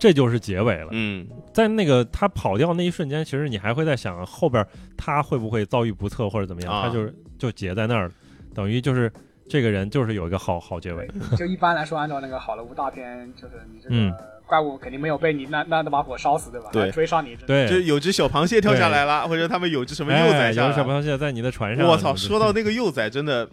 [0.00, 0.88] 这就是结尾了。
[0.92, 4.66] 嗯在那个他跑掉那一瞬间，其实你还会在想后边
[4.96, 8.14] 他会不会遭遇不测或者怎么样，啊他就是就结在那儿了，
[8.54, 9.12] 等于就是
[9.48, 11.08] 这个人就是有一个好好结尾。
[11.36, 16.68] 就一般来说，按照那个好莱坞大片，就是你这嗯个怪物肯定没有被你那那那把火烧死，对吧？
[16.72, 20.84] 对追上你，对，就有只小螃蟹跳下来了，或者他们有只什么幼哎崽下有小。
[20.84, 22.14] 螃蟹在你的船上，我操！
[22.14, 23.48] 说到那个幼崽，真的，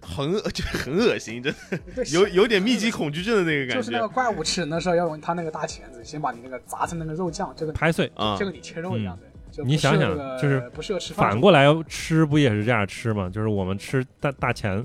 [0.00, 8.10] 很恶，就很恶心，真的有有点密集恐惧症的那个感觉就是那个怪物吃人的时候要用他那个大钳子，先把你那个砸成那个肉酱，就跟拍碎。
[8.16, 8.44] 啊就。
[8.44, 9.26] 跟你切肉一样的。
[9.52, 13.28] 就你想想就是不适合吃饭反过来吃不也是这样吃吗？
[13.28, 14.84] 就是我们吃大大钳哎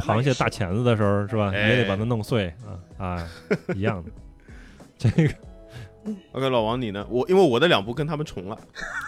[0.00, 1.50] 螃蟹大钳子的时候，是吧？
[1.50, 3.28] 你也得把它弄碎啊啊，
[3.74, 4.10] 一样的。
[4.96, 5.34] 这个
[6.32, 7.06] OK，老王你呢？
[7.08, 8.58] 我因为我的两部跟他们重了，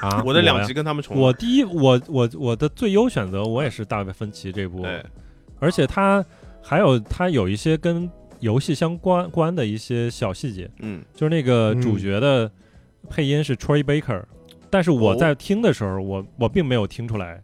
[0.01, 1.23] 啊， 我的两集跟他们重了。
[1.23, 5.05] 我第一，我我我的最优选择，我也是大卫芬奇这部，对，
[5.59, 6.25] 而且它
[6.63, 8.11] 还有它有一些跟
[8.41, 12.51] 游戏相关关的一些小细节，嗯就是那个嗯主角的
[13.09, 14.23] 配音是 Troy Baker，
[14.71, 17.43] 但是我哦在听的时候，我我并没有听出来，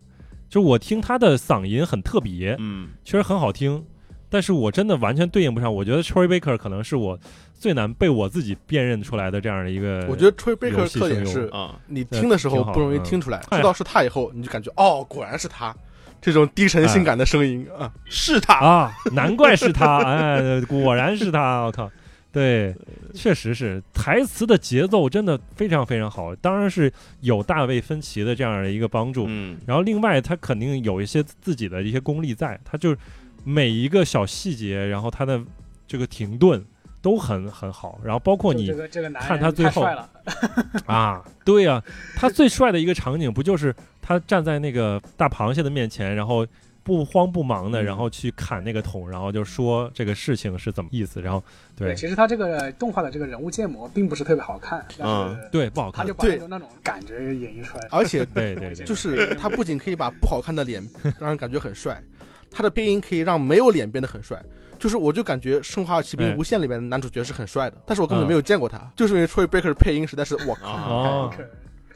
[0.52, 3.82] 就我听他的嗓音很特别，嗯确实很好听，
[4.28, 5.74] 但是我真的完全对应不上。
[5.74, 7.18] 我觉得 Troy Baker 可能是我
[7.54, 10.06] 最难被我自己辨认出来的这样的一个。
[10.10, 15.74] 我觉得 Troy Baker 的特点是，啊，你听的时候不容易嗯听出来，哎知道是他以后，你就感觉哦，果然是他，
[16.20, 21.90] 这种低沉性感的声音啊，是他，啊，难怪是他，哎，果然是他，我靠，
[22.32, 22.74] 对，
[23.14, 26.90] 确实是台词的节奏真的非常非常好，当然是
[27.20, 29.58] 有大卫芬奇的这样的一个帮助，嗯。
[29.66, 32.96] 然后另外他肯定有一些自己的一些功力在，他就是
[33.44, 35.38] 每一个小细节，然后他的
[35.86, 36.64] 这个停顿
[37.02, 40.10] 都很很好，然后包括你就这个这个男人看他最后太帅了，
[40.86, 41.82] 啊，对呀、
[42.16, 46.46] 他最帅的一个场景不就是他站在那个大螃蟹的面前，然后
[46.84, 47.84] 不慌不忙的，嗯。
[47.84, 51.42] 然后去砍那个桶，然后就说这个事情是怎么意思，然后
[51.76, 51.94] 对。
[51.94, 56.04] 其实他这个动画的这个人物建模并不是特别好看，但嗯对不好看。
[56.04, 57.86] 他就，把那种那种感觉演绎出来。
[57.90, 60.82] 而且对对对，就是他不仅可以把不好看的脸
[61.18, 62.02] 让人感觉很帅，
[62.50, 64.42] 他的配音可以让没有脸变得很帅。
[64.78, 71.30] 就是我就感觉《生化奇兵哎无限》里面的男主角是很帅的，但是我根本嗯没有见过他，就是因为 Troy Baker 的配音实在是我靠，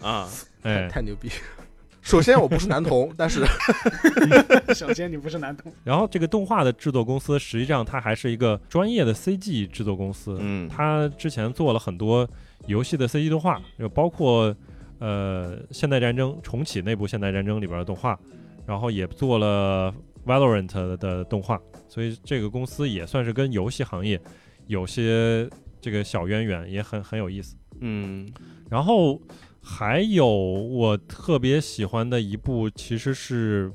[0.01, 0.29] 啊
[0.63, 1.29] 哎，太牛逼。
[2.07, 3.45] 首先我不是男同，但是
[4.73, 10.69] 首先你不是男同，然后这个动画的制作公司实际上它还是一个专业的 CG 制作公司，嗯。
[10.69, 12.29] 它之前做了很多
[12.67, 14.55] 游戏的 CG 动画，就包括
[15.01, 18.17] 呃《现代战争》重启那部《现代战争》里边的动画，
[18.65, 19.93] 然后也做了
[20.25, 24.21] Valorant 的动画， 所以这个公司也算是跟游戏行业
[24.69, 25.49] 有些
[25.81, 27.57] 这个小渊源，也很很有意思。
[27.81, 28.29] 嗯。
[28.71, 29.21] 然后
[29.69, 33.69] 还有我特别喜欢的一部，其实是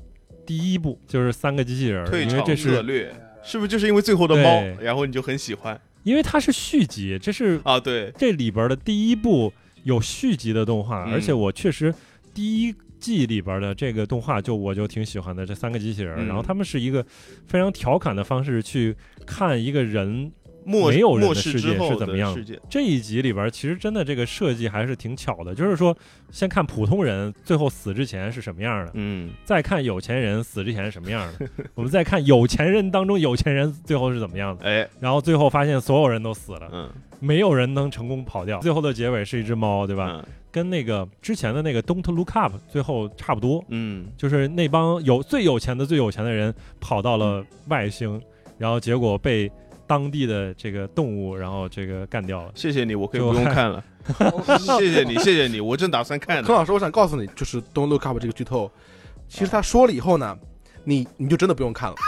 [0.46, 3.14] 第一部，就是三个机器人儿，退场因为这是策略
[3.44, 7.78] 是不是就是因为最后的猫，然后你就很喜欢因为它是续集，这是啊？
[7.78, 9.52] 对，这里边的第一部
[9.84, 11.94] 有续集的动画，嗯而且我确实
[12.32, 17.04] 第一季里边的这个动画就我就挺喜欢的，这三个机器人然后他们是一个
[17.46, 18.96] 非常调侃的方式去
[19.26, 20.32] 看一个人。
[20.64, 25.96] 末没有人的世界是怎么样的，这一集里边其实真的这个设计还是挺巧的，就是说
[26.30, 29.30] 先看普通人最后死之前是什么样的，嗯。
[29.44, 34.88] 再看有钱人死之前是什么样的，我们再看有钱人当中有钱人最后是怎么样的，哎。
[35.00, 36.90] 然后最后发现所有人都死了，嗯。
[37.20, 40.10] 没有人能成功跑掉，最后的结尾是一只猫，对吧？
[40.12, 40.24] 嗯？
[40.50, 44.06] 跟那个之前的那个 Don't Look Up 最后差不多，嗯。
[44.16, 48.20] 就是那帮有最有钱的最有钱的人跑到了外星，
[48.58, 49.48] 然后结果被
[49.86, 52.52] 当地的这个动物然后这个干掉了。
[52.54, 53.82] 谢谢你，我可以不用 看了，
[54.78, 56.42] 谢谢你，谢谢你，我正打算看呢。
[56.42, 58.70] 柯老师，我想告诉你，就是 Don't Look Up 这个剧透，
[59.28, 60.38] 其实他说了以后呢，
[60.84, 61.96] 你你就真的不用看了。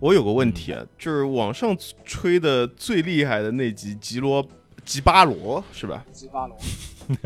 [0.00, 4.46] 我有个问题啊，就是网上吹的最厉害的那集吉罗
[4.84, 6.04] 吉巴罗是吧？
[6.12, 6.56] 吉巴罗，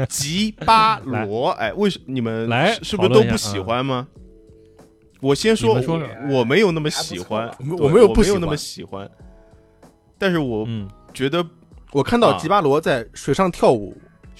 [0.06, 4.08] 吉巴罗，哎，为什你们来是是不是都不喜欢吗？
[5.22, 5.80] 我先说，
[6.28, 8.34] 我没有那么喜欢我没有不喜欢。
[8.34, 9.08] 我没有那么喜欢，
[10.18, 11.46] 但是我嗯，觉得
[11.92, 12.38] 我看到啊。
[12.40, 13.96] 吉巴罗在水上跳舞，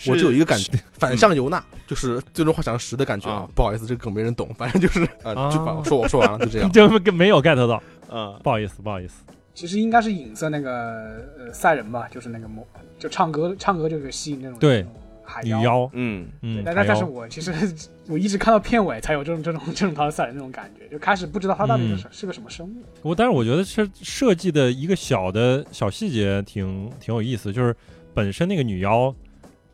[0.09, 3.37] 我就有一个感觉，反向尤娜，就是《最终幻想十》的感觉啊。
[3.37, 3.49] 啊。
[3.55, 5.51] 不好意思，这个梗没人懂， 反正就是啊，啊。
[5.53, 6.69] 就把我说我说完了，就这样。
[6.75, 9.23] 就没有 get 到，啊，不好意思，不好意思。
[9.55, 12.67] 其实应该是影射那个呃赛人吧，就是那个魔，
[12.99, 14.85] 就唱歌唱歌就是吸引那种对
[15.25, 15.59] 海妖。
[15.59, 17.53] 女妖，嗯嗯，但但但是我其实
[18.09, 22.83] 我一直看到片尾才有这种这种这种他的赛人那种感觉，就开始不知道它到底是、嗯是个什么生物。
[23.03, 27.75] 我但是我觉得是设计的一个小的小细节挺挺有意思，就是
[28.15, 29.15] 本身那个女妖，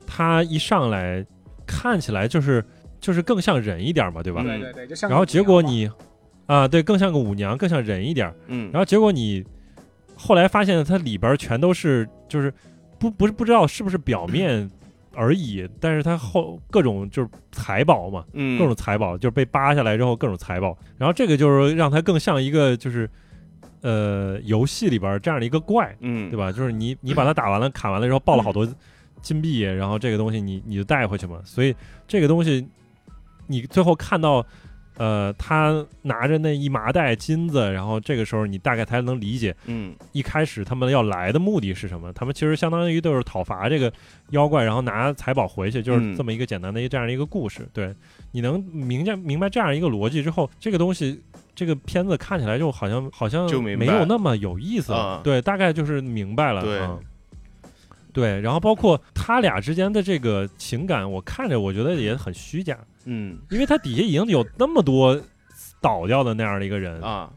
[0.06, 1.24] 她一上来
[1.66, 2.64] 看起来就是
[3.00, 4.42] 就是更像人一点嘛，对吧？
[4.44, 5.90] 嗯对对对，就像然后结果你
[6.46, 8.32] 啊，对，更像个舞娘，更像人一点。
[8.46, 9.44] 嗯，然后结果你
[10.14, 12.52] 后来发现它里边全都是就是
[12.98, 14.68] 不不是不知道是不是表面
[15.18, 18.56] 而已，但是它后各种就是财宝嘛，嗯。
[18.56, 23.10] 各种财宝就是被扒下来之后各种财宝，然后这个就是让它更像一个就是
[23.80, 26.52] 呃游戏里边这样的一个怪，嗯，对吧？
[26.52, 28.66] 就是你你把它打完了砍完了之后爆了好多
[29.20, 31.74] 金币，然后这个东西你你就带回去嘛，所以
[32.06, 32.64] 这个东西
[33.48, 34.46] 你最后看到，
[34.98, 42.12] 呃，他拿着那一麻袋金子，然后这个时候你大概才能理解嗯一开始他们要来的目的是什么。
[42.12, 43.92] 他们其实相当于都是讨伐这个
[44.30, 47.66] 妖怪，然后拿财宝回去，就是嗯这么一个简单的一这样的一个故事。
[47.72, 47.94] 对，
[48.32, 51.22] 你能明白明白这样一个逻辑之后，这个东西。
[51.54, 57.00] 这个片子看起来就好像好像就没有那么有意思了，啊对，大概就是明白了，对嗯
[58.12, 63.38] 对，然后包括他俩之间的这个情感，我看着我觉得也很虚假，嗯。
[63.50, 65.20] 因为他底下已经有那么多
[65.80, 67.30] 倒掉的那样的一个人，啊，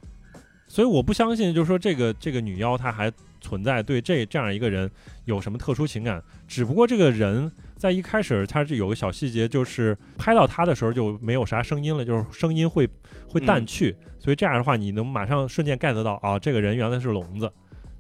[0.68, 4.90] 所以我不相信，就是说这个这个女妖她还存在对这这样一个人
[5.26, 12.88] 有什么特殊情感，只不过这个人在一开始他是有个小细节，就是拍到他的时候就没有啥声音了，就是声音会
[13.28, 17.52] 会淡去，所以这样的话你能马上瞬间 get 到啊，这个人原来是聋子，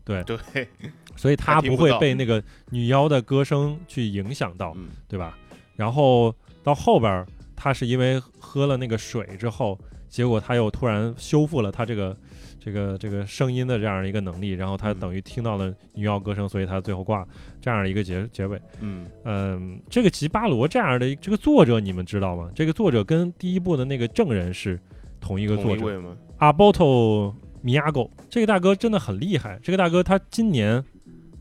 [0.05, 0.23] 对，
[1.21, 4.73] 所以他不会被那个女妖的歌声去影响到。
[4.75, 5.37] 嗯对吧？
[5.75, 6.33] 然后
[6.63, 9.77] 到后边儿，他是因为喝了那个水之后，
[10.09, 12.17] 结果他又突然修复了他这个
[12.59, 17.27] 这个这个声音的这样一个能力，然后他嗯等于听到了女妖歌声，所以他最后挂
[17.59, 18.59] 这样一个结 结尾。
[18.79, 22.49] 嗯嗯，这个吉巴罗这样的一这个作者你们知道吗？
[22.55, 24.79] 这个作者跟第一部的那个证人是
[25.19, 26.17] 同一个作者？
[26.37, 28.09] 阿波托米亚狗。
[28.29, 30.83] 这个大哥真的很厉害，这个大哥他今年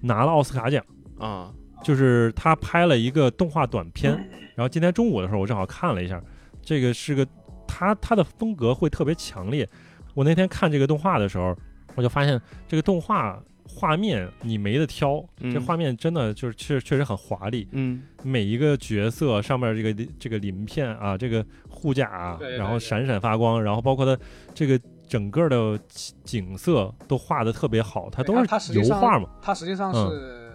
[0.02, 0.84] 拿了奥斯卡奖。
[1.18, 1.52] 啊，
[1.84, 4.12] 就是他拍了一个动画短片，
[4.54, 6.22] 然后今天中午的时候我正好看了一下，
[6.62, 7.26] 这个是个
[7.66, 9.68] 他他的风格会特别强烈。
[10.14, 11.54] 我那天看这个动画的时候，
[11.94, 24.20] 我就发现这个动画画面你没得挑，嗯这画面真的就是确确实很华丽，嗯每一个角色上面这个这个鳞片啊，这个护甲啊对对，对然后闪闪发光，然后包括它
[24.54, 25.76] 这个整个的
[26.22, 30.52] 景色都画的特别好，它都是油画嘛，它实际上嗯是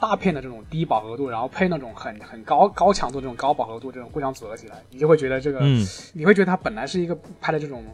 [0.00, 5.86] 大片的这种低饱和度，然后配那种很很高高强度这种高饱和度这种互相组合起来，你就会觉得这个，嗯。
[6.14, 7.84] 你会觉得它本来是一个拍的这种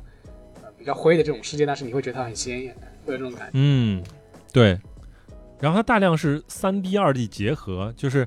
[0.62, 2.72] 呃比较灰的这种世界，但是你会觉得它很鲜艳，
[3.04, 3.50] 会有这种感觉。
[3.54, 4.00] 嗯，
[4.52, 4.78] 对。
[5.58, 8.24] 然后它大量是三 D、二 D 结合，就是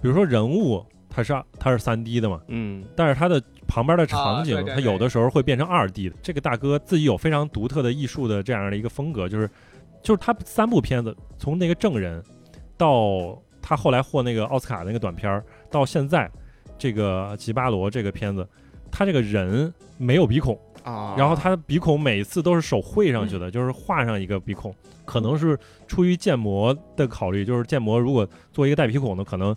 [0.00, 6.16] 比如说人物，它是它是三 D 的嘛，嗯但是它的旁边的场景，啊对对它有的时候会变成二 D 的。
[6.20, 9.48] 这个大哥自己有非常独特的艺术的这样的一个风格，就是
[10.02, 12.20] 就是他三部片子，从那个证人
[12.76, 16.28] 到他后来获那个奥斯卡那个短片儿，到现在
[16.76, 18.48] 这个吉巴罗这个片子，
[18.90, 20.58] 他这个人没有鼻孔。
[20.84, 24.74] 啊，然后他的鼻孔每次都是手绘上去的，就是画上一个鼻孔，
[25.04, 29.54] 可能是出于建模的考虑，就是建模如果做一个带鼻孔的，可能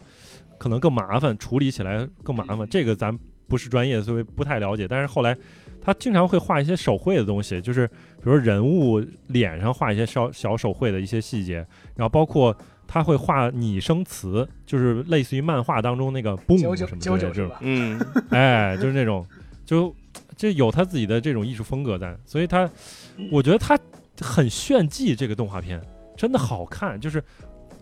[0.58, 2.68] 可能更麻烦，处理起来更麻烦。
[2.68, 3.18] 这个咱
[3.52, 4.88] 不是专业，所以不太了解。
[4.88, 5.36] 但是后来
[5.82, 11.58] 他经常会画一些手绘的东西，就是比如说人物脸上画一些小小手绘的一些细节，
[11.98, 12.56] 然后包括
[12.88, 17.52] 他会画拟声词，就是类似于漫画当中那个嘣九九什么之类的这？
[17.60, 18.00] 嗯
[18.30, 19.26] 哎，就是那种，
[19.66, 19.94] 就
[20.38, 22.70] 这有他自己的这种艺术风格在，所以他，
[23.32, 23.78] 我觉得他
[24.22, 25.82] 很炫技这个动画片，
[26.16, 27.22] 真的好看，就是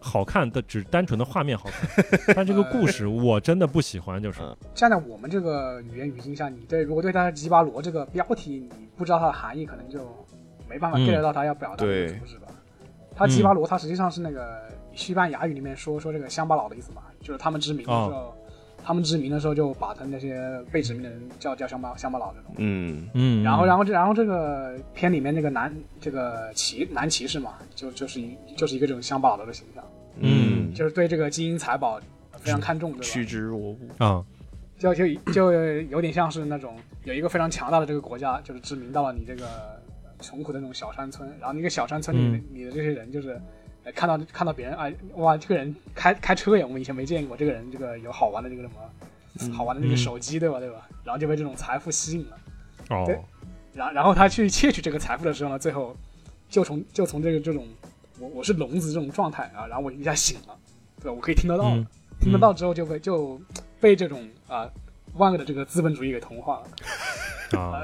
[0.01, 2.05] 好看的只单纯的画面好看，
[2.35, 4.41] 但这个故事我真的不喜欢，就是。
[4.41, 4.57] 嗯。
[4.73, 9.99] 站在我们这个语言语境下，你对如果对它的吉巴罗这个标题你不知道它的含义，可能就
[10.69, 12.07] 没办法嗯 get 到它要表达的对。
[12.07, 12.47] 主旨吧。
[13.15, 14.61] 它吉巴罗它实际上是那个
[14.93, 18.33] 西班牙语里面说说这个乡巴佬的意思嘛，就是他们殖民的时候，
[18.81, 22.53] 他们殖民的时候就把他那些被殖民的人叫叫乡巴乡巴佬这种。
[22.57, 23.09] 嗯。
[23.13, 29.83] 嗯，然后，然后这，然后这个片里面那个男这个骑男骑士嘛，就就是一就是一个这种乡巴佬的形象，
[30.21, 31.99] 嗯就是对这个金银财宝
[32.37, 33.03] 非常看重，对吧？
[33.03, 34.23] 趋之若鹜，啊，
[34.77, 39.81] 就就就有点像是那种有一个非常强大的这个国家，就是殖民到了你这个
[40.19, 43.39] 穷苦的那种小山村，然后那个小山村里面、你的这些人就是。
[43.85, 47.37] 呃看到看到别人哎哇，这个人开开车呀，我们以前没见过。
[47.37, 50.59] 这个人这个有好玩的这个什么，好玩的那个手机，对吧？
[50.59, 50.85] 对吧？
[51.05, 52.37] 然后就被这种财富吸引了。
[52.89, 53.17] 哦，对
[53.73, 55.95] 然然后他去窃取这个财富的时候呢，最后
[56.49, 57.65] 就从就从这个这种
[58.19, 60.55] 我我是聋子这种状态啊，然后我一下醒了，
[61.01, 61.13] 对吧？
[61.13, 61.87] 我可以听得到了，嗯
[62.19, 63.39] 听得到之后就被就
[63.79, 64.69] 被这种啊、
[65.13, 67.57] 万恶的这个资本主义给同化了。
[67.57, 67.79] 啊，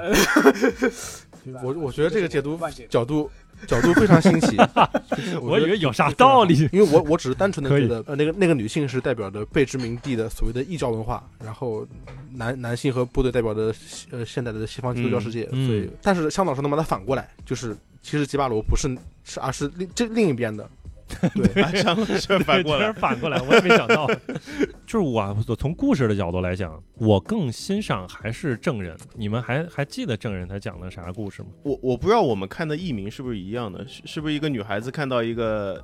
[1.64, 2.60] 我我觉得这个解读
[2.90, 3.32] 角度
[3.66, 4.58] 角度非常新奇，
[5.42, 11.88] 我以为有啥道理，因为我我只是单纯的觉得，呃，那个那个女性是代表着被殖民地的所谓的异教文化，然后
[12.34, 13.74] 男男性和部队代表着
[14.12, 17.76] 呃现代的西方基督教世界，所以，但是香港说能把它反过来，就是
[18.06, 20.70] 其实吉巴罗不是是而是另这另一边的，
[21.34, 24.08] 对，啊，上这反过来反过来，我也没想到。
[24.86, 28.96] 就是我，我从故事的角度来讲，我更欣赏还是证人。
[29.16, 31.48] 你们还还记得证人他讲的啥故事吗？
[31.64, 35.84] 我我不知道我们看的译名是不是一样的，是是不是一个女孩子看到一个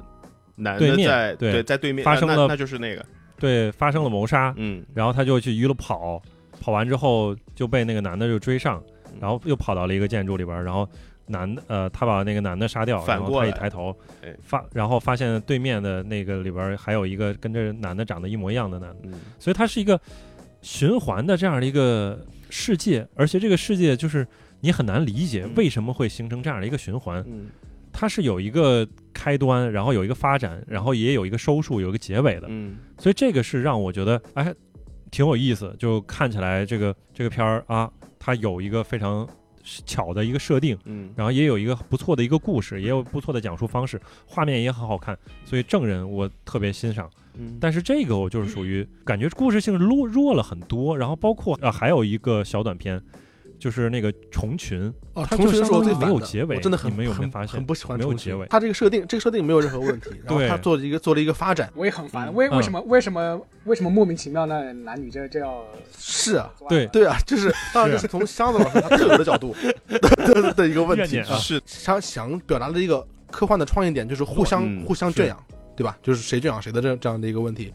[0.57, 3.03] 男的在对在对面发生了那就是那个，
[3.39, 6.21] 对，发生了谋杀，嗯然后他就去一路跑，
[6.59, 10.87] 跑完之后就被那个男的就追上，嗯然后又跑到了一个建筑里边，然后
[11.31, 19.13] 男的呃，他把那个男的杀掉，然后反过来他一抬头哎发，然后发现对面的那个里边还有一个跟这男的长得一模一样的男的，嗯。
[19.39, 19.99] 所以它是一个
[20.61, 24.27] 循环的这样的一个世界，而且这个世界就是
[24.59, 27.47] 你很难理解嗯为什么会形成这样的一个循环，嗯。
[27.93, 32.77] 它是有一个开端，然后有一个发展，然后也有一个收束，有一个结尾的，嗯。
[32.97, 34.53] 所以这个是让我觉得哎
[35.09, 39.27] 挺有意思，就看起来这个这个片儿啊，它有一个非常
[39.63, 47.09] 巧的一个设定，嗯然后也有一个不错的一个故事，也有不错的讲述方式，画面也很好看，所以证人我特别欣赏。
[47.35, 53.01] 嗯，但是这个我就是属于感觉故事性弱弱了很多，然后包括呃还有一个小短片，
[53.61, 65.63] 就是那个虫群，哦，虫群是我最没有结尾我真的很没有很发现很不喜欢虫群没有结尾它这个设定，这个设定没有任何问题， 然后对他做了一个做了一个发展，我也很烦，嗯为为嗯什么为什么为什么莫名其妙那男女这这要
[65.95, 69.55] 是啊，对对啊，就是 当然这是从箱子老师他特有的角度
[69.87, 75.37] 的的一个问题啊是他想表达的一个科幻的创意点就是互相、嗯互相圈养，
[75.75, 75.95] 对吧？
[76.01, 77.71] 就是谁圈养谁的这这样的一个问题。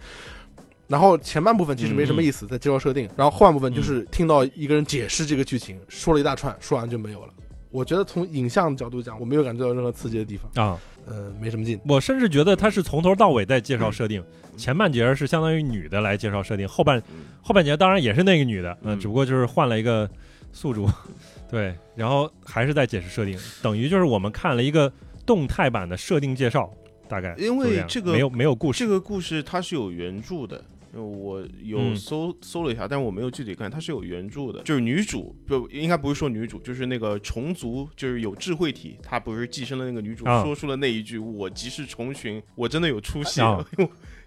[0.89, 7.33] 然后前半部分其实没什么意思，在介绍设定，然后后半部分就是听到一个人解释这个剧情，说了一大串，说完就没有了。
[7.71, 11.79] 我觉得从影像角度讲，我没有感觉到任何刺激的地方，啊，呃，没什么劲。
[11.87, 14.25] 我甚至觉得他是从头到尾在介绍设定，
[14.57, 17.27] 前半节是相当于女的来介绍设定，后半嗯。
[17.43, 19.01] 后半节当然也是那个女的，嗯，嗯。
[19.01, 20.09] 只不过就是换了一个
[20.53, 20.89] 宿主，
[21.51, 24.91] 对，然后还是在解释设定，等于就是我们看了一个
[25.27, 26.73] 动态版的设定介绍，
[27.09, 30.63] 大概因为这个没有没有故事，这个故事它是有原著的，呃
[31.03, 34.63] 我有嗯搜、搜了一下，但是我没有具体看，它是有原著的。
[34.63, 43.65] 就是女主不应该不是说女主，就是那个虫族，就是有智慧体，她不是寄生了那个女主，啊说出了那一句“我即是虫群”，我真的有出戏， 啊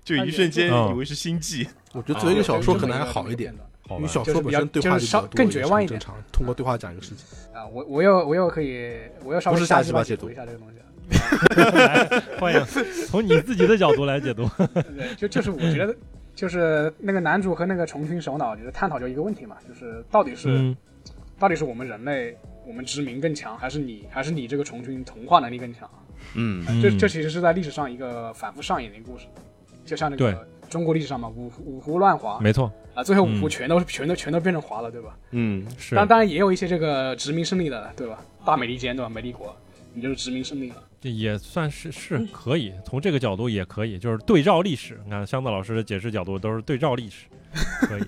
[0.03, 1.67] 就一瞬间啊以为是星际。
[1.93, 3.53] 我觉得作为一个小说可能还好一点，
[3.87, 4.07] 好吧因为？
[4.07, 7.25] 小说本身对话就是稍就比较多更绝望一点正常，通过对话讲一个事情。
[7.53, 8.91] 啊，我我又我又可以
[9.23, 10.75] 我又稍微不是下瞎鸡鸡巴解读一下这个东西。
[11.75, 12.05] 来，
[12.39, 12.63] 欢迎
[13.07, 14.47] 从你自己的角度来解读。
[14.73, 15.95] 对，就就是我觉得，
[16.39, 20.77] 就是那个男主和那个虫群首脑，就是探讨就一个问题嘛，就是到底是、嗯
[21.37, 22.35] 到底是我们人类
[22.67, 25.89] 我们殖民更强，还是你还是你这个虫群同化能力更强？
[26.35, 29.25] 嗯这嗯这其实是在历史上一个反复上演的一个故事，
[29.85, 35.17] 就像那个中国历史上嘛，五五湖乱华没错，啊，最后五嗯湖全都、全都全都变成华了，对吧？
[35.31, 38.19] 嗯是但当然也有一些这个殖民胜利的，对吧？
[38.45, 39.09] 大美利坚对吧？
[39.09, 39.55] 美利国，
[39.93, 40.75] 你就是殖民胜利了。
[41.01, 44.99] 这也算是是可以，从这个角度也可以，就是对照历史。
[45.05, 47.25] 你看箱子老师的解释角度都是对照历史，
[47.87, 48.03] 可以。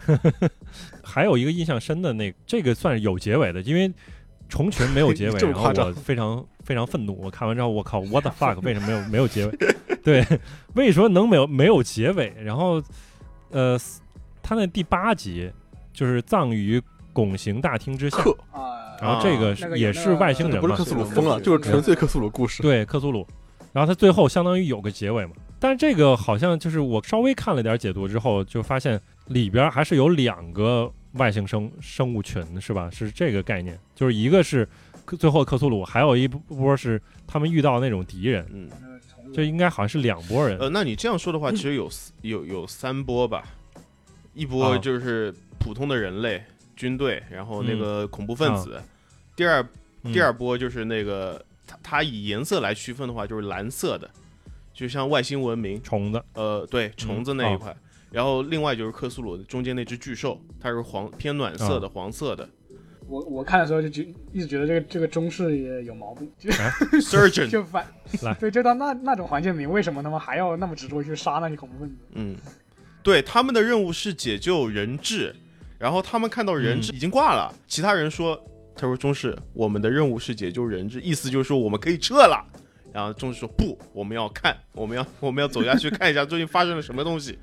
[1.04, 3.92] 还有一个印象深的那这个算是有结尾的，因为
[4.48, 7.20] 虫群没有结尾， 然后我非常非常愤怒。
[7.20, 9.54] 我看完之后，我靠， what the fuck，为什么没有没有结尾？
[10.02, 10.26] 对，
[10.74, 12.32] 为什么能没有没有结尾？
[12.42, 12.82] 然后，
[13.50, 13.78] 呃，
[14.42, 15.52] 他那第八集
[15.92, 18.18] 就是葬于拱形大厅之下，
[18.52, 22.62] 啊，然后这个是那个也是外星人嘛不是克，苏鲁疯了，就是纯粹克苏鲁故事。
[22.62, 23.26] 对，克苏鲁。
[23.72, 32.90] 然后他最后相当于有个结尾嘛，但是这个好像就是我稍微看了点解读之后，就发现里边还是有两个外星生生物群，是吧？
[32.90, 34.68] 是这个概念，就是一个是
[35.18, 38.68] 最后克苏鲁，还有一波是他们遇到那种敌人，嗯。
[38.80, 40.58] 那个虫这应该好像是两拨人。
[40.58, 43.44] 呃，那你这样说的话，其实有四有有三波吧，
[44.34, 46.42] 一波啊就是普通的人类
[46.80, 47.78] 军队，然后那嗯。
[47.78, 48.80] 个恐怖分子，
[49.36, 49.62] 第二
[50.02, 50.12] 嗯。
[50.14, 54.10] 第二波就是那个它它以颜色来区分的话，就是蓝色的，
[54.72, 57.76] 就像外星文明，虫子，呃，对，虫子那一哦块。
[58.10, 62.48] 然后另外就是克苏鲁中间那只巨兽，它是黄偏暖色啊的、黄色的。
[63.06, 66.48] 我我看的时候就觉一直觉得这个这个中式也有毛病，就
[67.00, 67.86] surgeon， 就反
[68.22, 68.32] 来。
[68.34, 71.96] 对，就到那那种环境里，为什么他们还要那么执着去杀那些恐怖分子？
[72.14, 72.36] 嗯，
[73.02, 75.34] 对，他们的任务是解救人质，
[75.80, 78.38] 然后他们看到人质已经挂了，其他人说，
[78.76, 82.44] 他说中士，我们的任务是解救人质，意思就是说我们可以撤了。
[82.92, 87.38] 然后中士说不，我们要看，我们要我们要走下去看一下 究竟发生了什么东西。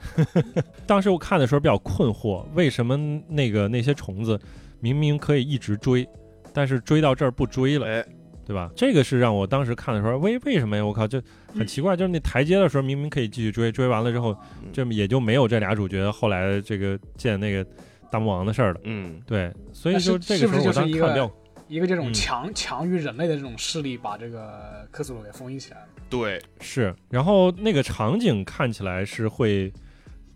[0.85, 2.95] 当时我看的时候比较困惑，为什么
[3.27, 4.39] 那个那些虫子
[4.81, 6.07] 明明可以一直追，
[6.53, 7.87] 但是追到这儿不追了？
[7.87, 8.05] 哎，
[8.45, 8.69] 对吧？
[8.75, 10.85] 这个是让我当时看的时候，为为什么呀？
[10.85, 11.19] 我靠，就
[11.57, 17.65] 很奇怪，就是那台阶的时候明明可以继续追，追完了之后，嗯这么也就没有这俩主角后来这个见那个
[18.11, 18.79] 大魔王的事儿了。
[18.83, 21.31] 嗯，对，所以那就是这是不是个时候我当就是一个
[21.67, 22.13] 一个这种嗯。
[22.13, 25.87] 强、强于人类的这种势力，把这个克苏鲁给封印起来了。
[26.09, 29.71] 对，是，然后那个场景看起来是会，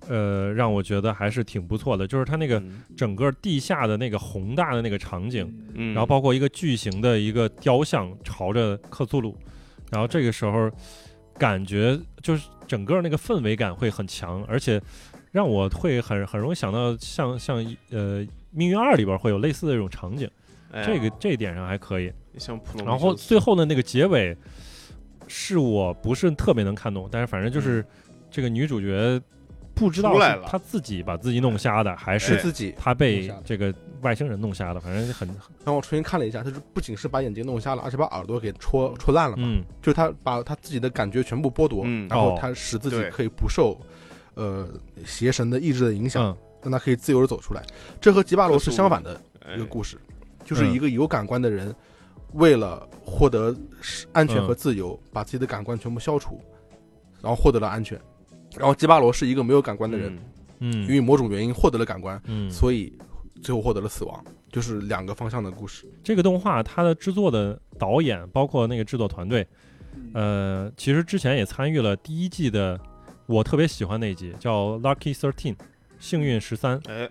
[0.09, 2.83] 呃，让我觉得还是挺不错的，就是它那个嗯。
[2.97, 9.37] 整个地下的那个宏大的那个场景，嗯，然后包括一个巨型的一个雕像朝着克苏鲁，
[9.89, 10.69] 然后这个时候
[11.37, 14.81] 感觉就是整个那个氛围感会很强，而且
[15.31, 17.57] 让我会很很容易想到像像
[17.89, 18.19] 呃
[18.51, 20.29] 《命运二》里边会有类似的这种场景，
[20.71, 22.11] 哎这个这一点上还可以。
[22.37, 24.37] 像普通，然后最后的那个结尾，
[25.27, 27.85] 是我不是特别能看懂，但是反正就是
[28.29, 29.21] 这个女主角
[29.73, 32.73] 不知道是她自己把自己弄瞎的，还是是自己。
[32.77, 39.43] 她被这个外星人弄瞎的，反正很然后我重新看了一下，她是不仅是把眼睛弄瞎了，而且把耳朵给戳戳烂了嘛。
[39.45, 43.77] 嗯就是他把她自己的感觉全部剥夺，嗯然后哦他使自己可以不受
[44.35, 44.67] 呃
[45.05, 47.63] 邪神的意志的影响，嗯让他可以自由的走出来。
[47.99, 49.97] 这和吉巴罗是相反的哎一个故事，
[50.45, 51.75] 就是嗯一个有感官的人，
[52.33, 53.55] 为了获得
[54.11, 56.39] 安全嗯和自由，把自己的感官全部消除，
[57.21, 57.99] 然后获得了安全。
[58.55, 60.13] 然后吉巴罗是一个没有感官的人，
[60.59, 62.93] 嗯嗯因为某种原因获得了感官，嗯，所以
[63.41, 65.91] 最后获得了死亡，就是两个方向的故事。
[66.03, 69.47] 这个动画它的制作的导演，包括那个制作团队，
[70.13, 72.79] 呃，其实之前也参与了第一季的，
[73.31, 75.55] 我特别喜欢那一集叫《Lucky Thirteen》，
[75.99, 76.77] 幸运十三。
[76.89, 77.09] 哎，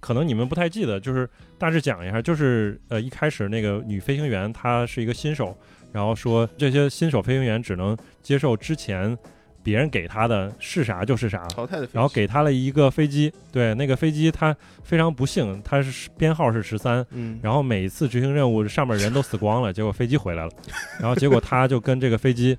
[0.00, 5.56] 可能你们不太记得，就是大致讲一下，就是呃一开始那个女飞行员她是一个新手，
[5.92, 9.16] 然后说这些新手飞行员只能接受之前
[9.62, 20.50] 别人给她的是啥就是啥，淘汰的然后给她了一个飞机，对那个飞机她非常不幸，它是编号是十三，嗯，然后每一次执行任务上面人都死光了，结果飞机回来了，
[20.98, 22.58] 然后结果她就跟这个飞机。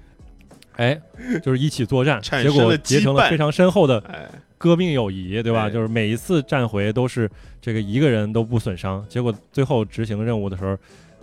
[0.78, 1.00] 哎，
[1.42, 4.28] 就是一起作战，结果结成了非常深厚的哎，
[4.58, 5.68] 革命友谊，对吧？
[5.68, 7.30] 哎就是每一次战回都是
[7.62, 10.78] 这个一个人都不损伤，结果最后执行任务的时候，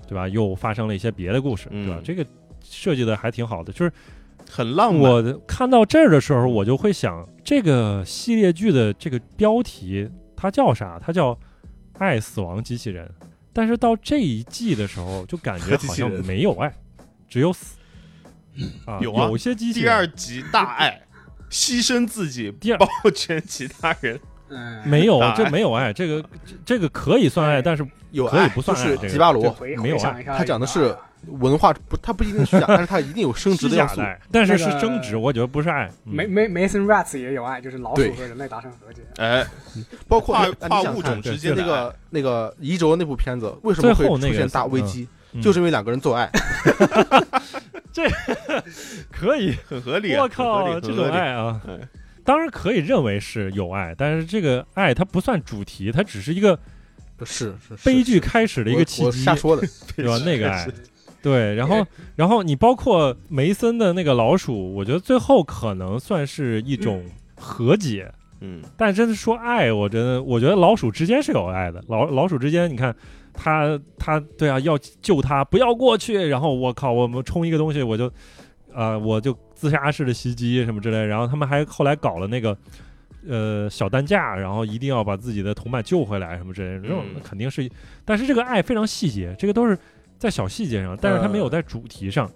[0.09, 0.28] 对吧？
[0.28, 1.97] 又发生了一些别的故事，对吧？
[1.98, 2.24] 嗯这个
[2.62, 3.72] 设计的还挺好的。
[3.72, 3.93] 就是
[4.48, 11.01] 很浪漫，我看到这儿的时候，我就会想，这个系列剧的这个标题它叫啥？
[11.05, 11.35] 它叫
[11.98, 13.06] 《爱死亡机器人》。
[13.52, 16.72] 但是到这一季的时候，就感觉 好像没有爱，
[17.28, 17.77] 只有死。
[18.86, 19.28] 啊，有啊。
[19.28, 21.01] 有些机器第二集大爱，
[21.51, 22.78] 牺牲自己，第二。
[22.78, 24.18] 保全其他人，
[24.48, 29.56] 嗯，没有这没有爱，这个这这个可以算爱，但是有爱可以不算就是爱吉巴罗。
[29.82, 30.22] 没有爱。
[30.22, 30.97] 他讲的是
[31.27, 34.01] 文化不，他不一定是虚假， 但是他一定有升值的要素。
[34.32, 35.90] 但是是那个争执，我觉得不是爱。
[36.06, 36.14] 嗯。
[36.14, 39.02] 梅梅梅森 rats 也有爱，就是老鼠和人类达成和解。
[39.16, 39.47] 哎，
[40.09, 45.06] 包括 跨物种之间那个那个移轴那部片子为什么会出现大危机？
[45.32, 46.31] 嗯就是因为两个人做爱。
[47.93, 48.09] 这
[49.11, 51.78] 可以，很合理啊，我靠，这种，爱啊哎，
[52.24, 56.59] 当然可以认为是有爱，但是这个爱它不算主题，它只是一个
[57.24, 57.55] 是
[57.85, 59.66] 悲剧开始的一个契机瞎，说的。
[59.97, 60.16] 对吧？
[60.24, 60.69] 那个爱，
[61.20, 61.85] 对，然后
[62.15, 67.05] 然后你包括梅森的那个老鼠，我觉得最后可能算是一种
[67.36, 68.11] 和解。
[68.43, 71.82] 嗯，但真的说爱，我真的我觉得老鼠之间是有爱的。
[71.89, 72.94] 老老鼠之间，你看
[73.32, 76.28] 他他对啊，要救他，不要过去。
[76.28, 78.11] 然后我靠，我们冲一个东西，我就
[78.74, 81.05] 呃我就自杀式的袭击什么之类。
[81.05, 82.57] 然后他们还后来搞了那个
[83.27, 86.89] 呃小担架，然后一定要把自己的同伴救回来什么之类的。
[86.89, 87.70] 这种嗯肯定是，
[88.05, 89.78] 但是这个爱非常细节，这个都是
[90.19, 92.31] 在小细节上，但是他没有在主题上。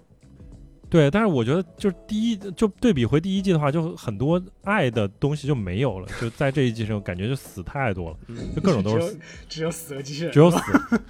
[0.95, 9.19] 对，但是我觉得就是第一，就对比回第一季的话，就很多爱的东西就没有了，就在这一季上感觉就死太多了，嗯就各种都是 死，
[9.49, 10.61] 只有死的机器人，只有死，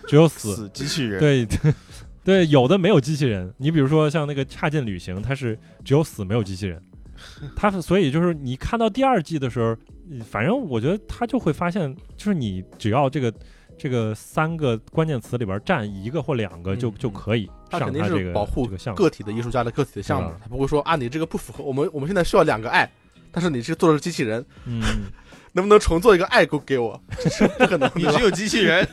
[0.07, 0.55] 只有死。
[0.55, 1.47] 死机器人， 对
[2.23, 6.81] 对，有的没有机器人，你比如说像那个差劲旅行，它是只有死没有机器人，
[7.55, 9.77] 它是所以就是你看到第二季的时候，
[10.09, 13.31] 嗯反正我觉得他就会发现，就是你只要这个。
[13.77, 18.97] 这个三个关键词里边占一个或两个就、嗯就可以他肯定是保护这个项目。
[18.97, 22.89] 个体的艺术家的个体的项目他不会说啊，你这个不符合我们，我们现在需要两个爱，
[23.31, 24.81] 但是你是做的是机器人，嗯，
[25.51, 26.99] 能不能重做一个爱给给我？
[27.19, 28.87] 这是不可能你只有机器人，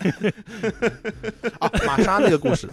[1.61, 1.71] 啊！
[1.87, 2.69] 玛莎那个故事，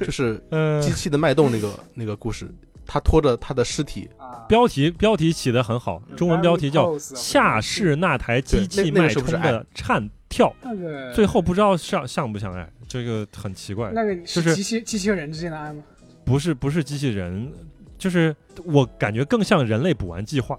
[0.00, 2.48] 就是呃，机器的脉动那个那个故事，
[2.86, 13.90] 他拖着他的尸体，啊，标题标题起得很好，中文标题叫夏氏那台机器脉个是不是爱冲的颤跳》，那个最后不知道像像不像爱，这个很奇怪。
[13.92, 15.82] 那个就是机器机器和人之间的爱吗？
[16.24, 17.52] 不是不是机器人，
[17.98, 18.34] 就是
[18.64, 20.58] 我感觉更像人类补完计划，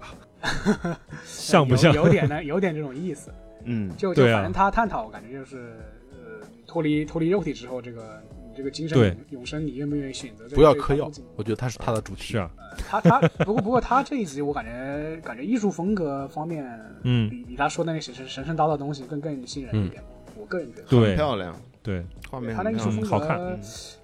[1.26, 1.92] 像不像？
[1.92, 3.32] 有有点呢，有点这种意思。
[3.64, 5.74] 嗯，就就反正他探讨，我感觉就是
[6.12, 10.56] 呃，脱离脱离肉体之后，这个你这个精神永永生，你愿不愿意选择这个？
[10.56, 12.32] 不要嗑药我觉得他是他的主题。
[12.32, 12.50] 是啊，
[12.88, 16.64] 他他不过不过他这一集我感觉感觉艺术风格方面，
[17.02, 20.02] 嗯，比比他说的那个神神神神叨叨的东西更更吸引人一点。
[20.36, 23.58] 我个人觉得，对很漂亮，对，画面他那个艺术风格，好看嗯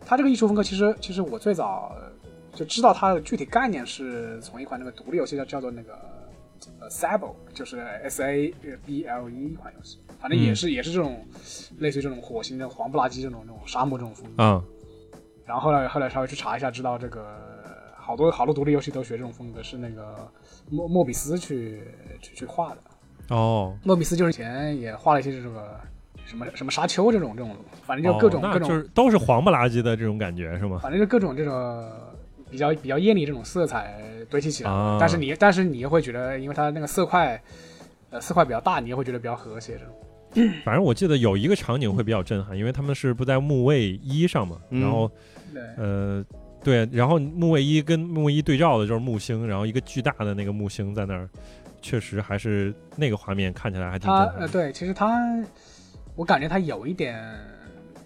[0.04, 1.94] 他这个艺术风格其实其实我最早
[2.54, 5.98] 就知道它的具体概念是从一款那个独立游戏叫叫做那个
[6.80, 8.54] 呃 Sable，就是 S A
[8.84, 11.24] B L E 一款游戏，反正也是、也是这种
[11.78, 14.42] 类似于这种火星的黄不拉几这种这种沙漠这种风格。
[14.42, 14.62] 嗯，
[15.46, 17.36] 然后后来后来稍微去查一下，知道这个
[17.96, 20.30] 好多好多独立游戏都学这种风格，是那个
[20.70, 21.82] 莫莫比斯去
[22.20, 22.76] 去去画的。
[23.34, 25.80] 哦，莫比斯就是以前也画了一些这个
[26.24, 30.78] 什么什么沙丘这种这种，反正就各种、哦、各种，就是都是黄不拉几的这种感觉是吗？
[30.82, 31.90] 反正就各种这种
[32.50, 34.98] 比较比较艳丽这种色彩堆砌起来，啊。
[35.00, 37.40] 但是你但是你又会觉得，因为它那个色块
[38.10, 39.94] 呃色块比较大，你又会觉得比较和谐这种。
[40.64, 44.80] 反正我记得有一个场景会比较震撼，因为他们是不在木卫一上嘛，嗯。
[44.80, 45.10] 然后
[45.52, 46.24] 对，呃，
[46.62, 51.28] 对，然后木卫一跟木卫一对照的就是木星，然后一个巨大的那个木星在那儿，
[51.82, 55.18] 确实还是那个画面看起来还挺呃对，其实他
[56.14, 57.20] 我感觉他有一点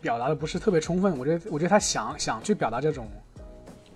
[0.00, 3.06] 表达的不是特别充分，我觉得我觉得他想想去表达这种，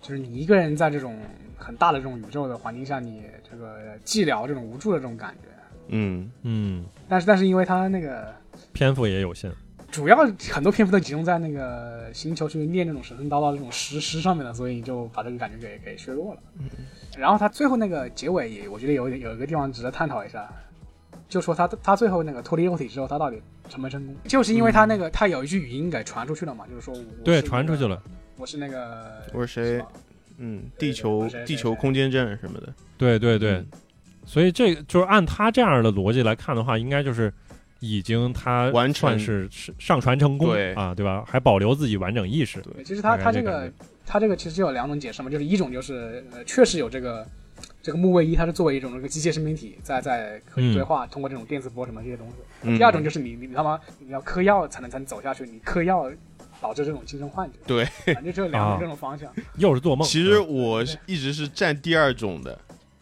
[0.00, 1.18] 就是你一个人在这种
[1.56, 5.48] 很大的这种宇宙的环境下，你这个寂寥这种无助的这种感觉。
[5.88, 8.34] 嗯嗯，但是但是因为他那个
[8.72, 9.50] 篇幅也有限。
[9.90, 10.18] 主要
[10.52, 16.40] 很多篇幅都集中在那个星球去念那种神神叨叨的这种诗诗上面了，所以你就把这个感觉给给削弱了。
[16.60, 16.68] 嗯
[17.16, 20.46] 然后他最后那个结尾也，我觉得有有一个地方值得探讨一下，
[21.28, 24.14] 就说他他最后那个脱离肉体之后，他到底成没成功？
[24.24, 28.00] 就是因为他那个、他有一句语音给传出去了嘛，就是说我对，传出去了。
[28.38, 29.84] 我是那个我是谁？
[30.38, 33.66] 嗯，地球地球空间站什么的，对对对，嗯。
[34.24, 37.32] 所以这个就是按他这样的逻辑来看的话，应该就是
[37.80, 40.72] 已经他完全是是上传成功对。
[40.74, 41.24] 啊，对吧？
[41.26, 42.60] 还保留自己完整意识。
[42.60, 43.68] 对，其实他他这个
[44.06, 47.26] 他这个其实有两种解释嘛，就是一种就是呃确实有这个
[47.82, 52.34] 这个木卫一，它是作为一种这个机械生命体在在可以对话，通过这种电磁波什么这些东西。
[52.62, 52.78] 嗯。
[52.78, 56.08] 第二种就是你你你他妈你要嗑药才能才能走下去，你嗑药
[56.60, 57.58] 导致这种精神幻觉。
[57.66, 60.06] 对， 反正就有两啊种这种方向又是做梦。
[60.06, 62.58] 其实嗯我一直是占第二种的，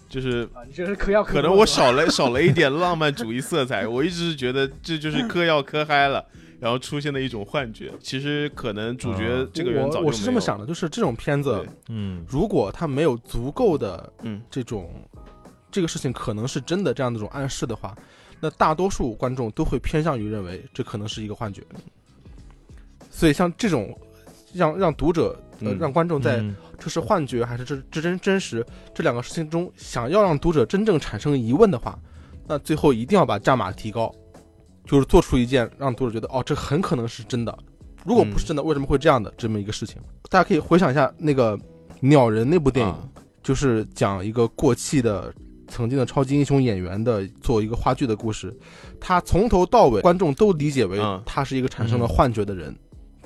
[0.09, 6.25] 就是啊，你这是嗑药可能我少了 少了一点浪漫主义色彩，我一直是觉得这就是 嗑药嗑嗨了，
[6.61, 7.93] 然后出现的一种幻觉。
[8.01, 14.91] 其实可能主角啊这个人早就我我是这么想的，就是这种片子，嗯如果他没有足够的嗯这种
[15.71, 17.95] 这个事情可能是真的这样的一种暗示的话，
[18.41, 21.63] 那大多数观众都会偏向于认为这可能是一个幻觉。
[23.17, 23.99] 所以像这种
[24.53, 28.65] 让让读者呃嗯让观众在嗯这是幻觉还是这这真真实
[28.95, 31.99] 这两个事情中，想要让读者真正产生疑问的话，
[32.47, 34.15] 那最后一定要把价码提高，
[34.85, 37.59] 就是做出一件让读者觉得哦，这很可能是真的。
[38.05, 39.97] 如果不是真的，为什么会这样的这么一个事情？
[40.29, 41.57] 大家可以回想一下那个
[42.01, 42.99] 《鸟人》那部电影，啊
[43.43, 45.33] 就是讲一个过气的
[45.69, 48.55] 曾经的超级英雄演员的做一个话剧的故事。
[49.01, 52.79] 他从头到尾，观众都理解为嗯他是一个产生了幻觉的人，就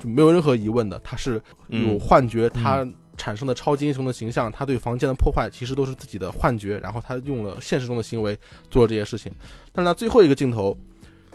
[0.03, 0.99] 没有任何疑问的。
[0.99, 2.87] 他是有嗯幻觉，他
[3.17, 8.37] 产生的超级英雄的形象，他对房间的破坏其实都是自己的幻觉，然后他用了现实中的行为
[8.69, 9.31] 做了这些事情。
[9.71, 10.75] 但是他，最后一个镜头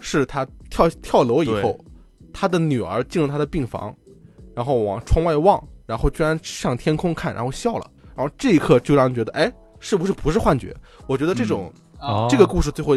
[0.01, 1.79] 是他跳跳楼以后，
[2.33, 3.95] 他的女儿进了他的病房，
[4.55, 7.91] 然后往窗外望，然后居然向天空看，然后笑了。
[8.17, 10.75] 然后这一刻就让人觉得，哎，是不是不是幻觉？
[11.07, 11.73] 我觉得这种、
[12.29, 12.95] 这个故事最后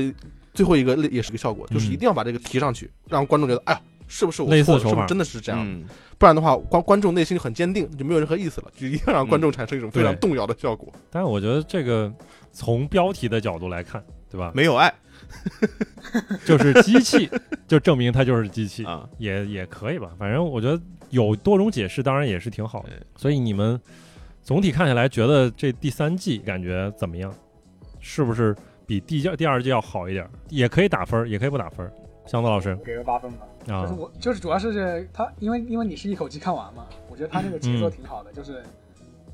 [0.54, 5.64] 最后一个也是个效果，嗯就是一定要把这个提上去，让观众觉得，哎呀，是不是我错了是不是真的是这样？
[5.65, 5.86] 嗯
[6.18, 10.91] 不然的话，观观众内心很坚定，就没有任何意思了，就一定要让观众产生一种非常动摇的效果。
[11.10, 12.14] 但是我觉得这个
[12.52, 14.52] 从标题的角度来看，对吧？
[14.53, 14.94] 没有爱
[16.44, 17.30] 就是机器，
[17.69, 20.11] 就证明它就是机器，啊，也也可以吧。
[20.19, 20.77] 反正我觉得
[21.10, 22.90] 有多种解释，当然也是挺好的。
[23.15, 23.80] 所以你们
[24.44, 27.34] 总体看下来，觉得这第三季感觉怎么样？
[28.02, 28.53] 是不是
[28.86, 30.30] 比第第二季要好一点？
[30.49, 31.94] 也可以打分，也可以不打分儿。
[32.30, 33.39] 箱子老师给个八分吧。
[33.65, 38.64] 就是啊，我就是主要是这他，因为因为你是一口气看完嘛，我觉得他那个节奏嗯挺好的，就是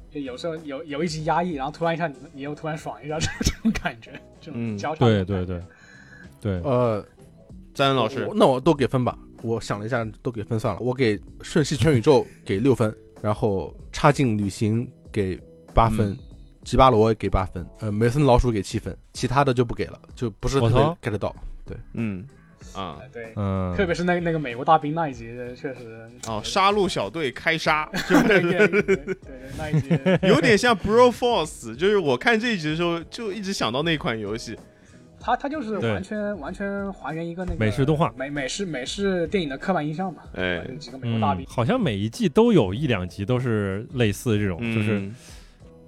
[0.10, 5.62] 就有时候有有一集压抑，然后突然一下你你又突然爽一下， 这这种感觉，这种嗯交叉对对对
[6.42, 7.06] 对，呃，
[7.74, 9.18] 赞恩老师那我都给分吧。
[9.42, 10.80] 我想了一下，都给分算了。
[10.80, 15.40] 我给《瞬息全宇宙》给六分，然后《插进旅行》给
[15.74, 16.18] 八分，嗯
[16.64, 21.36] 吉巴罗给八分，呃，梅森老鼠给七分，其他的就不给了，就不是特别 get 到。
[21.64, 22.26] 对嗯
[22.74, 22.98] 啊。
[23.00, 25.26] 呃对，嗯，特别是那那个美国大兵那一集，
[25.56, 26.10] 确实。
[26.28, 29.16] 哦，杀戮小队开杀， 对对对对对
[29.58, 29.90] 那一集，
[30.28, 34.58] 有点像 Bro Force，就是我看这一集的时候就一直想到那款游戏，
[35.20, 35.92] 它它就是对。
[35.94, 38.14] 完全完全还原一个那个美式动画。
[38.18, 40.64] 美美式美式电影的刻板印象嘛，哎。
[40.80, 45.16] 几个美国大嗯兵，，好像每一季都有一两集都是类似这种，就是嗯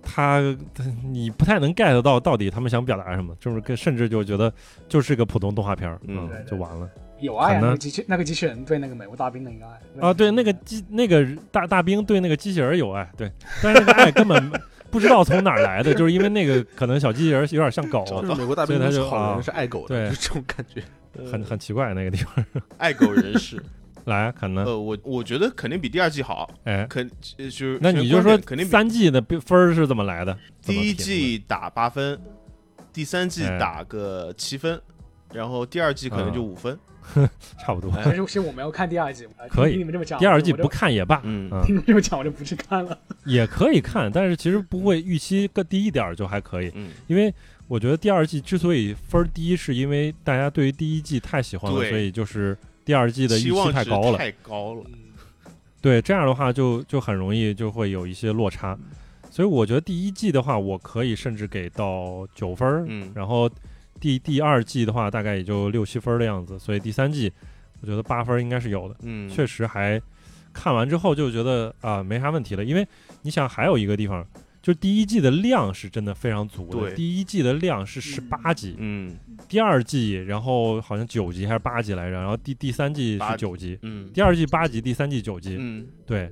[0.08, 0.42] 他
[0.74, 4.52] 他你不太能 get 到到底他们想表达什么，就是跟甚至就觉得
[4.88, 6.28] 就是个普通动画片儿，嗯。
[6.30, 6.90] 对对就完了。
[7.20, 10.14] 有爱啊，那个机器那个机器人对那个美国大兵的一个爱啊。
[10.14, 13.32] 对，那个机那个大大兵对那个机器人有爱，对，
[13.62, 14.52] 但是那个爱根本
[14.92, 20.10] 不知道从哪儿来的，就是因为那个可能小机器人有点像狗，就是美国大兵所以他都是好就啊人，是爱狗的，对。
[20.10, 20.84] 就这种感觉。
[21.32, 22.46] 很 很奇怪那个地方。
[22.78, 23.60] 爱狗人士，
[24.08, 30.38] 来，可能呃，我我觉得肯定比第二季好，哎，肯呃就是那你就说肯定三季的分儿是怎么来的？
[30.62, 32.20] 第一季打八分，
[32.92, 34.82] 第三季哎打个七分，
[35.34, 36.80] 然后第二季可能就嗯五分。
[37.58, 37.90] 差不多。
[37.92, 42.98] 哎可是其实我没有看第二季，呃可以听你们这么讲，第二季不看也罢，嗯你们这么讲，我就不去看了。
[43.26, 47.34] 也可以看，但是其实不会预期更低一点儿就还可以，嗯，因为
[47.70, 52.58] 我觉得第二季之所以分低，是因为大家对于第一季太喜欢了，所以就是
[52.88, 54.18] 第二季的预期太高了。
[54.18, 54.84] 太高了。
[55.80, 58.76] 对，这样的话就就很容易就会有一些落差。
[59.30, 63.48] 所以我觉得第一季的话，我可以甚至给到九分儿，嗯然后
[64.00, 67.32] 第第二季的话大概也就六七分儿的样子，所以第三季
[67.82, 68.96] 我觉得八分儿应该是有的。
[69.04, 70.02] 嗯，确实还
[70.52, 72.88] 看完之后就觉得啊、没啥问题了，因为
[73.22, 74.26] 你想还有一个地方，
[74.68, 79.16] 就第一季的量是真的非常足的，对第一季的量是十八集，嗯
[79.48, 86.30] 第二季然后好像九集还是八集来着，然后第第三季是九集，嗯第二季八集，第三季九集，嗯对，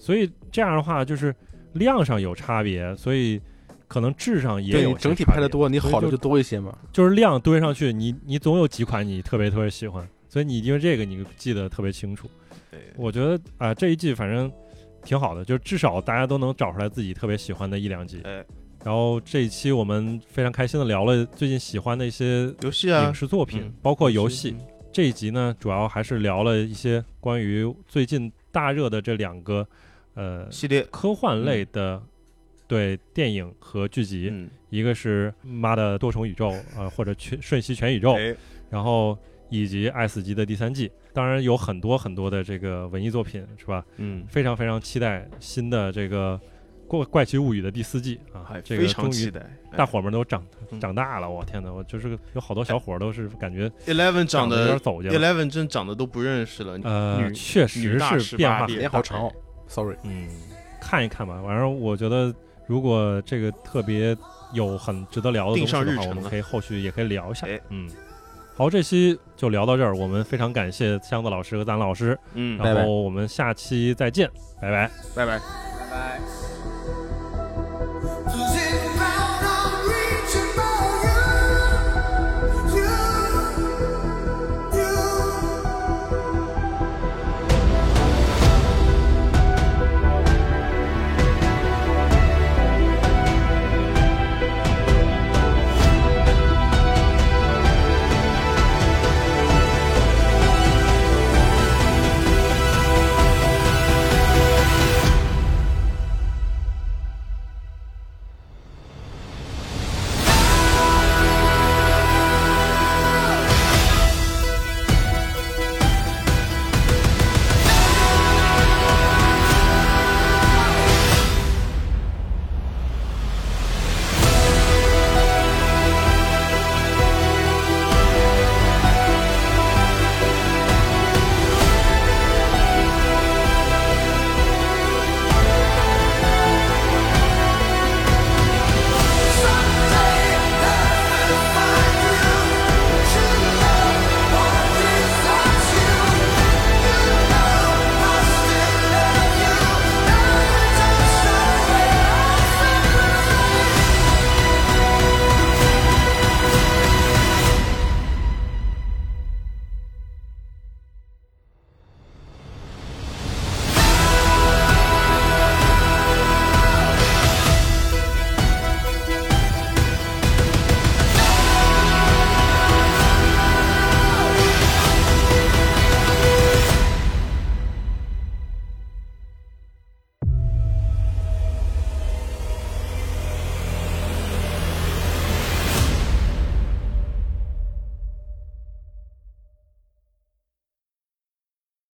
[0.00, 1.32] 所以这样的话就是
[1.74, 3.40] 量上有差别，所以。
[3.88, 6.76] 可能质上也有整体拍的多，你好的就多一些嘛。
[6.92, 12.28] 就是量堆上去，你你总有几款你特别特别喜欢，所以你因为这个你记得特别清楚。
[12.68, 14.50] 对，我觉得啊、这一季反正
[15.06, 18.20] 挺好的，就至少大家都能找出来自己特别喜欢的一两集。
[18.24, 18.44] 哎，
[18.84, 23.04] 然后这一期我们非常开心的聊了最近喜欢的一些游戏啊。
[23.04, 23.72] 影，视作品，嗯。
[23.80, 24.54] 包括游戏。
[24.92, 29.66] 这一集呢，主要还是聊了一些关于最近大热的这两个
[30.14, 32.02] 呃系列，科幻类的、
[32.66, 38.34] 对电影和剧集，嗯，一个是《妈的多重宇宙》呃或者全瞬息全宇宙，哎，
[38.70, 40.90] 然后以及《爱死机》的第三季。
[41.12, 43.84] 当然有很多很多的这个文艺作品，是吧？
[43.96, 46.38] 嗯，非常非常期待新的这个
[46.86, 48.60] 《怪怪奇物语》的第四季啊还！
[48.60, 49.40] 这个非常终于期待。
[49.76, 51.72] 大伙们都长嗯长大了，我天哪！
[51.72, 55.18] 我就是有好多小伙儿都是感觉 Eleven 长得有点得走去了。
[55.18, 59.32] Eleven 真长得都不认识了，呃，确实是变化18很变脸好长哦
[59.66, 59.96] ，sorry。
[60.02, 60.28] 嗯，
[60.80, 61.42] 看一看吧。
[61.44, 62.34] 反正我觉得，
[62.66, 64.16] 如果这个特别
[64.52, 67.60] 有很值得聊的东西的话，我们上日程了可以后续也可以聊一下哎。
[67.70, 67.90] 嗯，
[68.56, 69.94] 好，这期就聊到这儿。
[69.94, 74.30] 我们非常感谢箱子老师和咱老师，嗯，然后我们下期再见，
[74.60, 74.90] 拜拜。
[75.14, 75.38] 拜拜。
[75.38, 76.45] 拜拜。